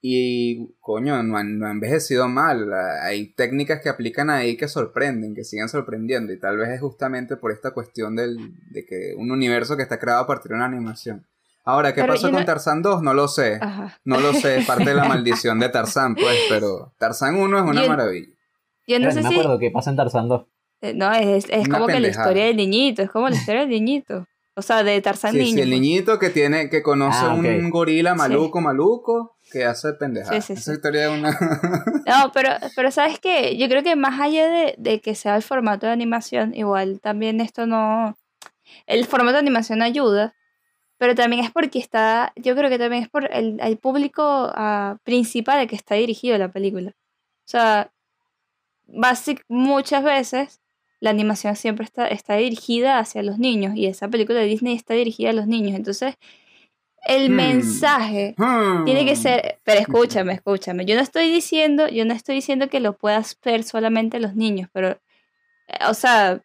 Y, 0.00 0.74
coño, 0.80 1.22
no 1.24 1.36
ha, 1.36 1.42
no 1.42 1.66
ha 1.66 1.70
envejecido 1.72 2.28
mal. 2.28 2.72
Hay 3.02 3.32
técnicas 3.34 3.80
que 3.82 3.88
aplican 3.88 4.30
ahí 4.30 4.56
que 4.56 4.68
sorprenden, 4.68 5.34
que 5.34 5.42
siguen 5.44 5.68
sorprendiendo. 5.68 6.32
Y 6.32 6.38
tal 6.38 6.56
vez 6.56 6.68
es 6.68 6.80
justamente 6.80 7.36
por 7.36 7.50
esta 7.50 7.72
cuestión 7.72 8.14
del, 8.14 8.36
de 8.70 8.84
que 8.86 9.14
un 9.16 9.30
universo 9.32 9.76
que 9.76 9.82
está 9.82 9.98
creado 9.98 10.20
a 10.22 10.26
partir 10.26 10.50
de 10.50 10.56
una 10.56 10.66
animación. 10.66 11.26
Ahora, 11.64 11.92
¿qué 11.94 12.00
Pero 12.02 12.14
pasó 12.14 12.30
con 12.30 12.40
no- 12.40 12.46
Tarzán 12.46 12.80
2? 12.80 13.02
No 13.02 13.12
lo 13.12 13.26
sé. 13.28 13.58
Ajá. 13.60 13.98
No 14.04 14.20
lo 14.20 14.32
sé, 14.32 14.58
es 14.58 14.66
parte 14.66 14.84
de 14.84 14.94
la 14.94 15.04
maldición 15.08 15.58
de 15.58 15.68
Tarzán, 15.68 16.14
pues. 16.14 16.36
Pero 16.48 16.92
Tarzán 16.98 17.34
1 17.36 17.58
es 17.58 17.64
una 17.64 17.82
Yo- 17.82 17.88
maravilla. 17.88 18.28
Yo 18.86 18.98
no 19.00 19.02
Pero 19.08 19.12
sé 19.12 19.22
no 19.22 19.28
me 19.28 19.34
si. 19.34 19.40
acuerdo 19.40 19.58
qué 19.58 19.70
pasa 19.70 19.90
en 19.90 19.96
Tarzán 19.96 20.28
2. 20.28 20.46
eh, 20.80 20.94
No, 20.94 21.12
es, 21.12 21.44
es 21.50 21.66
Una 21.66 21.74
como 21.74 21.86
que 21.88 21.92
la 21.94 21.98
pendejada. 21.98 22.24
historia 22.28 22.44
del 22.46 22.56
niñito, 22.56 23.02
es 23.02 23.10
como 23.10 23.28
la 23.28 23.34
historia 23.36 23.60
del 23.62 23.70
niñito. 23.70 24.26
O 24.54 24.62
sea, 24.62 24.82
de 24.82 25.00
Tarzán 25.02 25.32
Sí, 25.32 25.38
niño. 25.38 25.54
sí, 25.56 25.60
el 25.60 25.68
pues. 25.68 25.80
niñito 25.80 26.18
que 26.18 26.30
tiene, 26.30 26.70
que 26.70 26.82
conoce 26.82 27.18
Ah, 27.22 27.34
ok. 27.34 27.44
un 27.44 27.68
gorila 27.70 28.14
maluco, 28.14 28.60
maluco, 28.62 29.36
que 29.50 29.64
hace 29.64 29.92
pendejadas. 29.92 30.44
Sí, 30.44 30.54
sí, 30.54 30.60
Esa 30.60 30.74
historia 30.74 31.06
es 31.06 31.18
una... 31.18 31.30
No, 32.06 32.32
pero, 32.32 32.50
pero 32.74 32.90
sabes 32.90 33.18
que 33.18 33.56
yo 33.56 33.68
creo 33.68 33.82
que 33.82 33.96
más 33.96 34.20
allá 34.20 34.48
de, 34.48 34.74
de 34.78 35.00
que 35.00 35.14
sea 35.14 35.36
el 35.36 35.42
formato 35.42 35.86
de 35.86 35.92
animación, 35.92 36.54
igual 36.54 37.00
también 37.00 37.40
esto 37.40 37.66
no... 37.66 38.16
El 38.86 39.06
formato 39.06 39.34
de 39.34 39.40
animación 39.40 39.82
ayuda, 39.82 40.34
pero 40.98 41.14
también 41.14 41.44
es 41.44 41.50
porque 41.50 41.78
está, 41.78 42.32
yo 42.36 42.54
creo 42.56 42.68
que 42.68 42.78
también 42.78 43.04
es 43.04 43.08
por 43.08 43.32
el, 43.32 43.60
el 43.60 43.78
público 43.78 44.22
ah, 44.24 44.98
principal 45.04 45.60
al 45.60 45.68
que 45.68 45.76
está 45.76 45.94
dirigido 45.94 46.36
la 46.38 46.50
película. 46.50 46.90
O 46.90 47.50
sea, 47.50 47.92
basic, 48.86 49.44
muchas 49.48 50.02
veces 50.02 50.60
la 51.00 51.10
animación 51.10 51.54
siempre 51.56 51.84
está, 51.84 52.08
está 52.08 52.34
dirigida 52.34 52.98
hacia 52.98 53.22
los 53.22 53.38
niños 53.38 53.76
y 53.76 53.86
esa 53.86 54.08
película 54.08 54.40
de 54.40 54.46
Disney 54.46 54.74
está 54.74 54.94
dirigida 54.94 55.30
a 55.30 55.34
los 55.34 55.46
niños. 55.46 55.76
Entonces, 55.76 56.16
el 57.08 57.30
Hmm. 57.30 57.36
mensaje 57.36 58.36
tiene 58.86 59.04
que 59.04 59.16
ser, 59.16 59.58
pero 59.64 59.80
escúchame, 59.80 60.34
escúchame. 60.34 60.84
Yo 60.86 60.94
no 60.94 61.02
estoy 61.02 61.28
diciendo, 61.30 61.88
yo 61.88 62.04
no 62.04 62.14
estoy 62.14 62.36
diciendo 62.36 62.68
que 62.68 62.80
lo 62.80 62.96
puedas 62.96 63.36
ver 63.44 63.64
solamente 63.64 64.20
los 64.20 64.34
niños, 64.36 64.70
pero, 64.72 64.90
eh, 65.68 65.78
o 65.88 65.94
sea, 65.94 66.42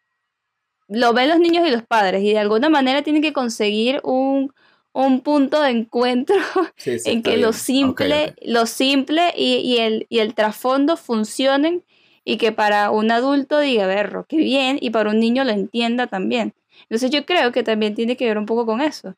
lo 0.88 1.14
ven 1.14 1.30
los 1.30 1.40
niños 1.40 1.68
y 1.68 1.72
los 1.72 1.84
padres 1.84 2.24
y 2.24 2.32
de 2.34 2.40
alguna 2.40 2.70
manera 2.70 3.02
tienen 3.04 3.22
que 3.22 3.34
conseguir 3.34 4.02
un, 4.04 4.54
un 4.94 5.22
punto 5.22 5.62
de 5.62 5.70
encuentro 5.72 6.36
Sí, 6.78 7.00
sí, 7.00 7.12
en 7.12 7.24
que 7.24 7.38
lo 7.38 7.54
simple, 7.54 8.36
lo 8.42 8.66
simple 8.66 9.34
y, 9.36 9.56
y 9.58 9.78
el, 9.78 10.06
y 10.10 10.20
el 10.20 10.34
trasfondo 10.36 10.98
funcionen 10.98 11.84
y 12.26 12.38
que 12.38 12.52
para 12.52 12.90
un 12.92 13.12
adulto 13.12 13.60
diga, 13.60 13.86
berro, 13.88 14.26
qué 14.28 14.38
bien, 14.38 14.78
y 14.82 14.92
para 14.92 15.10
un 15.10 15.20
niño 15.20 15.44
lo 15.44 15.52
entienda 15.52 16.08
también. 16.08 16.54
Entonces 16.84 17.12
yo 17.12 17.26
creo 17.26 17.52
que 17.52 17.64
también 17.64 17.96
tiene 17.96 18.16
que 18.18 18.26
ver 18.26 18.38
un 18.38 18.46
poco 18.46 18.66
con 18.66 18.82
eso. 18.82 19.16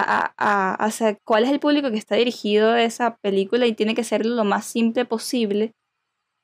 A, 0.00 0.34
a, 0.38 0.86
a- 0.86 1.14
cuál 1.24 1.44
es 1.44 1.50
el 1.50 1.60
público 1.60 1.90
que 1.90 1.98
está 1.98 2.16
dirigido 2.16 2.70
a 2.72 2.82
esa 2.82 3.16
película 3.18 3.66
y 3.66 3.74
tiene 3.74 3.94
que 3.94 4.04
ser 4.04 4.26
lo 4.26 4.44
más 4.44 4.66
simple 4.66 5.04
posible. 5.04 5.74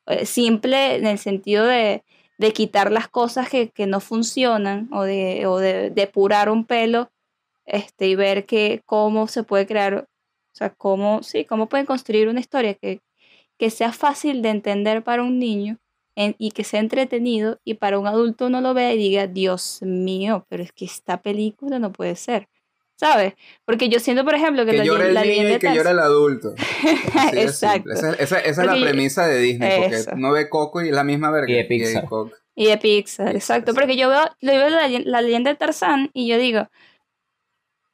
Eh, 0.07 0.27
simple 0.27 0.97
en 0.97 1.07
el 1.07 1.19
sentido 1.19 1.65
de, 1.67 2.05
de 2.39 2.53
quitar 2.53 2.91
las 2.93 3.09
cosas 3.09 3.49
que, 3.49 3.71
que 3.71 3.87
no 3.87 4.01
funcionan 4.01 4.89
o 4.93 5.03
de, 5.05 5.47
o 5.47 5.59
de 5.59 5.91
depurar 5.91 6.51
un 6.51 6.65
pelo 6.67 7.11
este, 7.67 8.09
y 8.09 8.17
ver 8.17 8.47
que 8.47 8.83
cómo 8.87 9.29
se 9.29 9.45
puede 9.45 9.67
crear, 9.67 9.95
o 10.53 10.55
sea, 10.55 10.71
cómo, 10.75 11.23
sí, 11.23 11.45
cómo 11.45 11.69
pueden 11.69 11.87
construir 11.87 12.29
una 12.29 12.41
historia 12.41 12.75
que, 12.75 13.01
que 13.59 13.71
sea 13.71 13.93
fácil 13.93 14.43
de 14.43 14.51
entender 14.51 15.03
para 15.05 15.23
un 15.23 15.39
niño 15.39 15.79
y 16.17 16.51
que 16.51 16.65
sea 16.65 16.81
entretenido 16.81 17.61
y 17.65 17.75
para 17.75 17.99
un 17.99 18.07
adulto 18.07 18.47
uno 18.47 18.61
lo 18.61 18.75
vea 18.75 18.93
y 18.93 18.99
diga, 18.99 19.27
Dios 19.27 19.81
mío, 19.83 20.45
pero 20.49 20.63
es 20.63 20.73
que 20.73 20.85
esta 20.85 21.23
película 21.23 21.79
no 21.79 21.93
puede 21.93 22.15
ser, 22.17 22.49
¿sabes? 23.01 23.33
Porque 23.65 23.89
yo 23.89 23.99
siento, 23.99 24.25
por 24.25 24.35
ejemplo, 24.35 24.65
que, 24.67 24.73
Que 24.73 24.77
la, 24.79 24.85
llora 24.85 25.07
el 25.07 25.15
la 25.15 25.23
niño 25.23 25.33
leyenda 25.33 25.57
y 25.57 25.59
que 25.59 25.69
de 25.71 25.75
llora 25.75 25.91
el 25.93 25.99
adulto. 26.01 26.55
Exacto. 27.33 27.91
Esa, 27.93 28.13
esa- 28.13 28.39
esa 28.41 28.51
es 28.51 28.57
la 28.59 28.65
Porque 28.65 28.81
yo- 28.81 28.87
premisa 28.87 29.27
de 29.27 29.39
Disney, 29.39 29.81
porque 29.81 29.97
Eso. 29.97 30.11
no 30.17 30.33
ve 30.33 30.49
Coco 30.51 30.83
y 30.83 30.89
es 30.89 30.95
la 30.95 31.03
misma 31.05 31.31
verga. 31.31 31.51
Y 31.51 31.55
de 31.55 31.65
Pixar. 31.65 32.05
Y 32.55 32.67
de 32.67 32.77
Pixar, 32.77 32.81
Pixar, 32.81 33.27
exacto. 33.27 33.37
exacto. 33.37 33.75
Porque 33.75 33.97
yo 33.97 34.09
veo, 34.11 34.25
lo 34.41 34.53
veo 34.53 34.69
la, 34.69 34.87
la 34.89 35.23
leyenda 35.23 35.51
de 35.51 35.57
Tarzán 35.57 36.11
y 36.13 36.29
yo 36.29 36.37
digo, 36.37 36.69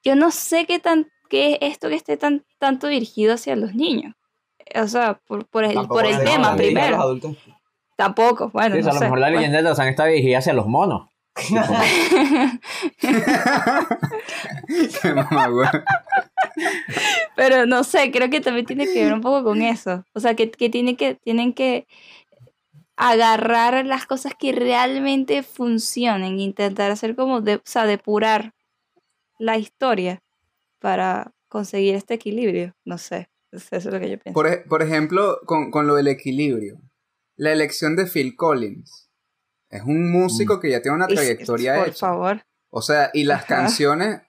yo 0.05 0.17
no 0.17 0.31
sé 0.33 0.67
qué 0.67 0.79
tan 0.81 1.07
qué 1.29 1.53
es 1.61 1.73
esto 1.73 1.89
que 1.89 1.95
esté 1.97 2.17
tan 2.17 2.45
tanto 2.59 2.87
dirigido 2.89 3.35
hacia 3.35 3.55
los 3.57 3.75
niños. 3.75 4.15
O 4.75 4.89
sea, 4.89 5.21
por, 5.27 5.47
por 5.47 5.65
el, 5.65 5.75
Tampoco 5.75 5.95
por 6.01 6.07
el 6.07 6.19
tema 6.25 6.57
primero. 6.57 6.99
Tampoco, 7.97 8.51
bueno, 8.51 8.75
Sí, 8.77 8.83
no 8.83 8.91
a 8.91 8.93
lo 8.93 8.99
sé. 8.99 9.05
mejor 9.05 9.19
la 9.21 9.27
Bueno, 9.27 9.37
leyenda 9.39 9.59
de 9.59 9.65
Tarzán 9.65 9.89
está 9.89 10.05
dirigida 10.07 10.39
hacia 10.39 10.53
los 10.53 10.67
monos. 10.67 11.09
Qué 15.03 15.12
mamagüey. 15.14 15.68
Pero 17.37 17.66
no 17.66 17.84
sé, 17.84 18.11
creo 18.11 18.30
que 18.30 18.41
también 18.41 18.66
tiene 18.66 18.87
que 18.87 19.05
ver 19.05 19.12
un 19.12 19.20
poco 19.20 19.45
con 19.45 19.61
eso. 19.62 20.05
O 20.14 20.20
sea, 20.20 20.34
que, 20.34 20.51
que, 20.51 20.70
tiene 20.70 20.97
que 20.97 21.14
tienen 21.16 21.53
que 21.53 21.87
agarrar 22.97 23.84
las 23.84 24.07
cosas 24.07 24.32
que 24.39 24.53
realmente 24.53 25.43
funcionen, 25.43 26.41
intentar 26.41 26.91
hacer 26.91 27.14
como, 27.14 27.43
de, 27.43 27.57
o 27.57 27.62
sea, 27.64 27.84
depurar 27.84 28.55
la 29.39 29.59
historia 29.59 30.22
para 30.80 31.32
conseguir 31.49 31.95
este 31.95 32.14
equilibrio. 32.14 32.74
No 32.84 32.97
sé, 32.97 33.28
eso 33.53 33.76
es 33.76 33.84
lo 33.84 34.01
que 34.01 34.11
yo 34.11 34.18
pienso. 34.18 34.34
Por, 34.34 34.47
ej- 34.47 34.64
por 34.66 34.82
ejemplo, 34.82 35.39
con, 35.45 35.70
con 35.70 35.87
lo 35.87 35.95
del 35.95 36.09
equilibrio. 36.09 36.80
La 37.37 37.53
elección 37.53 37.97
de 37.97 38.07
Phil 38.07 38.34
Collins. 38.34 39.06
Es 39.71 39.83
un 39.83 40.11
músico 40.11 40.61
que 40.61 40.71
ya 40.71 40.81
tiene 40.83 40.97
una 40.97 41.07
trayectoria 41.09 41.77
por 41.77 41.89
hecha. 41.89 41.99
favor. 42.07 42.43
O 42.71 42.83
sea, 42.83 43.11
y 43.12 43.25
las 43.25 43.45
Ajá. 43.45 43.47
canciones, 43.57 44.21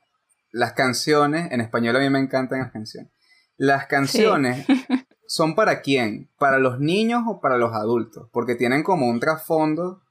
las 0.52 0.74
canciones, 0.74 1.52
en 1.52 1.62
español 1.62 1.96
a 1.96 2.00
mí 2.00 2.10
me 2.10 2.20
encantan 2.20 2.60
las 2.60 2.72
canciones. 2.72 3.12
Las 3.58 3.88
canciones 3.88 4.66
son 5.28 5.56
para 5.56 5.82
quién? 5.82 6.30
¿Para 6.38 6.60
los 6.60 6.80
niños 6.80 7.24
o 7.28 7.40
para 7.42 7.58
los 7.58 7.74
adultos? 7.74 8.30
Porque 8.32 8.56
tienen 8.56 8.84
como 8.84 9.08
un 9.08 9.20
trasfondo 9.20 10.02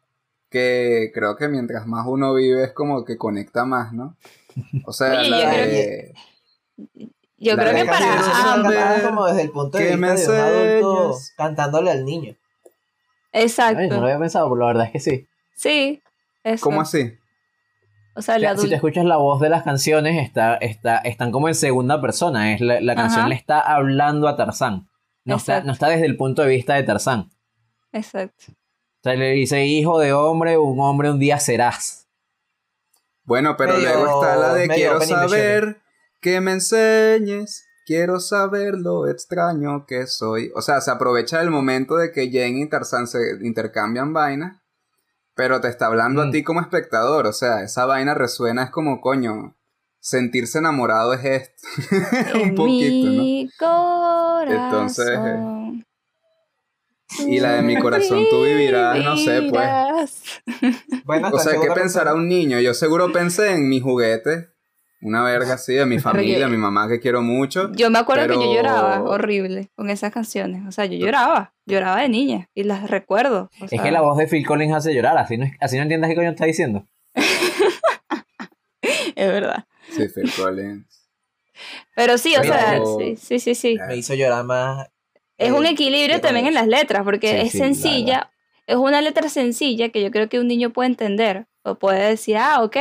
que 0.50 1.10
creo 1.12 1.36
que 1.36 1.48
mientras 1.48 1.86
más 1.86 2.06
uno 2.06 2.32
vive 2.34 2.64
es 2.64 2.72
como 2.72 3.04
que 3.04 3.16
conecta 3.16 3.64
más, 3.64 3.92
¿no? 3.92 4.16
O 4.84 4.92
sea, 4.92 5.20
Oye, 5.20 5.30
la 5.30 5.38
yo 5.42 5.48
creo 5.50 5.66
de- 5.66 6.14
Yo 7.38 7.56
La 7.56 7.62
creo 7.62 7.74
que 7.74 7.80
de 7.80 7.84
para 7.86 8.16
cantadas 8.16 9.02
como 9.02 9.26
desde 9.26 9.42
el 9.42 9.50
punto 9.50 9.76
de 9.78 9.84
que 9.88 9.96
vista 9.96 10.14
de 10.14 10.28
un 10.28 10.34
adulto 10.40 11.18
cantándole 11.36 11.90
al 11.90 12.04
niño. 12.04 12.36
Exacto. 13.40 13.78
Ay, 13.80 13.88
no 13.88 13.96
lo 14.00 14.06
había 14.06 14.18
pensado, 14.18 14.48
pero 14.48 14.60
la 14.60 14.66
verdad 14.68 14.86
es 14.86 14.92
que 14.92 15.00
sí. 15.00 15.26
Sí. 15.54 16.02
Eso. 16.42 16.62
¿Cómo 16.64 16.80
así? 16.80 17.12
O 18.14 18.22
sea, 18.22 18.38
sea, 18.38 18.56
si 18.56 18.68
te 18.68 18.74
escuchas 18.76 19.04
la 19.04 19.18
voz 19.18 19.40
de 19.40 19.50
las 19.50 19.62
canciones, 19.62 20.22
está, 20.24 20.56
está, 20.56 20.96
están 20.98 21.30
como 21.32 21.48
en 21.48 21.54
segunda 21.54 22.00
persona. 22.00 22.54
Es 22.54 22.60
la, 22.62 22.80
la 22.80 22.94
canción 22.94 23.20
Ajá. 23.20 23.28
le 23.28 23.34
está 23.34 23.60
hablando 23.60 24.26
a 24.26 24.36
Tarzán. 24.36 24.88
No 25.24 25.36
está, 25.36 25.62
no 25.62 25.72
está 25.72 25.88
desde 25.88 26.06
el 26.06 26.16
punto 26.16 26.42
de 26.42 26.48
vista 26.48 26.74
de 26.76 26.82
Tarzán. 26.84 27.30
Exacto. 27.92 28.44
O 28.48 29.02
sea, 29.02 29.14
le 29.16 29.32
dice, 29.32 29.66
hijo 29.66 29.98
de 29.98 30.12
hombre, 30.14 30.56
un 30.56 30.80
hombre 30.80 31.10
un 31.10 31.18
día 31.18 31.38
serás. 31.38 32.08
Bueno, 33.24 33.56
pero 33.58 33.74
Medio- 33.74 33.92
luego 33.98 34.22
está 34.22 34.36
la 34.36 34.54
de 34.54 34.68
quiero 34.68 35.00
saber 35.02 35.80
que 36.20 36.40
me 36.40 36.52
enseñes, 36.52 37.65
quiero 37.86 38.20
saber 38.20 38.74
lo 38.74 39.06
extraño 39.08 39.86
que 39.86 40.06
soy. 40.06 40.50
O 40.54 40.60
sea, 40.60 40.80
se 40.82 40.90
aprovecha 40.90 41.38
del 41.38 41.50
momento 41.50 41.96
de 41.96 42.10
que 42.12 42.26
Jane 42.30 42.60
y 42.62 42.68
Tarzán 42.68 43.06
se 43.06 43.18
intercambian 43.42 44.12
vainas, 44.12 44.60
pero 45.34 45.60
te 45.60 45.68
está 45.68 45.86
hablando 45.86 46.24
Mm. 46.24 46.28
a 46.28 46.30
ti 46.32 46.42
como 46.42 46.60
espectador. 46.60 47.26
O 47.26 47.32
sea, 47.32 47.62
esa 47.62 47.86
vaina 47.86 48.12
resuena, 48.14 48.64
es 48.64 48.70
como, 48.70 49.00
coño, 49.00 49.56
sentirse 50.00 50.58
enamorado 50.58 51.14
es 51.14 51.24
esto. 51.24 51.66
Un 52.42 52.54
poquito, 52.54 53.06
¿no? 53.10 53.22
mi 53.22 53.50
corazón. 53.58 54.64
Entonces, 54.64 55.08
eh, 55.10 55.82
Y 57.28 57.40
la 57.40 57.52
de 57.52 57.62
mi 57.62 57.78
corazón 57.80 58.24
tú 58.28 58.42
vivirás, 58.42 59.02
no 59.04 59.16
sé, 59.16 59.48
pues. 59.48 60.42
Bueno, 61.04 61.30
O 61.32 61.38
sea, 61.38 61.58
¿qué 61.60 61.68
pensará 61.72 62.14
un 62.14 62.28
niño? 62.28 62.58
Yo 62.60 62.74
seguro 62.74 63.12
pensé 63.12 63.52
en 63.52 63.68
mi 63.68 63.80
juguete. 63.80 64.50
Una 65.06 65.22
verga 65.22 65.54
así, 65.54 65.72
de 65.74 65.86
mi 65.86 65.98
familia, 66.00 66.48
mi 66.48 66.56
mamá 66.56 66.88
que 66.88 66.98
quiero 66.98 67.22
mucho. 67.22 67.70
Yo 67.74 67.90
me 67.90 67.98
acuerdo 68.00 68.26
que 68.26 68.34
yo 68.44 68.54
lloraba 68.54 69.02
horrible 69.04 69.70
con 69.76 69.88
esas 69.88 70.12
canciones. 70.12 70.66
O 70.66 70.72
sea, 70.72 70.84
yo 70.86 70.98
lloraba. 70.98 71.54
Lloraba 71.64 72.00
de 72.00 72.08
niña. 72.08 72.48
Y 72.54 72.64
las 72.64 72.90
recuerdo. 72.90 73.48
O 73.60 73.64
Es 73.66 73.70
sea, 73.70 73.82
que 73.84 73.92
la 73.92 74.00
voz 74.00 74.18
de 74.18 74.26
Phil 74.26 74.44
Collins 74.44 74.74
hace 74.74 74.92
llorar. 74.92 75.16
Así 75.16 75.36
no, 75.36 75.46
así 75.60 75.76
no 75.76 75.82
entiendes 75.82 76.10
qué 76.10 76.16
coño 76.16 76.30
está 76.30 76.44
diciendo. 76.44 76.86
Es 79.14 79.28
verdad. 79.28 79.64
Sí, 79.90 80.08
Phil 80.14 80.30
Collins. 80.36 81.08
Pero 81.94 82.18
sí, 82.18 82.34
o 82.36 82.40
Pero- 82.42 82.52
sea, 82.52 82.80
sí, 82.98 83.16
sí, 83.16 83.38
sí. 83.38 83.54
sí. 83.54 83.78
Me 83.88 83.96
hizo 83.96 84.14
llorar 84.14 84.44
más. 84.44 84.88
Es 85.38 85.48
eh, 85.48 85.52
un 85.52 85.64
equilibrio 85.66 86.16
de 86.16 86.20
también 86.20 86.46
en 86.46 86.54
las 86.54 86.66
letras, 86.66 87.02
porque 87.04 87.30
Sí, 87.30 87.46
es 87.46 87.52
sí, 87.52 87.58
sencilla, 87.58 88.30
es 88.66 88.76
una 88.76 89.00
letra 89.00 89.28
sencilla 89.28 89.88
que 89.90 90.02
yo 90.02 90.10
creo 90.10 90.28
que 90.28 90.38
un 90.40 90.48
niño 90.48 90.70
puede 90.70 90.88
entender, 90.90 91.46
o 91.66 91.74
puede 91.78 92.10
decir, 92.10 92.36
ah, 92.38 92.62
ok, 92.62 92.76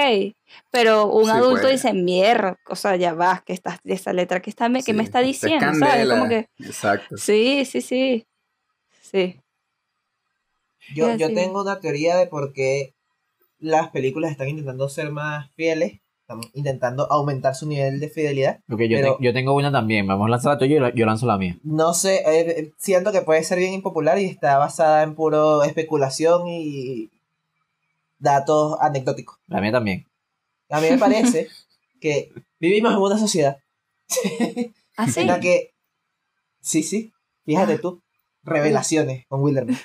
pero 0.72 1.08
un 1.12 1.26
Sí, 1.26 1.32
adulto 1.32 1.62
puede. 1.64 1.74
dice, 1.74 1.94
mierda, 1.94 2.56
o 2.70 2.76
sea, 2.76 2.96
ya 2.96 3.14
va, 3.14 3.44
que 3.46 3.54
está, 3.54 3.80
esa 3.84 4.14
letra 4.14 4.40
que, 4.42 4.50
está, 4.50 4.72
que 4.72 4.82
Sí, 4.82 4.94
me 4.94 5.04
está 5.04 5.22
es 5.22 5.28
diciendo, 5.28 5.74
¿sabes? 5.74 6.08
Como 6.08 6.28
que, 6.30 6.48
Exacto. 6.60 7.18
sí, 7.18 7.66
sí, 7.66 7.82
sí, 7.82 8.26
sí. 9.02 9.40
Yo, 10.94 11.16
yo 11.18 11.34
tengo 11.34 11.62
una 11.62 11.80
teoría 11.80 12.16
de 12.16 12.28
por 12.28 12.54
qué 12.54 12.94
las 13.60 13.90
películas 13.90 14.32
están 14.32 14.50
intentando 14.50 14.88
ser 14.88 15.12
más 15.12 15.50
fieles, 15.56 16.00
están 16.22 16.42
intentando 16.54 17.12
aumentar 17.12 17.56
su 17.56 17.68
nivel 17.68 18.00
de 18.00 18.10
fidelidad. 18.10 18.60
Porque 18.68 18.88
yo, 18.88 18.98
Pero- 18.98 19.18
te- 19.18 19.24
yo 19.26 19.34
tengo 19.34 19.54
una 19.56 19.72
también. 19.72 20.06
Vamos 20.06 20.28
a 20.28 20.30
lanzar 20.30 20.54
la 20.54 20.60
tuya 20.60 20.76
y 20.76 20.80
yo- 20.80 20.90
yo 20.94 21.06
lanzo 21.06 21.26
la 21.26 21.38
mía. 21.38 21.58
No 21.64 21.94
sé, 21.94 22.22
eh, 22.28 22.72
siento 22.78 23.12
que 23.12 23.22
puede 23.22 23.44
ser 23.44 23.58
bien 23.58 23.74
impopular 23.74 24.20
y 24.20 24.26
está 24.26 24.58
basada 24.58 25.02
en 25.04 25.16
puro 25.16 25.64
especulación 25.64 26.48
y 26.48 27.10
datos 28.26 28.78
anecdóticos. 28.82 29.38
La 29.48 29.62
mía 29.62 29.72
también. 29.72 30.06
A 30.70 30.82
mí 30.82 30.90
me 30.90 30.98
parece 30.98 31.48
que 32.02 32.34
vivimos 32.60 32.92
en 32.92 33.00
una 33.00 33.18
sociedad 33.18 33.58
¿Ah, 34.98 35.08
sí? 35.08 35.22
en 35.22 35.28
la 35.28 35.40
que, 35.40 35.74
sí, 36.60 36.84
sí, 36.84 37.14
fíjate 37.46 37.78
tú, 37.80 38.02
revelaciones 38.44 39.26
con 39.28 39.42
Wilderman. 39.42 39.78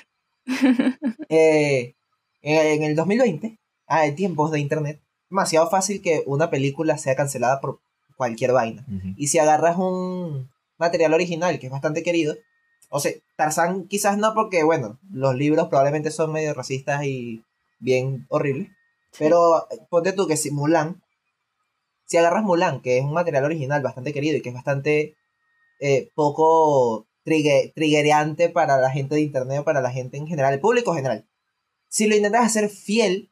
Eh, 1.33 1.95
en 2.41 2.83
el 2.83 2.93
2020, 2.93 3.57
ah, 3.87 4.05
en 4.05 4.15
tiempos 4.15 4.51
de 4.51 4.59
internet, 4.59 4.99
demasiado 5.29 5.69
fácil 5.69 6.01
que 6.01 6.23
una 6.25 6.49
película 6.49 6.97
sea 6.97 7.15
cancelada 7.15 7.61
por 7.61 7.79
cualquier 8.17 8.51
vaina. 8.51 8.85
Y 9.15 9.27
si 9.27 9.39
agarras 9.39 9.77
un 9.77 10.49
material 10.77 11.13
original 11.13 11.57
que 11.57 11.67
es 11.67 11.71
bastante 11.71 12.03
querido, 12.03 12.35
o 12.89 12.99
sea, 12.99 13.13
Tarzán 13.37 13.87
quizás 13.87 14.17
no 14.17 14.33
porque, 14.33 14.63
bueno, 14.63 14.99
los 15.09 15.35
libros 15.35 15.69
probablemente 15.69 16.11
son 16.11 16.33
medio 16.33 16.53
racistas 16.53 17.05
y 17.05 17.45
bien 17.81 18.25
horribles, 18.29 18.69
pero 19.19 19.67
ponte 19.89 20.13
tú 20.13 20.27
que 20.27 20.37
si 20.37 20.51
Mulan, 20.51 21.01
si 22.05 22.17
agarras 22.17 22.43
Mulan, 22.43 22.81
que 22.81 22.97
es 22.97 23.03
un 23.03 23.13
material 23.13 23.43
original 23.45 23.81
bastante 23.81 24.13
querido 24.13 24.37
y 24.37 24.41
que 24.41 24.49
es 24.49 24.55
bastante 24.55 25.15
eh, 25.79 26.09
poco 26.15 27.07
trigue- 27.25 27.73
triggereante 27.75 28.49
para 28.49 28.77
la 28.79 28.89
gente 28.91 29.15
de 29.15 29.21
internet 29.21 29.59
o 29.59 29.63
para 29.63 29.81
la 29.81 29.91
gente 29.91 30.17
en 30.17 30.27
general, 30.27 30.53
el 30.53 30.59
público 30.59 30.93
general, 30.93 31.25
si 31.89 32.07
lo 32.07 32.15
intentas 32.15 32.45
hacer 32.45 32.69
fiel, 32.69 33.29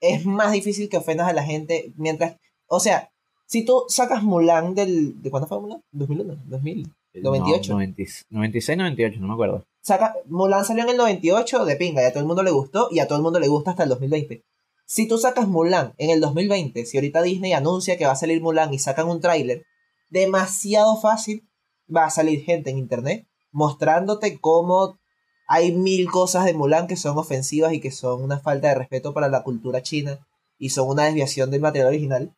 es 0.00 0.24
más 0.26 0.52
difícil 0.52 0.88
que 0.88 0.96
ofendas 0.96 1.28
a 1.28 1.32
la 1.32 1.42
gente 1.44 1.92
mientras, 1.96 2.36
o 2.66 2.80
sea, 2.80 3.10
si 3.46 3.64
tú 3.64 3.84
sacas 3.88 4.22
Mulan 4.22 4.74
del, 4.74 5.20
¿de 5.22 5.30
cuándo 5.30 5.46
fue 5.48 5.60
Mulan? 5.60 5.82
2001, 5.92 6.42
2000. 6.46 6.92
98. 7.14 7.72
No, 7.72 7.74
90 7.78 8.02
96, 8.30 8.78
98, 8.78 9.20
no 9.20 9.26
me 9.28 9.34
acuerdo. 9.34 9.66
Saca, 9.82 10.14
Mulan 10.26 10.64
salió 10.64 10.84
en 10.84 10.90
el 10.90 10.96
98 10.96 11.64
de 11.64 11.76
pinga 11.76 12.02
y 12.02 12.04
a 12.06 12.12
todo 12.12 12.20
el 12.20 12.26
mundo 12.26 12.42
le 12.42 12.52
gustó 12.52 12.88
y 12.90 13.00
a 13.00 13.08
todo 13.08 13.18
el 13.18 13.22
mundo 13.22 13.40
le 13.40 13.48
gusta 13.48 13.72
hasta 13.72 13.82
el 13.82 13.88
2020. 13.88 14.44
Si 14.86 15.08
tú 15.08 15.18
sacas 15.18 15.48
Mulan 15.48 15.94
en 15.98 16.10
el 16.10 16.20
2020, 16.20 16.86
si 16.86 16.96
ahorita 16.96 17.20
Disney 17.22 17.52
anuncia 17.52 17.98
que 17.98 18.06
va 18.06 18.12
a 18.12 18.16
salir 18.16 18.40
Mulan 18.40 18.72
y 18.72 18.78
sacan 18.78 19.08
un 19.08 19.20
tráiler, 19.20 19.64
demasiado 20.08 21.00
fácil 21.00 21.48
va 21.94 22.04
a 22.04 22.10
salir 22.10 22.44
gente 22.44 22.70
en 22.70 22.78
internet 22.78 23.26
mostrándote 23.50 24.40
cómo 24.40 24.98
hay 25.46 25.72
mil 25.72 26.10
cosas 26.10 26.44
de 26.44 26.54
Mulan 26.54 26.86
que 26.86 26.96
son 26.96 27.18
ofensivas 27.18 27.72
y 27.72 27.80
que 27.80 27.90
son 27.90 28.22
una 28.22 28.38
falta 28.38 28.68
de 28.68 28.76
respeto 28.76 29.12
para 29.12 29.28
la 29.28 29.42
cultura 29.42 29.82
china 29.82 30.26
y 30.58 30.70
son 30.70 30.88
una 30.88 31.04
desviación 31.04 31.50
del 31.50 31.60
material 31.60 31.88
original. 31.88 32.36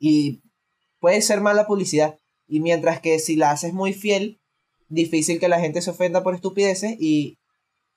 Y 0.00 0.42
puede 0.98 1.22
ser 1.22 1.40
mala 1.40 1.66
publicidad. 1.66 2.18
Y 2.48 2.58
mientras 2.58 3.00
que 3.00 3.20
si 3.20 3.36
la 3.36 3.52
haces 3.52 3.72
muy 3.72 3.92
fiel, 3.92 4.41
difícil 4.92 5.40
que 5.40 5.48
la 5.48 5.60
gente 5.60 5.80
se 5.82 5.90
ofenda 5.90 6.22
por 6.22 6.34
estupideces 6.34 6.96
y 7.00 7.38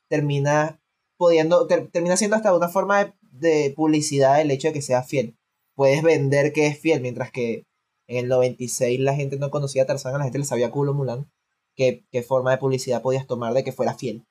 termina 0.10 0.80
pudiendo, 1.18 1.68
ter- 1.68 1.90
termina 1.92 2.18
siendo 2.18 2.36
hasta 2.36 2.56
una 2.56 2.70
forma 2.70 3.04
de, 3.04 3.14
de 3.32 3.74
publicidad 3.76 4.42
el 4.42 4.52
hecho 4.52 4.68
de 4.70 4.74
que 4.74 4.82
sea 4.82 5.04
fiel. 5.04 5.36
Puedes 5.76 6.02
vender 6.04 6.54
que 6.54 6.68
es 6.68 6.80
fiel, 6.80 7.02
mientras 7.02 7.32
que 7.32 7.64
en 8.08 8.18
el 8.18 8.28
96 8.28 9.00
la 9.00 9.16
gente 9.16 9.38
no 9.38 9.50
conocía 9.50 9.84
a 9.84 9.86
Tarzán, 9.86 10.16
a 10.16 10.18
la 10.20 10.24
gente 10.26 10.40
le 10.40 10.46
sabía 10.46 10.72
culo 10.72 10.94
Mulan. 10.94 11.30
¿Qué, 11.76 12.06
qué 12.12 12.22
forma 12.24 12.52
de 12.52 12.58
publicidad 12.58 13.02
podías 13.02 13.28
tomar 13.28 13.54
de 13.54 13.64
que 13.64 13.74
fuera 13.74 13.96
fiel? 13.96 14.24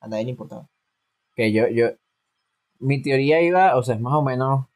A 0.00 0.08
nadie 0.08 0.24
le 0.24 0.30
importaba. 0.30 0.68
Que 1.34 1.52
yo, 1.52 1.66
yo, 1.68 1.90
mi 2.78 3.00
teoría 3.00 3.40
iba, 3.40 3.76
o 3.76 3.82
sea, 3.82 3.94
es 3.94 4.00
más 4.00 4.12
o 4.14 4.22
menos, 4.22 4.66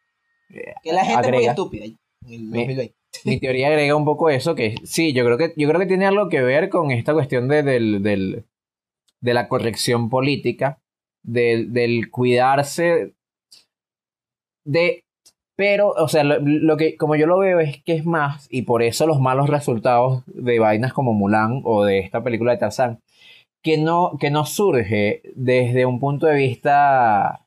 eh, 0.50 0.72
Que 0.82 0.92
la 0.92 1.04
gente 1.04 1.28
es 1.28 1.34
muy 1.34 1.46
estúpida 1.46 1.84
en 1.84 1.96
el 2.32 2.40
Mi- 2.40 2.46
2020. 2.60 2.82
mi 2.84 2.97
teoría 3.40 3.68
agrega 3.68 3.96
un 3.96 4.04
poco 4.04 4.30
eso, 4.30 4.54
que 4.54 4.76
sí, 4.84 5.12
yo 5.12 5.24
creo 5.24 5.38
que, 5.38 5.52
yo 5.56 5.68
creo 5.68 5.80
que 5.80 5.86
tiene 5.86 6.06
algo 6.06 6.28
que 6.28 6.40
ver 6.42 6.68
con 6.68 6.90
esta 6.90 7.12
cuestión 7.14 7.48
de, 7.48 7.62
del, 7.62 8.02
del- 8.02 8.44
de 9.20 9.34
la 9.34 9.48
corrección 9.48 10.08
política, 10.10 10.78
del, 11.24 11.72
del 11.72 12.10
cuidarse 12.10 13.14
de... 14.64 15.02
Pero, 15.56 15.88
o 15.88 16.06
sea, 16.06 16.22
lo, 16.22 16.38
lo 16.38 16.76
que, 16.76 16.96
como 16.96 17.16
yo 17.16 17.26
lo 17.26 17.38
veo 17.38 17.58
es 17.58 17.82
que 17.82 17.94
es 17.94 18.06
más, 18.06 18.46
y 18.48 18.62
por 18.62 18.80
eso 18.80 19.08
los 19.08 19.20
malos 19.20 19.48
resultados 19.50 20.22
de 20.26 20.60
vainas 20.60 20.92
como 20.92 21.14
Mulan 21.14 21.62
o 21.64 21.84
de 21.84 21.98
esta 21.98 22.22
película 22.22 22.52
de 22.52 22.58
Tarzán, 22.58 23.00
que 23.64 23.76
no, 23.76 24.12
que 24.20 24.30
no 24.30 24.46
surge 24.46 25.20
desde 25.34 25.84
un 25.84 25.98
punto 25.98 26.26
de 26.26 26.36
vista, 26.36 27.44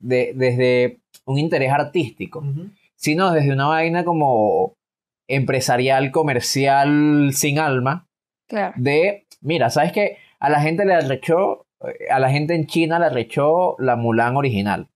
de, 0.00 0.32
desde 0.34 0.98
un 1.24 1.38
interés 1.38 1.70
artístico, 1.70 2.42
sino 2.96 3.30
desde 3.30 3.52
una 3.52 3.68
vaina 3.68 4.04
como 4.04 4.74
empresarial, 5.34 6.10
comercial, 6.10 7.30
sin 7.32 7.58
alma, 7.58 8.06
Claro. 8.48 8.74
de, 8.76 9.26
mira, 9.40 9.70
¿sabes 9.70 9.92
qué? 9.92 10.18
A 10.38 10.50
la 10.50 10.60
gente 10.60 10.84
le 10.84 10.94
arrechó, 10.94 11.66
a 12.10 12.18
la 12.20 12.30
gente 12.30 12.54
en 12.54 12.66
China 12.66 12.98
le 12.98 13.06
arrechó 13.06 13.76
la 13.78 13.96
Mulan 13.96 14.36
original. 14.36 14.88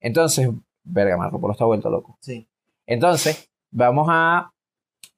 Entonces, 0.00 0.48
verga, 0.84 1.16
Marco 1.16 1.40
Polo 1.40 1.52
está 1.52 1.64
vuelto 1.64 1.90
loco. 1.90 2.16
Sí. 2.20 2.48
Entonces, 2.86 3.50
vamos 3.70 4.06
a, 4.10 4.52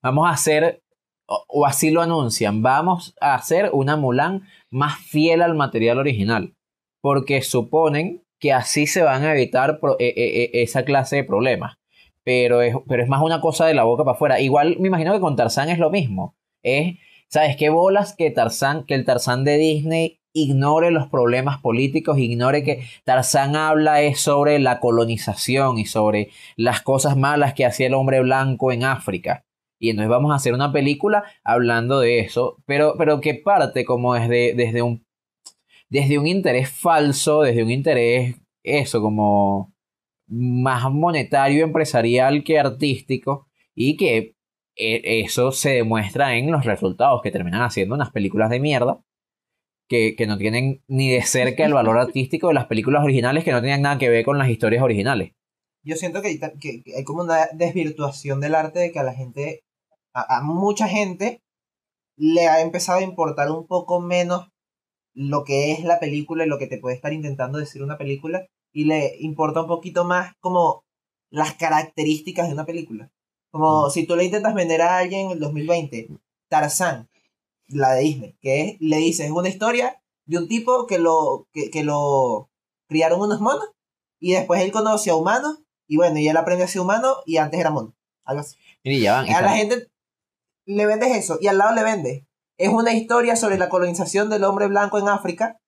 vamos 0.02 0.26
a 0.28 0.32
hacer, 0.32 0.82
o, 1.26 1.44
o 1.48 1.66
así 1.66 1.90
lo 1.90 2.02
anuncian, 2.02 2.62
vamos 2.62 3.14
a 3.20 3.34
hacer 3.34 3.70
una 3.72 3.96
Mulan 3.96 4.42
más 4.70 4.98
fiel 4.98 5.42
al 5.42 5.54
material 5.54 5.98
original, 5.98 6.54
porque 7.00 7.42
suponen 7.42 8.24
que 8.38 8.52
así 8.52 8.86
se 8.86 9.02
van 9.02 9.22
a 9.24 9.32
evitar 9.32 9.78
pro- 9.80 9.96
e- 9.98 10.14
e- 10.16 10.44
e- 10.44 10.62
esa 10.62 10.82
clase 10.84 11.16
de 11.16 11.24
problemas. 11.24 11.76
Pero 12.24 12.62
es, 12.62 12.74
pero 12.86 13.02
es 13.02 13.08
más 13.08 13.22
una 13.22 13.40
cosa 13.40 13.66
de 13.66 13.74
la 13.74 13.84
boca 13.84 14.04
para 14.04 14.14
afuera. 14.14 14.40
Igual 14.40 14.76
me 14.78 14.88
imagino 14.88 15.12
que 15.12 15.20
con 15.20 15.36
Tarzán 15.36 15.68
es 15.68 15.78
lo 15.78 15.90
mismo. 15.90 16.36
Es, 16.62 16.98
¿sabes 17.28 17.56
qué 17.56 17.70
bolas 17.70 18.14
que 18.16 18.30
Tarzán, 18.30 18.84
que 18.84 18.94
el 18.94 19.04
Tarzán 19.04 19.44
de 19.44 19.56
Disney 19.56 20.20
ignore 20.32 20.90
los 20.90 21.08
problemas 21.08 21.60
políticos, 21.60 22.18
ignore 22.18 22.62
que 22.62 22.84
Tarzán 23.04 23.56
habla 23.56 24.02
es 24.02 24.20
sobre 24.20 24.58
la 24.58 24.80
colonización 24.80 25.78
y 25.78 25.86
sobre 25.86 26.30
las 26.56 26.82
cosas 26.82 27.16
malas 27.16 27.54
que 27.54 27.66
hacía 27.66 27.88
el 27.88 27.94
hombre 27.94 28.20
blanco 28.20 28.72
en 28.72 28.84
África. 28.84 29.44
Y 29.78 29.90
entonces 29.90 30.10
vamos 30.10 30.32
a 30.32 30.36
hacer 30.36 30.52
una 30.52 30.72
película 30.72 31.24
hablando 31.42 32.00
de 32.00 32.20
eso, 32.20 32.58
pero, 32.66 32.94
pero 32.98 33.20
que 33.20 33.34
parte 33.34 33.84
como 33.84 34.14
desde, 34.14 34.54
desde, 34.54 34.82
un, 34.82 35.04
desde 35.88 36.18
un 36.18 36.26
interés 36.26 36.70
falso, 36.70 37.42
desde 37.42 37.62
un 37.64 37.70
interés, 37.70 38.36
eso, 38.62 39.00
como 39.00 39.72
más 40.30 40.90
monetario, 40.90 41.64
empresarial 41.64 42.44
que 42.44 42.58
artístico, 42.58 43.48
y 43.74 43.96
que 43.96 44.36
eh, 44.76 45.22
eso 45.24 45.52
se 45.52 45.70
demuestra 45.70 46.36
en 46.36 46.50
los 46.50 46.64
resultados 46.64 47.20
que 47.22 47.30
terminan 47.30 47.62
haciendo 47.62 47.94
unas 47.94 48.10
películas 48.10 48.50
de 48.50 48.60
mierda. 48.60 49.00
Que, 49.88 50.14
que 50.14 50.28
no 50.28 50.38
tienen 50.38 50.84
ni 50.86 51.10
de 51.10 51.20
cerca 51.22 51.66
el 51.66 51.74
valor 51.74 51.98
artístico 51.98 52.46
de 52.46 52.54
las 52.54 52.66
películas 52.66 53.02
originales 53.02 53.42
que 53.42 53.50
no 53.50 53.60
tenían 53.60 53.82
nada 53.82 53.98
que 53.98 54.08
ver 54.08 54.24
con 54.24 54.38
las 54.38 54.48
historias 54.48 54.84
originales. 54.84 55.32
Yo 55.82 55.96
siento 55.96 56.22
que 56.22 56.28
hay, 56.28 56.38
que 56.38 56.84
hay 56.96 57.02
como 57.02 57.22
una 57.22 57.48
desvirtuación 57.54 58.40
del 58.40 58.54
arte 58.54 58.78
de 58.78 58.92
que 58.92 59.00
a 59.00 59.02
la 59.02 59.14
gente, 59.14 59.64
a, 60.14 60.38
a 60.38 60.42
mucha 60.42 60.86
gente, 60.86 61.42
le 62.16 62.46
ha 62.46 62.60
empezado 62.60 63.00
a 63.00 63.02
importar 63.02 63.50
un 63.50 63.66
poco 63.66 64.00
menos 64.00 64.48
lo 65.12 65.42
que 65.42 65.72
es 65.72 65.82
la 65.82 65.98
película 65.98 66.44
y 66.44 66.48
lo 66.48 66.58
que 66.58 66.68
te 66.68 66.78
puede 66.78 66.94
estar 66.94 67.12
intentando 67.12 67.58
decir 67.58 67.82
una 67.82 67.98
película 67.98 68.46
y 68.72 68.84
le 68.84 69.16
importa 69.20 69.62
un 69.62 69.68
poquito 69.68 70.04
más 70.04 70.34
como 70.40 70.84
las 71.30 71.54
características 71.54 72.48
de 72.48 72.54
una 72.54 72.66
película. 72.66 73.10
Como 73.50 73.90
si 73.90 74.06
tú 74.06 74.16
le 74.16 74.24
intentas 74.24 74.54
vender 74.54 74.82
a 74.82 74.98
alguien 74.98 75.26
en 75.26 75.32
el 75.32 75.40
2020 75.40 76.08
Tarzán, 76.48 77.08
la 77.68 77.92
de 77.92 78.02
Disney, 78.02 78.36
que 78.40 78.62
es, 78.62 78.76
le 78.80 78.96
dices, 78.98 79.26
es 79.26 79.32
una 79.32 79.48
historia 79.48 80.00
de 80.26 80.38
un 80.38 80.48
tipo 80.48 80.86
que 80.86 80.98
lo, 80.98 81.48
que, 81.52 81.70
que 81.70 81.82
lo 81.82 82.50
criaron 82.88 83.20
unos 83.20 83.40
monos 83.40 83.68
y 84.18 84.32
después 84.32 84.62
él 84.62 84.72
conoció 84.72 85.14
a 85.14 85.16
humanos 85.16 85.60
y 85.86 85.96
bueno, 85.96 86.18
y 86.18 86.28
él 86.28 86.36
aprendió 86.36 86.64
a 86.64 86.68
ser 86.68 86.82
humano 86.82 87.16
y 87.26 87.38
antes 87.38 87.58
era 87.58 87.70
mono. 87.70 87.94
Algo 88.24 88.42
así. 88.42 88.56
Mire, 88.84 89.00
ya 89.00 89.14
van. 89.14 89.28
A 89.28 89.42
la 89.42 89.56
gente 89.56 89.88
le 90.66 90.86
vendes 90.86 91.16
eso 91.16 91.38
y 91.40 91.48
al 91.48 91.58
lado 91.58 91.74
le 91.74 91.82
vendes. 91.82 92.24
Es 92.58 92.68
una 92.68 92.92
historia 92.92 93.34
sobre 93.36 93.58
la 93.58 93.68
colonización 93.68 94.28
del 94.30 94.44
hombre 94.44 94.68
blanco 94.68 94.98
en 94.98 95.08
África. 95.08 95.58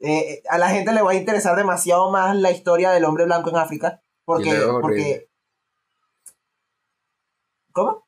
Eh, 0.00 0.42
a 0.48 0.58
la 0.58 0.68
gente 0.68 0.92
le 0.92 1.02
va 1.02 1.12
a 1.12 1.14
interesar 1.14 1.56
demasiado 1.56 2.10
más 2.10 2.36
la 2.36 2.50
historia 2.50 2.90
del 2.90 3.04
hombre 3.04 3.24
blanco 3.24 3.50
en 3.50 3.56
África. 3.56 4.02
Porque, 4.24 4.50
Y 4.50 4.52
luego 4.52 4.78
es 4.78 4.82
porque... 4.82 5.28
¿Cómo? 7.72 8.06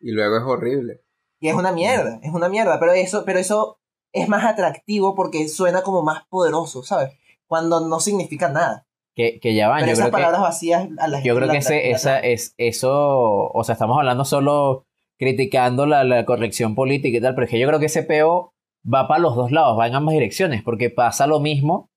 Y 0.00 0.12
luego 0.12 0.36
es 0.36 0.42
horrible. 0.44 1.02
Y 1.40 1.48
es 1.48 1.54
una 1.54 1.72
mierda, 1.72 2.20
es 2.22 2.32
una 2.32 2.48
mierda. 2.48 2.78
Pero 2.78 2.92
eso, 2.92 3.24
pero 3.24 3.38
eso 3.38 3.78
es 4.12 4.28
más 4.28 4.44
atractivo 4.44 5.14
porque 5.14 5.48
suena 5.48 5.82
como 5.82 6.02
más 6.02 6.24
poderoso, 6.28 6.82
¿sabes? 6.82 7.12
Cuando 7.46 7.86
no 7.86 8.00
significa 8.00 8.48
nada. 8.48 8.86
Que, 9.14 9.40
que 9.40 9.54
ya 9.54 9.68
van. 9.68 9.80
Pero 9.80 9.88
Yo 9.88 9.92
esas 9.94 10.04
creo 10.04 10.10
que, 10.10 10.22
palabras 10.22 10.40
vacías 10.42 10.88
a 10.98 11.08
la 11.08 11.18
gente 11.18 11.28
yo 11.28 11.34
creo 11.34 11.46
la 11.46 11.52
que 11.52 11.58
ese, 11.58 11.90
esa, 11.90 12.20
es, 12.20 12.54
eso, 12.56 13.48
o 13.48 13.64
sea, 13.64 13.72
estamos 13.72 13.98
hablando 13.98 14.24
solo 14.24 14.86
criticando 15.18 15.86
la, 15.86 16.04
la 16.04 16.24
corrección 16.24 16.76
política 16.76 17.18
y 17.18 17.20
tal, 17.20 17.34
pero 17.34 17.46
es 17.46 17.50
que 17.50 17.58
yo 17.58 17.66
creo 17.66 17.80
que 17.80 17.86
ese 17.86 18.04
peo 18.04 18.54
va 18.92 19.08
para 19.08 19.20
los 19.20 19.36
dos 19.36 19.52
lados, 19.52 19.78
va 19.78 19.86
en 19.86 19.94
ambas 19.94 20.14
direcciones, 20.14 20.62
porque 20.62 20.90
pasa 20.90 21.26
lo 21.26 21.40
mismo 21.40 21.90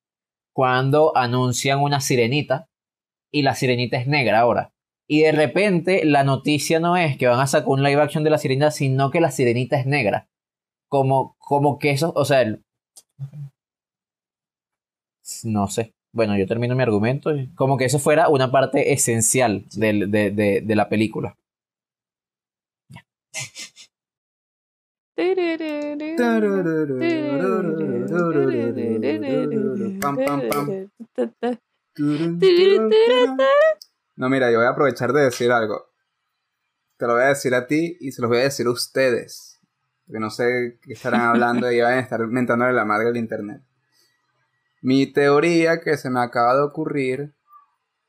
cuando 0.54 1.16
anuncian 1.16 1.80
una 1.80 2.02
sirenita 2.02 2.68
y 3.32 3.44
la 3.44 3.56
sirenita 3.56 3.98
es 3.98 4.08
negra 4.08 4.39
ahora. 4.39 4.72
Y 5.08 5.22
de 5.22 5.32
repente 5.32 6.06
la 6.06 6.24
noticia 6.24 6.80
no 6.80 6.98
es 6.98 7.18
que 7.18 7.28
van 7.28 7.39
a 7.39 7.48
sacar 7.48 7.68
un 7.70 7.84
live 7.84 8.02
action 8.02 8.24
de 8.24 8.30
la 8.30 8.38
sirenita, 8.38 8.72
sino 8.72 9.12
que 9.12 9.22
la 9.22 9.32
sirenita 9.32 9.78
es 9.80 9.86
negra. 9.86 10.28
Como, 10.89 11.36
como 11.39 11.80
que 11.80 11.92
eso, 11.92 12.14
o 12.16 12.26
sea, 12.26 12.42
el- 12.42 12.64
no 15.44 15.68
sé. 15.68 15.94
Bueno, 16.14 16.38
yo 16.38 16.46
termino 16.46 16.76
mi 16.76 16.84
argumento. 16.84 17.32
Como 17.56 17.78
que 17.78 17.86
eso 17.86 18.00
fuera 18.00 18.28
una 18.30 18.52
parte 18.52 18.92
esencial 18.94 19.66
del- 19.76 20.12
de, 20.12 20.32
de- 20.32 20.62
de 20.62 20.76
la 20.76 20.89
película. 20.89 21.38
No, 34.16 34.30
mira, 34.30 34.51
yo 34.51 34.57
voy 34.57 34.68
a 34.68 34.70
aprovechar 34.70 35.14
de 35.14 35.24
decir 35.24 35.51
algo. 35.51 35.91
Te 36.97 37.07
lo 37.07 37.14
voy 37.14 37.24
a 37.24 37.28
decir 37.28 37.55
a 37.55 37.68
ti 37.68 37.97
y 37.99 38.12
se 38.12 38.22
los 38.22 38.30
voy 38.30 38.39
a 38.39 38.43
decir 38.43 38.68
a 38.68 38.72
ustedes. 38.72 39.59
Porque 40.05 40.20
no 40.20 40.30
sé 40.30 40.78
qué 40.82 40.93
estarán 40.93 41.22
hablando 41.22 41.72
y 41.72 41.82
van 41.82 41.93
a 41.93 41.99
estar 41.99 42.26
mentándole 42.28 42.74
la 42.74 42.86
madre 42.86 43.07
al 43.09 43.18
internet. 43.18 43.62
Mi 44.82 45.12
teoría 45.12 45.82
que 45.82 45.97
se 45.97 46.09
me 46.09 46.20
acaba 46.20 46.55
de 46.55 46.64
ocurrir 46.64 47.34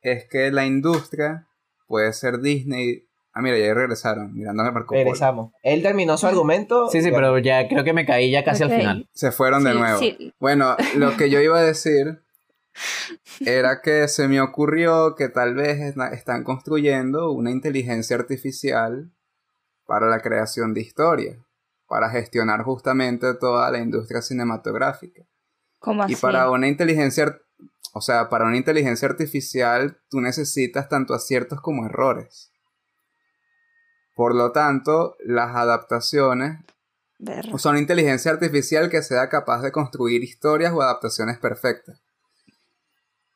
es 0.01 0.29
que 0.29 0.51
la 0.51 0.67
industria 0.67 1.49
puede 1.87 2.13
ser 2.13 2.41
Disney. 2.41 3.09
Ah, 3.35 3.41
mira, 3.41 3.59
ya 3.59 3.73
regresaron, 3.73 4.35
mirándome 4.35 4.71
Marco 4.73 4.89
Polo. 4.95 5.05
Regresamos. 5.05 5.53
Él 5.63 5.83
terminó 5.83 6.19
su 6.19 6.27
argumento. 6.27 6.89
Sí, 6.91 7.01
sí, 7.03 7.11
pero 7.11 7.39
ya 7.39 7.67
creo 7.69 7.83
que 7.83 7.93
me 7.95 8.05
caí 8.05 8.31
ya 8.31 8.45
casi 8.45 8.63
al 8.63 8.71
final. 8.71 9.09
Se 9.13 9.33
fueron 9.33 9.65
de 9.65 9.75
nuevo. 9.75 9.99
sí. 9.99 10.35
Bueno, 10.39 10.77
lo 10.97 11.17
que 11.17 11.31
yo 11.31 11.41
iba 11.41 11.59
a 11.59 11.63
decir 11.63 12.23
era 13.41 13.81
que 13.83 14.09
se 14.09 14.29
me 14.29 14.41
ocurrió 14.41 15.15
que 15.15 15.29
tal 15.29 15.55
vez 15.55 15.81
est- 15.81 15.99
están 16.13 16.45
construyendo 16.45 17.31
una 17.33 17.51
inteligencia 17.51 18.17
artificial 18.17 19.11
para 19.87 20.09
la 20.09 20.21
creación 20.21 20.75
de 20.75 20.81
historia, 20.83 21.39
para 21.87 22.11
gestionar 22.11 22.63
justamente 22.63 23.35
toda 23.35 23.71
la 23.71 23.79
industria 23.79 24.23
cinematográfica. 24.23 25.23
¿Cómo 25.79 26.03
así? 26.03 26.13
Y 26.13 26.17
para 26.17 26.51
una 26.51 26.69
inteligencia, 26.69 27.39
o 27.95 28.01
sea, 28.01 28.29
para 28.29 28.45
una 28.47 28.57
inteligencia 28.57 29.09
artificial 29.09 29.99
tú 30.09 30.21
necesitas 30.21 30.89
tanto 30.89 31.15
aciertos 31.15 31.61
como 31.61 31.87
errores. 31.87 32.52
Por 34.15 34.35
lo 34.35 34.53
tanto, 34.53 35.17
las 35.25 35.57
adaptaciones 35.57 36.59
Ver. 37.19 37.47
una 37.65 37.79
inteligencia 37.79 38.31
artificial 38.31 38.91
que 38.91 39.03
sea 39.03 39.29
capaz 39.29 39.63
de 39.63 39.73
construir 39.73 40.23
historias 40.25 40.73
o 40.73 40.83
adaptaciones 40.83 41.39
perfectas. 41.39 42.01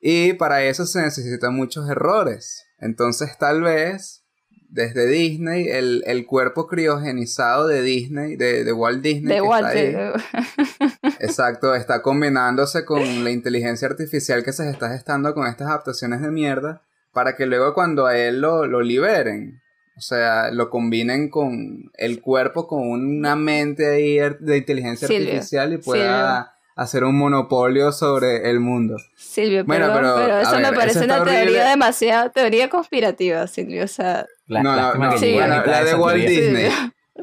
Y 0.00 0.34
para 0.34 0.62
eso 0.62 0.86
se 0.86 1.02
necesitan 1.02 1.54
muchos 1.54 1.88
errores. 1.88 2.66
Entonces, 2.78 3.36
tal 3.38 3.62
vez 3.62 4.26
desde 4.68 5.06
Disney, 5.06 5.68
el, 5.68 6.02
el 6.06 6.26
cuerpo 6.26 6.66
criogenizado 6.66 7.66
de 7.66 7.82
Disney, 7.82 8.36
de, 8.36 8.64
de 8.64 8.72
Walt 8.72 9.02
Disney. 9.02 9.28
De 9.28 9.34
que 9.36 9.40
Walt. 9.40 9.74
está 9.74 9.78
ahí, 9.78 10.90
Exacto, 11.20 11.74
está 11.74 12.02
combinándose 12.02 12.84
con 12.84 13.24
la 13.24 13.30
inteligencia 13.30 13.88
artificial 13.88 14.44
que 14.44 14.52
se 14.52 14.68
está 14.68 14.90
gestando 14.90 15.32
con 15.34 15.46
estas 15.46 15.68
adaptaciones 15.68 16.20
de 16.20 16.30
mierda 16.30 16.82
para 17.12 17.36
que 17.36 17.46
luego 17.46 17.72
cuando 17.74 18.06
a 18.06 18.16
él 18.16 18.40
lo, 18.40 18.66
lo 18.66 18.82
liberen, 18.82 19.62
o 19.96 20.00
sea, 20.00 20.50
lo 20.50 20.68
combinen 20.70 21.30
con 21.30 21.90
el 21.94 22.20
cuerpo, 22.20 22.66
con 22.68 22.80
una 22.88 23.34
mente 23.36 23.86
ahí 23.94 24.18
de 24.40 24.56
inteligencia 24.58 25.08
Silvio, 25.08 25.28
artificial 25.30 25.72
y 25.72 25.78
pueda 25.78 26.52
hacer 26.76 27.04
un 27.04 27.16
monopolio 27.16 27.90
sobre 27.92 28.50
el 28.50 28.60
mundo. 28.60 28.96
Silvio, 29.16 29.64
Bueno, 29.64 29.86
perdón, 29.94 30.20
pero, 30.22 30.38
eso 30.40 30.52
ver, 30.52 30.60
me 30.60 30.72
parece 30.76 31.04
una 31.04 31.24
teoría 31.24 31.40
horrible. 31.42 31.64
demasiado, 31.64 32.30
teoría 32.30 32.68
conspirativa, 32.68 33.46
Silvio, 33.46 33.84
o 33.84 33.88
sea, 33.88 34.26
La, 34.46 34.62
No, 34.62 34.94
no, 34.94 35.16
sí, 35.18 35.32
bueno, 35.32 35.64
la 35.64 35.82
de 35.84 35.94
Walt 35.94 36.18
teoría. 36.20 36.40
Disney. 36.40 36.70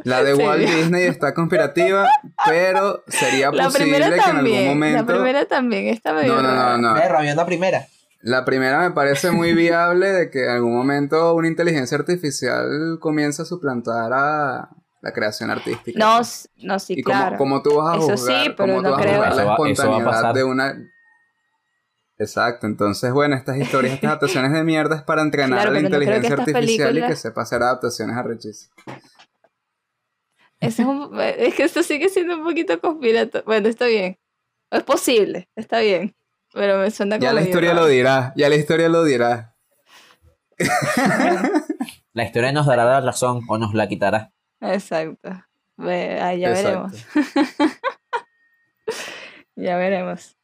La 0.06 0.24
de 0.24 0.36
Sí. 0.36 0.42
Walt 0.42 0.68
Disney 0.68 1.04
está 1.04 1.36
conspirativa, 1.36 2.08
pero 2.48 3.04
sería 3.08 3.52
la 3.52 3.66
posible 3.66 3.94
primera 3.98 4.10
que 4.10 4.30
en 4.32 4.38
algún 4.38 4.66
momento... 4.66 4.98
la 4.98 5.06
primera 5.06 5.46
también, 5.46 5.88
esta 5.90 6.14
me 6.14 6.26
No, 6.26 6.42
no, 6.42 6.52
no, 6.52 6.78
no. 6.80 6.90
Había 6.90 7.34
una 7.34 7.46
primera. 7.46 7.86
La 8.26 8.46
primera 8.46 8.80
me 8.80 8.92
parece 8.92 9.32
muy 9.32 9.54
viable 9.54 10.08
de 10.08 10.30
que 10.32 10.46
en 10.46 10.50
algún 10.52 10.74
momento 10.76 11.34
una 11.36 11.48
inteligencia 11.50 11.98
artificial 11.98 12.98
comience 13.00 13.42
a 13.42 13.46
suplantar 13.46 14.12
a 14.14 14.70
la 15.02 15.12
creación 15.14 15.50
artística. 15.52 16.00
No, 16.00 16.22
no, 16.64 16.80
sí, 16.80 16.94
y 16.96 17.04
como, 17.04 17.20
claro. 17.20 17.38
como 17.38 17.62
tú 17.62 17.76
vas 17.76 17.96
a 17.96 18.00
Eso 18.00 18.16
juzgar, 18.16 18.44
sí, 18.46 18.54
pero 18.58 18.74
cómo 18.74 18.78
tú 18.78 18.84
no 18.84 18.92
vas 18.92 19.00
a 19.00 19.04
creo. 19.04 19.14
juzgar 19.16 19.36
la 19.36 19.42
Eso 19.44 19.50
va- 19.50 19.70
eso 19.70 19.90
va 19.90 19.96
a 19.96 20.00
espontaneidad 20.00 20.34
de 20.34 20.44
una... 20.46 20.90
Exacto, 22.18 22.68
entonces 22.68 23.12
bueno, 23.12 23.36
estas 23.36 23.58
historias, 23.58 23.96
estas 23.96 24.08
adaptaciones 24.12 24.54
de 24.54 24.64
mierda 24.64 24.96
es 24.98 25.02
para 25.02 25.22
entrenar 25.24 25.50
Claro, 25.60 25.72
a 25.72 25.74
la 25.74 25.80
no 25.82 25.86
inteligencia 25.88 26.36
artificial 26.36 26.98
y 26.98 27.02
que 27.06 27.16
sepa 27.18 27.42
hacer 27.42 27.62
adaptaciones 27.64 28.16
arrechísimas. 28.16 28.72
Eso 30.62 30.82
es, 30.84 30.88
un- 30.88 31.20
es 31.20 31.56
que 31.56 31.64
esto 31.64 31.84
sigue 31.84 32.08
siendo 32.08 32.38
un 32.38 32.44
poquito 32.46 32.80
conspiratorio. 32.80 33.44
Bueno, 33.46 33.68
está 33.68 33.88
bien. 33.88 34.18
Es 34.72 34.84
posible, 34.84 35.50
está 35.56 35.80
bien. 35.82 36.16
Pero 36.54 36.78
me 36.80 36.92
suena 36.92 37.18
como. 37.18 37.24
Ya 37.24 37.34
la 37.34 37.42
historia 37.42 37.72
raro. 37.72 37.82
lo 37.82 37.88
dirá, 37.88 38.34
ya 38.36 38.48
la 38.50 38.56
historia 38.56 38.90
lo 38.90 39.04
dirá. 39.04 39.56
La 42.14 42.24
historia 42.26 42.52
nos 42.52 42.68
dará 42.68 42.86
la 42.86 43.02
razón 43.02 43.42
o 43.50 43.58
nos 43.58 43.74
la 43.74 43.88
quitará. 43.88 44.32
Exacto. 44.62 45.30
Ve, 45.78 46.20
ah, 46.22 46.36
ya 46.36 46.52
Exacto. 46.52 46.96
veremos. 46.96 47.06
ya 49.56 49.78
veremos. 49.78 50.38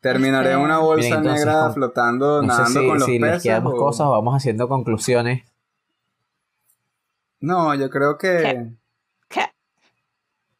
Terminaré 0.00 0.48
Este, 0.50 0.58
en 0.58 0.64
una 0.64 0.78
bolsa 0.78 1.06
Bien, 1.08 1.18
entonces, 1.18 1.44
negra 1.44 1.60
con- 1.64 1.74
flotando, 1.74 2.42
No 2.42 2.52
sé 2.54 2.58
nadando 2.62 2.80
si, 2.80 2.86
con 2.86 2.98
los 2.98 3.04
si 3.06 3.18
les 3.18 3.30
peces. 3.30 3.42
quedamos 3.42 3.74
o- 3.74 3.76
cosas 3.76 4.08
vamos 4.08 4.34
haciendo 4.34 4.66
conclusiones. 4.68 5.44
No, 7.40 7.74
yo 7.74 7.90
creo 7.90 8.16
que, 8.16 8.28
¿Qué? 8.38 8.72
¿Qué? 9.28 9.44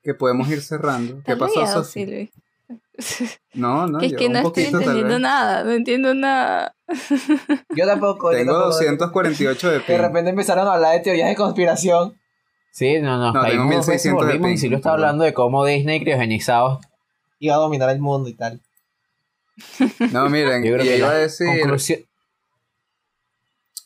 que 0.03 0.14
podemos 0.14 0.49
ir 0.51 0.61
cerrando. 0.61 1.23
¿Qué 1.25 1.33
¿Estás 1.33 1.53
pasó, 1.55 1.85
Sofi? 1.85 2.31
No, 3.55 3.87
no, 3.87 3.99
que 3.99 4.07
es 4.07 4.12
yo 4.12 4.19
que 4.19 4.27
un 4.27 4.33
no 4.35 4.39
estoy 4.41 4.64
poquito, 4.64 4.79
entendiendo 4.81 5.19
nada. 5.19 5.64
No 5.64 5.71
entiendo 5.73 6.14
nada. 6.14 6.75
Yo 7.75 7.87
tampoco. 7.87 8.33
yo 8.33 8.39
Tengo 8.39 8.53
tampoco. 8.53 8.75
248 8.75 9.71
de 9.71 9.83
Que 9.85 9.93
de 9.93 9.99
ping. 9.99 10.05
repente 10.07 10.31
empezaron 10.31 10.66
a 10.69 10.75
hablar 10.75 10.93
de 10.95 11.01
teorías 11.01 11.29
de 11.29 11.37
conspiración. 11.37 12.19
Sí, 12.73 13.01
no, 13.01 13.19
nos 13.19 13.35
No, 13.35 13.41
caímos 13.43 13.64
tengo 13.69 13.77
dos 13.79 13.87
veces, 13.87 14.12
1600 14.12 14.21
de 14.21 14.27
volvimos 14.27 14.49
y 14.49 14.53
ping, 14.53 14.59
Silvio 14.59 14.77
está 14.77 14.93
hablando 14.93 15.25
de 15.25 15.35
cómo 15.35 15.64
Disney 15.64 16.01
criogenizados. 16.01 16.79
Iba 17.41 17.55
a 17.55 17.59
dominar 17.59 17.91
el 17.91 18.01
mundo 18.01 18.29
y 18.29 18.35
tal. 18.35 18.61
No, 20.12 20.29
miren, 20.29 20.62
Yo 20.64 20.75
creo 20.75 20.85
y 20.85 20.89
que 20.89 20.99
iba 20.99 21.11
a 21.11 21.14
decir, 21.14 21.47
conclusión... 21.61 22.01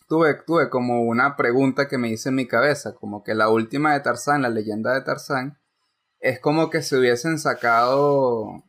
tuve, 0.09 0.35
tuve 0.47 0.69
como 0.71 1.03
una 1.03 1.37
pregunta 1.37 1.89
que 1.89 1.99
me 1.99 2.09
hice 2.11 2.29
en 2.29 2.35
mi 2.37 2.47
cabeza, 2.47 2.95
como 2.95 3.23
que 3.25 3.35
la 3.35 3.49
última 3.49 3.93
de 3.95 4.01
Tarzán, 4.01 4.43
la 4.43 4.49
leyenda 4.51 4.93
de 4.95 5.01
Tarzán, 5.03 5.59
es 6.21 6.39
como 6.41 6.71
que 6.71 6.83
se 6.83 6.97
hubiesen 6.99 7.39
sacado 7.39 8.63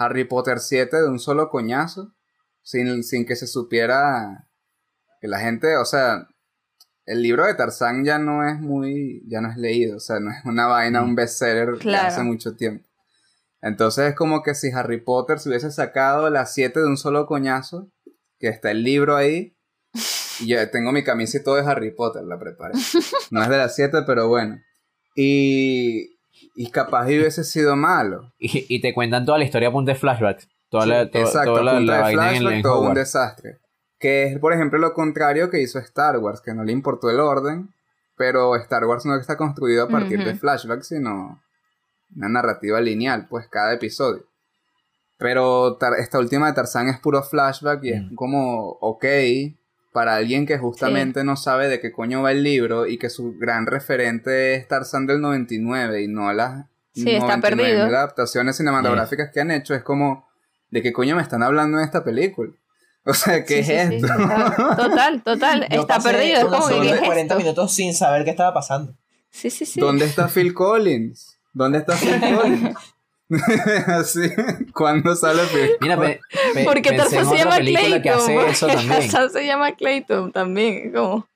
Harry 0.00 0.24
Potter 0.24 0.58
7 0.58 0.96
de 0.96 1.08
un 1.08 1.18
solo 1.18 1.50
coñazo, 1.50 2.14
sin, 2.62 3.04
sin 3.04 3.26
que 3.26 3.36
se 3.36 3.46
supiera 3.46 4.48
que 5.20 5.28
la 5.28 5.38
gente, 5.40 5.76
o 5.76 5.84
sea, 5.84 6.26
el 7.04 7.22
libro 7.22 7.44
de 7.44 7.54
Tarzán 7.54 8.04
ya 8.04 8.18
no 8.18 8.48
es 8.48 8.58
muy, 8.58 9.22
ya 9.28 9.40
no 9.42 9.50
es 9.50 9.56
leído, 9.58 9.98
o 9.98 10.00
sea, 10.00 10.18
no 10.20 10.30
es 10.30 10.44
una 10.44 10.66
vaina, 10.66 11.02
un 11.02 11.14
bestseller 11.14 11.72
de 11.72 11.78
Claro. 11.78 12.08
hace 12.08 12.22
mucho 12.22 12.56
tiempo. 12.56 12.88
Entonces 13.60 14.08
es 14.10 14.14
como 14.14 14.42
que 14.42 14.54
si 14.54 14.70
Harry 14.70 15.02
Potter 15.02 15.38
se 15.38 15.50
hubiese 15.50 15.70
sacado 15.70 16.30
las 16.30 16.54
7 16.54 16.80
de 16.80 16.86
un 16.86 16.96
solo 16.96 17.26
coñazo, 17.26 17.90
que 18.38 18.48
está 18.48 18.70
el 18.70 18.82
libro 18.82 19.16
ahí, 19.16 19.54
y 20.40 20.46
yo 20.46 20.70
tengo 20.70 20.92
mi 20.92 21.04
camisa 21.04 21.36
y 21.36 21.42
todo 21.42 21.56
de 21.56 21.62
Harry 21.70 21.94
Potter, 21.94 22.22
la 22.24 22.38
preparé. 22.38 22.72
No 23.30 23.42
es 23.42 23.48
de 23.50 23.58
las 23.58 23.74
7, 23.76 23.98
pero 24.06 24.28
bueno. 24.28 24.58
Y, 25.14 26.09
y 26.54 26.70
capaz 26.70 27.10
y 27.10 27.18
hubiese 27.18 27.44
sido 27.44 27.76
malo. 27.76 28.32
Y, 28.38 28.66
y 28.68 28.80
te 28.80 28.92
cuentan 28.94 29.24
toda 29.24 29.38
la 29.38 29.44
historia 29.44 29.68
a 29.68 29.72
punta 29.72 29.92
de 29.92 29.98
flashbacks. 29.98 30.48
Toda 30.70 30.86
la, 30.86 31.10
to- 31.10 31.18
Exacto, 31.18 31.52
toda 31.52 31.62
la, 31.64 31.72
punta 31.78 31.92
la 31.92 31.96
de 31.96 32.02
vaina 32.02 32.22
en, 32.32 32.36
flashback, 32.38 32.54
en 32.56 32.62
todo 32.62 32.80
un 32.82 32.94
desastre. 32.94 33.58
Que 33.98 34.24
es, 34.24 34.38
por 34.38 34.52
ejemplo, 34.52 34.78
lo 34.78 34.94
contrario 34.94 35.50
que 35.50 35.60
hizo 35.60 35.78
Star 35.78 36.16
Wars, 36.18 36.40
que 36.40 36.54
no 36.54 36.64
le 36.64 36.72
importó 36.72 37.10
el 37.10 37.20
orden, 37.20 37.68
pero 38.16 38.54
Star 38.56 38.84
Wars 38.84 39.04
no 39.06 39.16
está 39.16 39.36
construido 39.36 39.84
a 39.84 39.88
partir 39.88 40.22
de 40.24 40.30
Ujú. 40.30 40.38
flashbacks, 40.40 40.88
sino 40.88 41.42
una 42.16 42.28
narrativa 42.28 42.80
lineal, 42.80 43.26
pues 43.28 43.46
cada 43.48 43.72
episodio. 43.74 44.24
Pero 45.18 45.76
Tar- 45.76 45.98
esta 45.98 46.18
última 46.18 46.46
de 46.46 46.54
Tarzán 46.54 46.88
es 46.88 46.98
puro 46.98 47.22
flashback 47.22 47.84
y 47.84 47.90
es 47.92 48.02
como, 48.14 48.70
ok, 48.80 49.04
para 49.92 50.16
alguien 50.16 50.46
que 50.46 50.56
justamente 50.58 51.24
no 51.24 51.36
sabe 51.36 51.68
de 51.68 51.80
qué 51.80 51.90
coño 51.92 52.22
va 52.22 52.32
el 52.32 52.42
libro 52.42 52.86
y 52.86 52.96
que 52.98 53.10
su 53.10 53.34
gran 53.38 53.66
referente 53.66 54.54
es 54.54 54.68
Tarzán 54.68 55.06
del 55.06 55.20
99 55.20 56.02
y 56.02 56.08
no 56.08 56.32
las 56.32 56.66
Sí, 56.92 57.10
está 57.10 57.40
perdido. 57.40 57.84
adaptaciones 57.84 58.56
cinematográficas 58.56 59.30
que 59.32 59.40
han 59.40 59.50
hecho, 59.52 59.74
es 59.74 59.82
como, 59.82 60.28
¿de 60.70 60.82
qué 60.82 60.92
coño 60.92 61.14
me 61.16 61.22
están 61.22 61.42
hablando 61.42 61.78
en 61.78 61.84
esta 61.84 62.04
película? 62.04 62.52
O 63.04 63.14
sea, 63.14 63.44
¿qué 63.46 63.64
Sí, 63.64 63.72
es 63.72 63.88
sí, 63.88 63.88
sí, 63.88 64.04
esto? 64.04 64.06
está- 64.12 64.76
Total, 64.76 65.22
total. 65.22 65.66
Yo 65.70 65.80
está 65.80 65.94
pasé 65.96 66.10
perdido. 66.12 66.36
Es 66.38 66.44
como 66.44 66.68
que, 66.68 66.74
zona 66.74 66.82
¿qué 66.82 66.88
de 66.90 66.94
es 66.96 67.00
40 67.06 67.20
esto? 67.34 67.38
minutos 67.38 67.72
sin 67.74 67.94
saber 67.94 68.24
qué 68.24 68.30
estaba 68.30 68.52
pasando. 68.52 68.94
Sí, 69.30 69.48
sí, 69.48 69.64
sí. 69.64 69.80
¿Dónde 69.80 70.04
está 70.04 70.28
Phil 70.28 70.52
Collins? 70.52 71.38
¿Dónde 71.54 71.78
está 71.78 71.96
Phil 71.96 72.20
Collins? 72.36 72.76
Así, 73.86 74.20
¿cuándo 74.74 75.14
sale 75.14 75.42
Mira, 75.80 75.98
pe- 75.98 76.20
pe- 76.54 76.64
Porque 76.64 76.92
Tarzán 76.92 77.26
se 77.26 77.36
llama 77.36 77.56
Clayton. 77.58 78.02
que 78.02 78.10
hace 78.10 78.36
eso 78.48 78.66
porque 78.66 78.76
también. 78.82 79.00
Tarzán 79.10 79.30
se 79.30 79.46
llama 79.46 79.72
Clayton 79.72 80.32
también. 80.32 80.92
Como... 80.92 81.26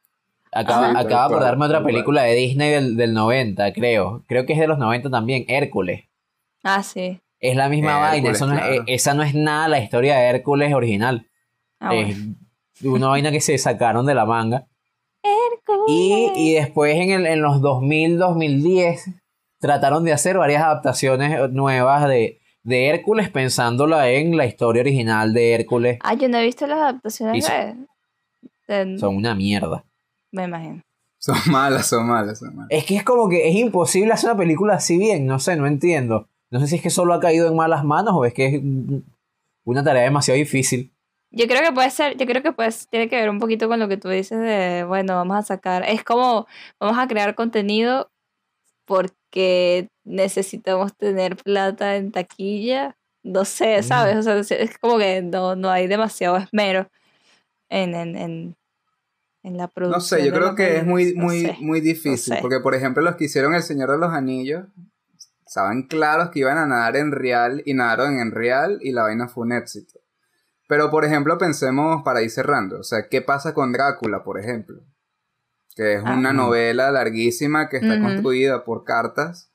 Acaba, 0.53 0.91
Sí, 0.91 0.97
acaba 0.97 1.29
de 1.29 1.35
acordarme 1.35 1.59
cual, 1.67 1.71
otra 1.71 1.85
película 1.85 2.23
de 2.23 2.35
Disney 2.35 2.71
del, 2.71 2.97
del 2.97 3.15
90, 3.15 3.73
creo. 3.73 4.23
Creo 4.27 4.45
que 4.47 4.53
es 4.55 4.59
de 4.59 4.67
los 4.67 4.79
90 4.79 5.11
también, 5.11 5.45
Hércules. 5.49 6.05
Ah, 6.63 6.83
sí. 6.83 7.21
Es 7.41 7.57
la 7.57 7.69
misma 7.69 7.99
vaina, 7.99 8.17
Hércules, 8.29 8.37
eso 8.37 8.47
no 8.47 8.55
es- 8.55 8.61
claro. 8.61 8.75
eh, 8.75 8.85
esa 8.87 9.15
no 9.15 9.23
es 9.23 9.35
nada 9.35 9.69
la 9.69 9.79
historia 9.81 10.17
de 10.17 10.27
Hércules 10.29 10.73
original. 10.75 11.27
Ah, 11.81 11.93
bueno. 11.93 12.09
Es 12.77 12.85
una 12.85 13.09
vaina 13.09 13.31
que 13.31 13.41
se 13.41 13.57
sacaron 13.59 14.07
de 14.07 14.15
la 14.15 14.25
manga. 14.27 14.67
Y, 15.87 16.31
y 16.37 16.55
después 16.55 16.95
en, 16.97 17.11
el, 17.11 17.27
en 17.27 17.41
los 17.43 17.61
2000, 17.61 18.19
2010 18.19 19.05
trataron 19.65 20.05
de 20.05 20.13
hacer 20.13 20.37
varias 20.37 20.63
adaptaciones 20.63 21.51
nuevas 21.51 22.07
de, 22.07 22.39
de 22.65 22.89
Hércules 22.89 23.31
pensándola 23.31 24.11
en 24.11 24.37
la 24.37 24.45
historia 24.45 24.83
original 24.83 25.33
de 25.33 25.55
Hércules. 25.55 25.99
Ah, 26.03 26.13
yo 26.13 26.29
no 26.29 26.37
he 26.37 26.45
visto 26.45 26.67
las 26.67 26.81
adaptaciones 26.81 27.49
de... 28.69 28.99
Son 28.99 29.17
una 29.17 29.35
mierda. 29.35 29.83
Me 30.33 30.45
imagino. 30.45 30.83
Son 31.17 31.39
malas, 31.51 31.87
son 31.87 32.07
malas, 32.07 32.41
son 32.41 32.55
malas. 32.55 32.69
Es 32.71 32.85
que 32.85 32.97
es 32.97 33.05
como 33.05 33.31
que 33.31 33.49
es 33.49 33.55
imposible 33.55 34.13
hacer 34.13 34.29
una 34.29 34.39
película 34.39 34.75
así 34.75 34.99
bien, 34.99 35.25
no 35.25 35.39
sé, 35.39 35.57
no 35.57 35.67
entiendo. 35.67 36.29
No 36.51 36.61
sé 36.61 36.67
si 36.67 36.77
es 36.77 36.83
que 36.83 36.91
solo 36.91 37.15
ha 37.15 37.21
caído 37.21 37.49
en 37.49 37.57
malas 37.57 37.85
manos 37.85 38.13
o 38.15 38.27
es 38.27 38.35
que 38.35 38.47
es 38.47 38.63
una 39.65 39.83
tarea 39.83 40.03
demasiado 40.03 40.37
difícil. 40.37 40.93
Yo 41.31 41.47
creo 41.47 41.63
que 41.63 41.73
puede 41.73 41.89
ser, 41.89 42.19
yo 42.19 42.27
creo 42.27 42.43
que 42.43 42.53
pues 42.53 42.87
tiene 42.89 43.09
que 43.09 43.17
ver 43.17 43.31
un 43.31 43.39
poquito 43.39 43.67
con 43.67 43.81
lo 43.81 43.89
que 43.89 43.97
tú 43.97 44.11
dices 44.11 44.39
de, 44.39 44.85
bueno, 44.85 45.15
vamos 45.15 45.39
a 45.39 45.43
sacar, 45.43 45.89
es 45.89 46.05
como, 46.05 46.47
vamos 46.79 46.99
a 46.99 47.09
crear 47.09 47.35
contenido 47.35 48.11
porque 48.85 49.89
necesitamos 50.05 50.97
tener 50.97 51.37
plata 51.37 51.97
en 51.97 52.13
taquilla, 52.13 52.97
no 53.23 53.45
sé, 53.45 53.83
¿sabes? 53.83 54.17
O 54.27 54.43
sea, 54.45 54.59
es- 54.59 54.79
como 54.79 54.99
que 54.99 55.23
no, 55.23 55.57
no 55.57 55.71
hay 55.71 55.87
demasiado 55.87 56.37
esmero 56.37 56.89
en, 57.69 57.95
en, 57.95 58.17
en, 58.17 58.57
en 59.43 59.57
la 59.57 59.69
producción. 59.69 59.99
No 59.99 60.01
sé, 60.01 60.27
yo 60.27 60.33
creo 60.33 60.55
que 60.55 60.79
es 60.79 60.85
muy, 60.85 61.15
no 61.15 61.25
muy, 61.25 61.41
sé. 61.43 61.57
muy 61.61 61.81
difícil. 61.81 62.35
sé. 62.35 62.39
Porque, 62.43 62.61
por 62.61 62.75
ejemplo, 62.75 63.03
los 63.03 63.17
que 63.17 63.25
hicieron 63.25 63.55
El 63.55 63.63
Señor 63.63 63.91
de 63.91 63.99
los 63.99 64.13
Anillos 64.13 64.67
estaban 65.47 65.83
claros 65.85 66.31
que 66.31 66.41
iban 66.41 66.59
a 66.59 66.67
nadar 66.67 66.97
en 66.97 67.13
real 67.13 67.63
y 67.65 67.75
nadaron 67.75 68.19
en 68.19 68.31
real 68.33 68.79
y 68.83 68.93
la 68.93 69.03
vaina 69.03 69.29
fue 69.29 69.45
un 69.45 69.53
éxito. 69.53 70.01
Pero, 70.69 70.91
por 70.91 71.05
ejemplo, 71.05 71.37
pensemos 71.39 72.03
para 72.05 72.23
ir 72.23 72.31
cerrando. 72.31 72.81
O 72.81 72.83
sea, 72.83 73.09
¿qué 73.11 73.21
pasa 73.23 73.53
con 73.55 73.73
Drácula, 73.73 74.25
por 74.25 74.39
ejemplo? 74.41 74.83
Que 75.75 75.95
es 75.95 76.03
una 76.03 76.33
novela 76.33 76.93
larguísima 76.93 77.69
que 77.69 77.79
está 77.79 78.01
construida 78.01 78.65
por 78.65 78.85
cartas. 78.85 79.51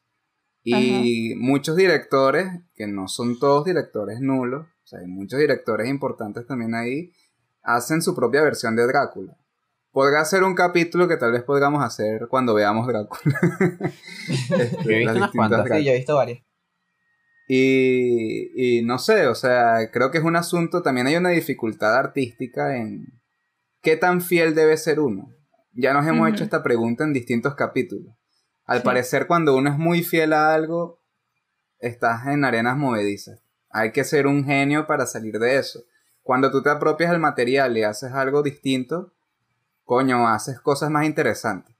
Y 0.64 1.34
muchos 1.38 1.76
directores, 1.76 2.48
que 2.76 2.86
no 2.88 3.08
son 3.08 3.40
todos 3.40 3.66
directores 3.66 4.20
nulos, 4.20 4.68
o 4.68 4.88
sea, 4.88 5.00
hay 5.00 5.08
muchos 5.08 5.40
directores 5.40 5.88
importantes 5.88 6.46
también 6.46 6.76
ahí, 6.76 7.12
hacen 7.64 8.02
su 8.02 8.16
propia 8.16 8.42
versión 8.42 8.76
de 8.76 8.86
Drácula. 8.86 9.38
podrá 9.92 10.24
ser 10.26 10.44
un 10.44 10.56
capítulo 10.56 11.08
que 11.08 11.18
tal 11.18 11.32
vez 11.32 11.44
podamos 11.44 11.84
hacer 11.84 12.28
cuando 12.30 12.54
veamos 12.54 12.88
Drácula. 12.88 13.40
Este, 14.28 14.84
Yo 14.84 14.92
he 14.92 15.00
visto 15.00 15.16
unas 15.16 15.32
cuantas. 15.32 15.68
Sí, 15.68 15.84
yo 15.84 15.92
he 15.92 15.96
visto 15.96 16.16
varias. 16.16 16.40
Y, 17.48 18.78
y 18.80 18.82
no 18.84 19.00
sé, 19.00 19.26
o 19.26 19.34
sea, 19.34 19.90
creo 19.92 20.12
que 20.12 20.20
es 20.20 20.24
un 20.24 20.36
asunto, 20.36 20.84
también 20.84 21.08
hay 21.08 21.16
una 21.16 21.30
dificultad 21.30 21.96
artística 21.96 22.78
en 22.78 23.08
qué 23.82 23.96
tan 23.98 24.22
fiel 24.22 24.54
debe 24.54 24.78
ser 24.78 25.00
uno. 25.00 25.34
Ya 25.74 25.94
nos 25.94 26.06
hemos 26.08 26.30
hecho 26.30 26.44
esta 26.44 26.64
pregunta 26.64 27.04
en 27.04 27.14
distintos 27.14 27.56
capítulos. 27.56 28.14
Al 28.66 28.80
Sí. 28.80 28.84
parecer, 28.86 29.28
cuando 29.28 29.56
uno 29.56 29.70
es 29.70 29.78
muy 29.78 30.04
fiel 30.04 30.34
a 30.34 30.54
algo, 30.54 31.00
estás 31.80 32.28
en 32.28 32.44
arenas 32.44 32.78
movedizas. 32.78 33.42
Hay 33.70 33.92
que 33.92 34.04
ser 34.04 34.28
un 34.28 34.44
genio 34.46 34.88
para 34.88 35.06
salir 35.06 35.40
de 35.40 35.58
eso. 35.58 35.82
Cuando 36.24 36.52
tú 36.52 36.62
te 36.62 36.70
apropias 36.70 37.12
del 37.12 37.20
material 37.20 37.78
y 37.78 37.84
haces 37.84 38.12
algo 38.14 38.44
distinto, 38.44 39.14
coño, 39.84 40.28
haces 40.28 40.60
cosas 40.60 40.90
más 40.92 41.06
interesantes. 41.06 41.76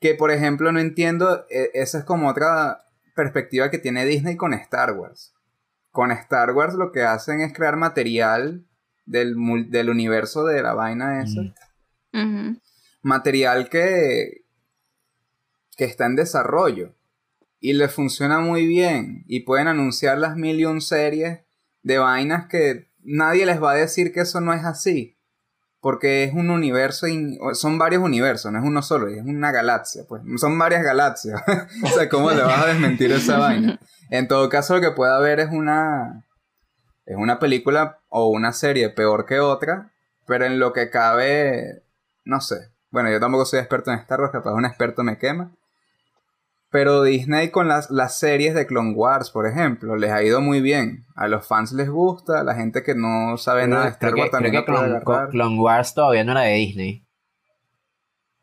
Que 0.00 0.14
por 0.14 0.30
ejemplo 0.30 0.72
no 0.72 0.80
entiendo, 0.80 1.44
e- 1.50 1.70
esa 1.74 1.98
es 1.98 2.04
como 2.04 2.28
otra 2.28 2.84
perspectiva 3.14 3.70
que 3.70 3.78
tiene 3.78 4.04
Disney 4.06 4.36
con 4.36 4.54
Star 4.54 4.92
Wars. 4.92 5.34
Con 5.90 6.10
Star 6.12 6.52
Wars 6.52 6.74
lo 6.74 6.92
que 6.92 7.02
hacen 7.02 7.40
es 7.40 7.52
crear 7.52 7.76
material 7.76 8.64
del, 9.04 9.36
mul- 9.36 9.68
del 9.68 9.90
universo 9.90 10.44
de 10.44 10.62
la 10.62 10.72
vaina 10.72 11.22
esa. 11.22 11.40
Mm. 12.12 12.48
Ujú. 12.52 12.60
Material 13.02 13.68
que, 13.68 14.44
que 15.76 15.84
está 15.84 16.06
en 16.06 16.16
desarrollo. 16.16 16.94
Y 17.58 17.74
le 17.74 17.88
funciona 17.88 18.40
muy 18.40 18.66
bien. 18.66 19.24
Y 19.26 19.40
pueden 19.40 19.68
anunciar 19.68 20.18
las 20.18 20.36
mil 20.36 20.58
y 20.60 20.64
un 20.64 20.80
series 20.80 21.40
de 21.82 21.98
vainas 21.98 22.46
que 22.48 22.90
nadie 23.02 23.46
les 23.46 23.62
va 23.62 23.72
a 23.72 23.76
decir 23.76 24.12
que 24.12 24.20
eso 24.20 24.40
no 24.40 24.52
es 24.52 24.64
así. 24.64 25.16
Porque 25.80 26.24
es 26.24 26.34
un 26.34 26.50
universo, 26.50 27.06
son 27.54 27.78
varios 27.78 28.02
universos, 28.02 28.52
no 28.52 28.58
es 28.58 28.64
uno 28.64 28.82
solo, 28.82 29.08
es 29.08 29.24
una 29.24 29.50
galaxia, 29.50 30.02
pues. 30.06 30.22
Son 30.36 30.58
varias 30.58 30.82
galaxias. 30.82 31.40
o 31.82 31.86
sea, 31.88 32.08
¿cómo 32.10 32.30
le 32.30 32.42
vas 32.42 32.64
a 32.64 32.66
desmentir 32.66 33.10
esa 33.12 33.38
vaina? 33.38 33.80
En 34.10 34.28
todo 34.28 34.48
caso, 34.50 34.74
lo 34.74 34.80
que 34.82 34.90
puede 34.90 35.14
haber 35.14 35.40
es 35.40 35.48
una. 35.50 36.26
Es 37.06 37.16
una 37.16 37.38
película 37.38 37.98
o 38.08 38.28
una 38.28 38.52
serie 38.52 38.90
peor 38.90 39.24
que 39.24 39.40
otra, 39.40 39.90
pero 40.26 40.44
en 40.44 40.58
lo 40.58 40.74
que 40.74 40.90
cabe. 40.90 41.82
No 42.24 42.42
sé. 42.42 42.56
Bueno, 42.90 43.10
yo 43.10 43.20
tampoco 43.20 43.44
soy 43.44 43.60
experto 43.60 43.90
en 43.90 43.98
Star 43.98 44.20
Wars, 44.20 44.32
capaz 44.32 44.52
un 44.52 44.64
experto 44.64 45.02
me 45.02 45.18
quema. 45.18 45.52
Pero 46.70 47.02
Disney 47.02 47.50
con 47.50 47.66
las, 47.66 47.90
las 47.90 48.18
series 48.18 48.54
de 48.54 48.66
Clone 48.66 48.92
Wars, 48.94 49.30
por 49.30 49.46
ejemplo, 49.46 49.96
les 49.96 50.10
ha 50.12 50.22
ido 50.22 50.40
muy 50.40 50.60
bien. 50.60 51.04
A 51.16 51.26
los 51.26 51.46
fans 51.46 51.72
les 51.72 51.90
gusta, 51.90 52.40
a 52.40 52.44
la 52.44 52.54
gente 52.54 52.84
que 52.84 52.94
no 52.94 53.36
sabe 53.38 53.66
nada 53.66 53.84
de 53.84 53.90
Star 53.90 54.10
creo 54.10 54.14
que, 54.14 54.20
Wars 54.20 54.30
también 54.30 54.52
creo 54.64 54.64
que 54.64 55.04
Clone. 55.04 55.28
Clone 55.30 55.58
Wars 55.60 55.94
todavía 55.94 56.22
no 56.24 56.32
era 56.32 56.42
de 56.42 56.54
Disney. 56.54 57.04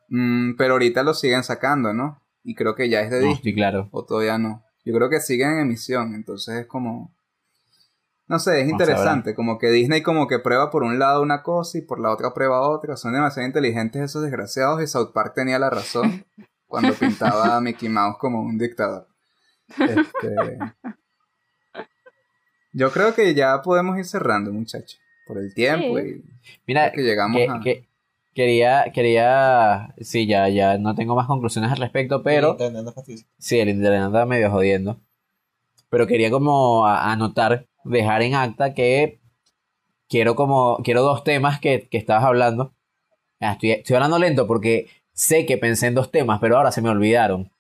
Mm, 0.09 0.55
pero 0.57 0.73
ahorita 0.73 1.03
lo 1.03 1.13
siguen 1.13 1.43
sacando, 1.43 1.93
¿no? 1.93 2.21
Y 2.43 2.55
creo 2.55 2.75
que 2.75 2.89
ya 2.89 3.01
es 3.01 3.09
de 3.11 3.17
No, 3.17 3.27
Disney. 3.27 3.35
estoy 3.35 3.53
claro. 3.55 3.89
O 3.91 4.05
todavía 4.05 4.37
no. 4.37 4.63
Yo 4.85 4.93
creo 4.93 5.09
que 5.09 5.19
siguen 5.19 5.51
en 5.53 5.59
emisión, 5.59 6.13
entonces 6.15 6.61
es 6.61 6.65
como... 6.67 7.13
No 8.27 8.39
sé, 8.39 8.61
es 8.61 8.69
interesante, 8.69 9.33
como 9.35 9.57
que 9.57 9.67
Disney 9.71 10.01
como 10.03 10.27
que 10.27 10.39
prueba 10.39 10.69
por 10.69 10.83
un 10.83 10.99
lado 10.99 11.21
una 11.21 11.43
cosa 11.43 11.77
y 11.77 11.81
por 11.81 11.99
la 11.99 12.11
otra 12.11 12.33
prueba 12.33 12.67
otra. 12.67 12.97
Son 12.97 13.13
demasiado 13.13 13.47
inteligentes 13.47 14.01
esos 14.01 14.21
desgraciados 14.21 14.81
y 14.83 14.87
South 14.87 15.11
Park 15.13 15.33
tenía 15.33 15.57
la 15.59 15.69
razón 15.69 16.25
cuando 16.67 16.93
pintaba 16.99 17.55
a 17.55 17.61
Mickey 17.61 17.87
Mouse 17.87 18.17
como 18.19 18.41
un 18.41 18.57
dictador. 18.57 19.07
Este... 19.79 20.57
Yo 22.73 22.91
creo 22.91 23.13
que 23.15 23.33
ya 23.33 23.61
podemos 23.61 23.97
ir 23.97 24.05
cerrando, 24.05 24.51
muchachos. 24.51 24.99
Por 25.25 25.37
el 25.39 25.53
tiempo 25.53 25.97
Sí. 25.99 26.21
y 26.25 26.49
Mira, 26.67 26.91
que 26.91 27.01
llegamos 27.03 27.37
que- 27.37 27.49
a... 27.49 27.59
que- 27.61 27.87
quería, 28.33 28.85
quería, 28.93 29.93
sí, 29.99 30.27
ya, 30.27 30.47
ya 30.49 30.77
no 30.77 30.93
tengo 30.95 31.15
más 31.15 31.27
conclusiones 31.27 31.71
al 31.71 31.77
respecto, 31.79 32.21
pero 32.23 32.55
fastidioso. 32.93 33.25
sí, 33.39 33.59
el 33.59 33.69
internet 33.69 34.01
anda 34.03 34.25
medio 34.25 34.51
jodiendo. 34.51 34.99
Pero 35.89 36.05
quería 36.05 36.29
como 36.29 36.85
a- 36.85 37.11
anotar, 37.11 37.65
dejar 37.87 38.21
en 38.21 38.35
acta 38.35 38.73
que 38.73 39.19
quiero 40.09 40.35
como, 40.35 40.77
quiero 40.83 41.01
dos 41.01 41.23
temas 41.23 41.59
que, 41.59 41.87
que 41.89 41.97
estabas 41.97 42.23
hablando. 42.23 42.73
Ah, 43.39 43.53
estoy, 43.53 43.71
estoy 43.71 43.95
hablando 43.95 44.19
lento 44.19 44.47
porque 44.47 44.87
sé 45.13 45.45
que 45.45 45.57
pensé 45.57 45.87
en 45.87 45.95
dos 45.95 46.11
temas, 46.11 46.39
pero 46.39 46.57
ahora 46.57 46.71
se 46.71 46.81
me 46.81 46.89
olvidaron. 46.89 47.51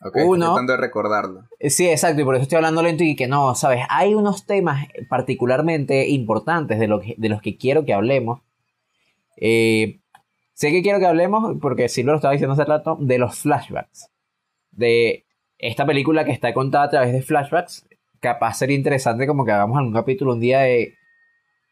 Ok, 0.00 0.16
estoy 0.16 0.22
uno- 0.28 0.46
tratando 0.46 0.72
de 0.74 0.78
recordarlo. 0.80 1.48
Eh, 1.58 1.70
Sí, 1.70 1.88
exacto, 1.88 2.20
y 2.20 2.24
por 2.24 2.34
eso 2.34 2.42
estoy 2.42 2.56
hablando 2.56 2.82
lento 2.82 3.04
y 3.04 3.16
que 3.16 3.26
no, 3.26 3.54
¿sabes? 3.54 3.84
Hay 3.88 4.14
unos 4.14 4.44
temas 4.44 4.86
particularmente 5.08 6.08
importantes 6.08 6.78
de, 6.78 6.88
lo 6.88 7.00
que- 7.00 7.14
de 7.16 7.28
los 7.28 7.40
que 7.40 7.56
quiero 7.56 7.84
que 7.84 7.94
hablemos. 7.94 8.40
Eh, 9.36 10.00
sé 10.52 10.70
que 10.70 10.82
quiero 10.82 10.98
que 10.98 11.06
hablemos, 11.06 11.56
porque 11.60 11.88
sí 11.88 12.02
lo 12.02 12.14
estaba 12.14 12.32
diciendo 12.32 12.52
hace 12.52 12.64
rato, 12.64 12.96
de 13.00 13.18
los 13.18 13.38
flashbacks. 13.38 14.10
De 14.70 15.24
esta 15.58 15.86
película 15.86 16.24
que 16.24 16.32
está 16.32 16.52
contada 16.52 16.84
a 16.84 16.90
través 16.90 17.12
de 17.12 17.22
flashbacks. 17.22 17.86
Capaz 18.24 18.54
sería 18.54 18.74
interesante 18.74 19.26
como 19.26 19.44
que 19.44 19.52
hagamos 19.52 19.76
algún 19.76 19.92
capítulo 19.92 20.32
un 20.32 20.40
día 20.40 20.60
de 20.60 20.94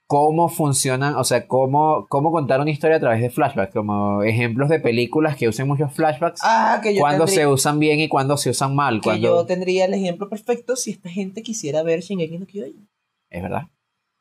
cómo 0.06 0.50
funcionan, 0.50 1.14
o 1.14 1.24
sea, 1.24 1.46
cómo, 1.46 2.06
cómo 2.10 2.30
contar 2.30 2.60
una 2.60 2.70
historia 2.70 2.98
a 2.98 3.00
través 3.00 3.22
de 3.22 3.30
flashbacks, 3.30 3.72
como 3.72 4.22
ejemplos 4.22 4.68
de 4.68 4.78
películas 4.78 5.34
que 5.38 5.48
usen 5.48 5.66
muchos 5.66 5.90
flashbacks. 5.94 6.42
Ah, 6.44 6.78
que 6.82 6.94
yo, 6.94 7.00
cuando 7.00 7.24
tendría, 7.24 7.46
se 7.46 7.50
usan 7.50 7.78
bien 7.78 8.00
y 8.00 8.08
cuando 8.08 8.36
se 8.36 8.50
usan 8.50 8.74
mal. 8.74 8.96
que 8.96 9.04
Cuando... 9.04 9.28
yo 9.28 9.46
tendría 9.46 9.86
el 9.86 9.94
ejemplo 9.94 10.28
perfecto 10.28 10.76
si 10.76 10.90
esta 10.90 11.08
gente 11.08 11.42
quisiera 11.42 11.82
ver 11.82 12.00
Shingeki 12.00 12.36
no 12.36 12.44
Kyojin. 12.44 12.86
Es 13.30 13.42
verdad. 13.42 13.62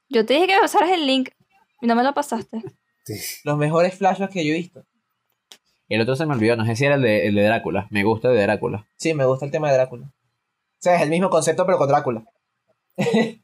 Yo 0.07 0.25
te 0.25 0.35
dije 0.35 0.47
que 0.47 0.55
me 0.55 0.61
pasaras 0.61 0.91
el 0.91 1.05
link 1.05 1.31
y 1.81 1.87
no 1.87 1.95
me 1.95 2.03
lo 2.03 2.13
pasaste. 2.13 2.63
Los 3.43 3.57
mejores 3.57 3.93
flashbacks 3.95 4.31
que 4.31 4.45
yo 4.45 4.53
he 4.53 4.57
visto. 4.57 4.85
El 5.89 5.99
otro 5.99 6.15
se 6.15 6.25
me 6.25 6.33
olvidó, 6.33 6.55
no 6.55 6.65
sé 6.65 6.77
si 6.77 6.85
era 6.85 6.95
el 6.95 7.01
de, 7.01 7.27
el 7.27 7.35
de 7.35 7.43
Drácula. 7.43 7.87
Me 7.89 8.05
gusta 8.05 8.29
el 8.29 8.37
de 8.37 8.43
Drácula. 8.43 8.87
Sí, 8.95 9.13
me 9.13 9.25
gusta 9.25 9.43
el 9.43 9.51
tema 9.51 9.67
de 9.67 9.73
Drácula. 9.73 10.09
O 10.81 10.83
sea, 10.83 10.95
es 10.95 11.01
el 11.03 11.09
mismo 11.11 11.29
concepto 11.29 11.65
pero 11.65 11.77
con 11.77 11.87
Drácula. 11.87 12.23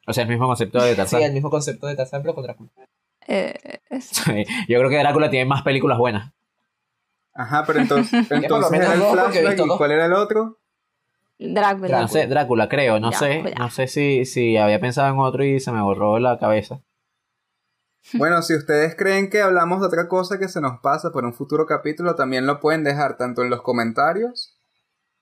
O 0.07 0.13
sea, 0.13 0.23
el 0.23 0.29
mismo 0.29 0.47
concepto 0.47 0.81
de 0.81 0.91
Sí, 0.91 0.97
Tarzán. 0.97 1.21
el 1.21 1.33
mismo 1.33 1.49
concepto 1.51 1.85
de 1.87 1.95
Tarzán 1.95 2.21
pero 2.23 2.33
con 2.33 2.43
Drácula. 2.43 2.69
Eh, 3.27 3.79
es- 3.89 4.11
Yo 4.67 4.79
creo 4.79 4.89
que 4.89 4.97
Drácula 4.97 5.29
tiene 5.29 5.45
más 5.45 5.61
películas 5.61 5.97
buenas. 5.99 6.33
Ajá, 7.33 7.63
pero 7.67 7.79
entonces, 7.79 8.11
entonces 8.31 8.73
era 8.73 8.93
el 8.93 9.01
flashback 9.01 9.59
y 9.65 9.77
cuál 9.77 9.91
era 9.91 10.05
el 10.07 10.13
otro. 10.13 10.57
Drácula. 11.37 12.01
No 12.01 12.07
sé, 12.07 12.25
Drácula, 12.25 12.67
creo. 12.67 12.99
No 12.99 13.11
sé. 13.11 13.29
Drácula. 13.43 13.55
No 13.59 13.69
sé 13.69 13.87
si, 13.87 14.25
si 14.25 14.57
había 14.57 14.79
pensado 14.79 15.13
en 15.13 15.19
otro 15.19 15.43
y 15.45 15.59
se 15.59 15.71
me 15.71 15.81
borró 15.81 16.17
la 16.19 16.37
cabeza. 16.39 16.81
Bueno, 18.13 18.41
si 18.41 18.55
ustedes 18.55 18.95
creen 18.95 19.29
que 19.29 19.41
hablamos 19.41 19.81
de 19.81 19.87
otra 19.87 20.07
cosa 20.07 20.39
que 20.39 20.47
se 20.47 20.61
nos 20.61 20.79
pasa 20.79 21.11
por 21.11 21.25
un 21.25 21.33
futuro 21.33 21.65
capítulo, 21.65 22.15
también 22.15 22.47
lo 22.47 22.61
pueden 22.61 22.85
dejar 22.85 23.17
tanto 23.17 23.41
en 23.41 23.49
los 23.49 23.61
comentarios 23.61 24.56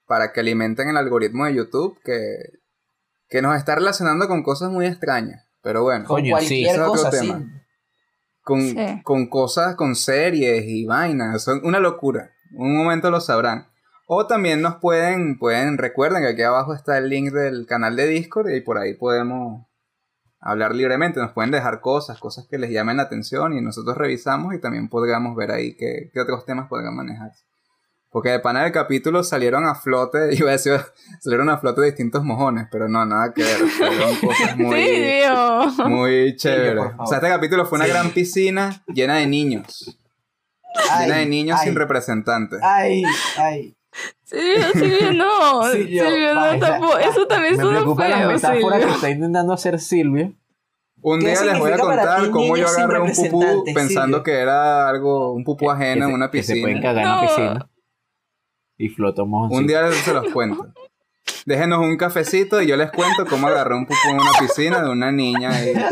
para 0.08 0.32
que 0.32 0.40
alimenten 0.40 0.90
el 0.90 0.98
algoritmo 0.98 1.46
de 1.46 1.56
YouTube 1.56 2.00
que, 2.04 2.60
que 3.28 3.42
nos 3.42 3.56
está 3.56 3.76
relacionando 3.76 4.28
con 4.28 4.44
cosas 4.44 4.72
muy 4.72 4.86
extrañas. 4.86 5.48
Pero 5.62 5.84
bueno, 5.84 6.06
Con 6.06 6.28
cualquier 6.30 6.68
es 6.76 6.80
otro 6.80 6.92
cosa, 6.92 7.12
sí. 7.12 7.28
tema. 7.28 7.64
con, 8.44 8.62
Sí. 8.62 9.02
con 9.04 9.28
cosas, 9.28 9.76
con 9.76 9.96
series 9.96 10.64
y 10.68 10.86
vainas, 10.86 11.42
son 11.44 11.62
una 11.64 11.80
locura. 11.80 12.32
Un 12.54 12.78
momento 12.78 13.10
lo 13.10 13.20
sabrán. 13.20 13.68
O 14.08 14.28
también 14.28 14.62
nos 14.62 14.76
pueden, 14.76 15.40
pueden, 15.40 15.80
recuerden 15.80 16.22
que 16.22 16.30
aquí 16.30 16.44
abajo 16.44 16.76
está 16.76 17.00
el 17.00 17.10
link 17.10 17.32
del 17.34 17.66
canal 17.66 17.96
de 17.96 18.06
Discord 18.08 18.50
y 18.52 18.62
por 18.62 18.78
ahí 18.78 18.94
podemos 18.94 19.66
hablar 20.40 20.76
libremente. 20.76 21.20
Nos 21.20 21.32
pueden 21.32 21.50
dejar 21.50 21.82
cosas, 21.82 22.20
cosas 22.20 22.46
que 22.48 22.60
les 22.60 22.70
llamen 22.70 22.98
la 22.98 23.04
atención 23.04 23.54
y 23.54 23.62
nosotros 23.62 23.98
revisamos 23.98 24.54
y 24.54 24.60
también 24.62 24.90
podríamos 24.90 25.36
ver 25.36 25.50
ahí 25.50 25.76
qué, 25.76 26.12
qué 26.14 26.20
otros 26.20 26.46
temas 26.46 26.70
podrían 26.70 26.96
manejar. 26.96 27.32
Porque 28.16 28.30
de 28.30 28.40
pana 28.40 28.64
del 28.64 28.72
capítulo 28.72 29.24
salieron 29.24 29.66
a 29.66 29.76
flote, 29.76 30.30
iba 30.40 30.48
a 30.48 30.54
decir, 30.54 30.80
salieron 31.20 31.50
a 31.50 31.58
flote 31.58 31.82
distintos 31.82 32.24
mojones, 32.24 32.66
pero 32.72 32.88
no, 32.88 33.06
nada 33.06 33.34
que 33.34 33.44
ver. 33.44 33.58
Salieron 33.78 34.16
cosas 34.22 34.56
muy, 34.56 34.74
Sí, 34.78 34.92
Dios. 35.20 35.78
muy 35.90 36.36
chéveres. 36.38 36.76
favor. 36.76 36.96
o 36.98 37.06
sea, 37.08 37.18
este 37.18 37.28
capítulo 37.28 37.66
fue 37.66 37.76
una 37.78 37.86
Sí. 37.88 37.92
gran 37.92 38.10
piscina 38.12 38.84
llena 38.88 39.18
de 39.18 39.28
niños. 39.28 40.00
Ay, 40.90 41.08
llena 41.08 41.18
de 41.20 41.26
niños 41.26 41.60
ay, 41.60 41.68
sin 41.68 41.76
representantes. 41.76 42.60
Ay, 42.64 43.04
ay. 43.38 43.76
Silvio, 44.24 44.64
Silvio, 44.74 45.14
no. 45.14 45.64
Silvio, 45.74 46.10
Silvio, 46.10 46.34
no, 46.36 46.40
basta. 46.40 46.68
tampoco. 46.70 46.98
Eso 47.00 47.28
también 47.28 47.58
Me 47.58 47.64
suena 47.64 47.80
preocupan 47.80 48.10
las 48.12 48.20
feo, 48.20 48.30
metáforas 48.32 48.62
que 48.78 48.82
Silvio. 48.84 48.96
está 48.96 49.10
intentando 49.10 49.52
hacer 49.54 49.80
Silvio. 49.82 50.34
Un 51.02 51.20
¿Qué 51.20 51.28
día 51.32 51.42
les 51.44 51.60
voy 51.60 51.72
a 51.74 51.78
contar 51.78 52.30
cómo 52.32 52.56
yo 52.56 52.66
agarré 52.66 53.00
un 53.02 53.12
pupú 53.12 53.64
pensando 53.74 54.20
Silvio? 54.20 54.24
que 54.24 54.32
era 54.40 54.88
algo, 54.88 55.34
un 55.34 55.44
pupú 55.44 55.70
ajeno 55.70 56.00
que 56.00 56.04
en 56.06 56.10
se- 56.12 56.16
una 56.16 56.32
Que 56.32 56.44
se 56.44 56.54
pueden 56.62 56.78
piscina. 56.78 56.82
cagar 56.82 57.04
en 57.04 57.10
la 57.10 57.16
No. 57.16 57.22
piscina. 57.28 57.70
Y 58.78 58.90
flotó 58.90 59.26
mojoncito. 59.26 59.60
Un 59.60 59.68
día 59.68 59.92
se 59.92 60.14
los 60.14 60.32
cuento. 60.32 60.74
Déjenos 61.46 61.80
un 61.80 61.98
cafecito 61.98 62.62
y 62.62 62.68
yo 62.68 62.76
les 62.76 62.92
cuento 62.92 63.26
cómo 63.28 63.48
agarré 63.48 63.76
un 63.76 63.86
pupú 63.86 64.10
en 64.10 64.16
una 64.20 64.32
piscina 64.40 64.82
de 64.82 64.90
una 64.90 65.12
niña. 65.12 65.52
ahí. 65.52 65.74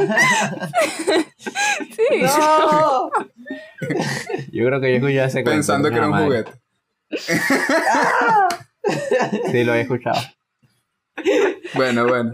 Sí. 1.94 2.22
No. 2.22 3.10
Yo 4.52 4.66
creo 4.66 4.82
que 4.82 4.90
yo 4.92 4.96
escuché 4.98 5.24
ese 5.24 5.44
pensando 5.44 5.90
que 5.90 5.98
era 5.98 6.08
un 6.08 6.24
juguete. 6.24 6.52
Sí, 9.52 9.64
lo 9.64 9.74
he 9.74 9.82
escuchado. 9.82 10.20
Bueno, 11.74 12.08
bueno. 12.08 12.34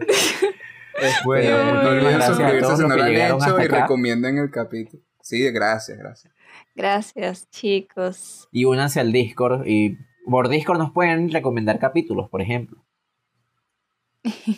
Bueno, 1.25 1.83
no 1.83 1.89
olviden 1.89 2.21
suscribirse 2.21 2.75
si 2.75 2.81
no 2.83 2.95
lo 2.95 3.03
han 3.03 3.15
hecho 3.15 3.59
y 3.59 3.63
acá. 3.63 3.81
recomienden 3.81 4.37
el 4.37 4.49
capítulo. 4.49 5.03
Sí, 5.21 5.49
gracias, 5.51 5.97
gracias. 5.97 6.33
Gracias, 6.75 7.49
chicos. 7.51 8.47
Y 8.51 8.65
únanse 8.65 8.99
al 8.99 9.11
Discord. 9.11 9.67
Y 9.67 9.97
por 10.25 10.49
Discord 10.49 10.77
nos 10.77 10.91
pueden 10.91 11.31
recomendar 11.31 11.79
capítulos, 11.79 12.29
por 12.29 12.41
ejemplo. 12.41 12.85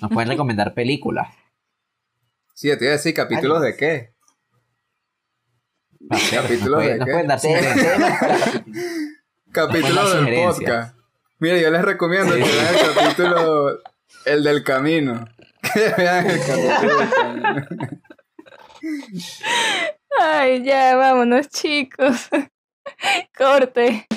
Nos 0.02 0.12
pueden 0.12 0.30
recomendar 0.30 0.74
películas. 0.74 1.30
Sí, 2.54 2.68
te 2.78 2.86
iba 2.86 2.94
a 2.94 2.98
decir, 2.98 3.14
¿capítulos 3.14 3.62
de 3.62 3.76
qué? 3.76 4.14
¿Capítulos 6.32 6.84
de 6.84 7.00
qué? 7.00 7.26
capítulos. 9.52 10.14
Del 10.14 10.20
sugerencias. 10.20 10.58
podcast. 10.58 10.98
Mira, 11.40 11.58
yo 11.58 11.72
les 11.72 11.84
recomiendo 11.84 12.34
que 12.34 12.42
vean 12.42 12.76
el 12.76 12.96
capítulo, 12.96 13.80
el 14.26 14.44
del 14.44 14.64
camino. 14.64 15.26
Que 15.74 15.94
vean 15.96 16.30
el 16.30 16.40
capítulo 16.40 16.98
del 16.98 17.10
camino. 17.10 17.68
Ay, 20.20 20.64
ya, 20.64 20.96
vámonos, 20.96 21.48
chicos. 21.50 22.30
Corte. 23.38 24.08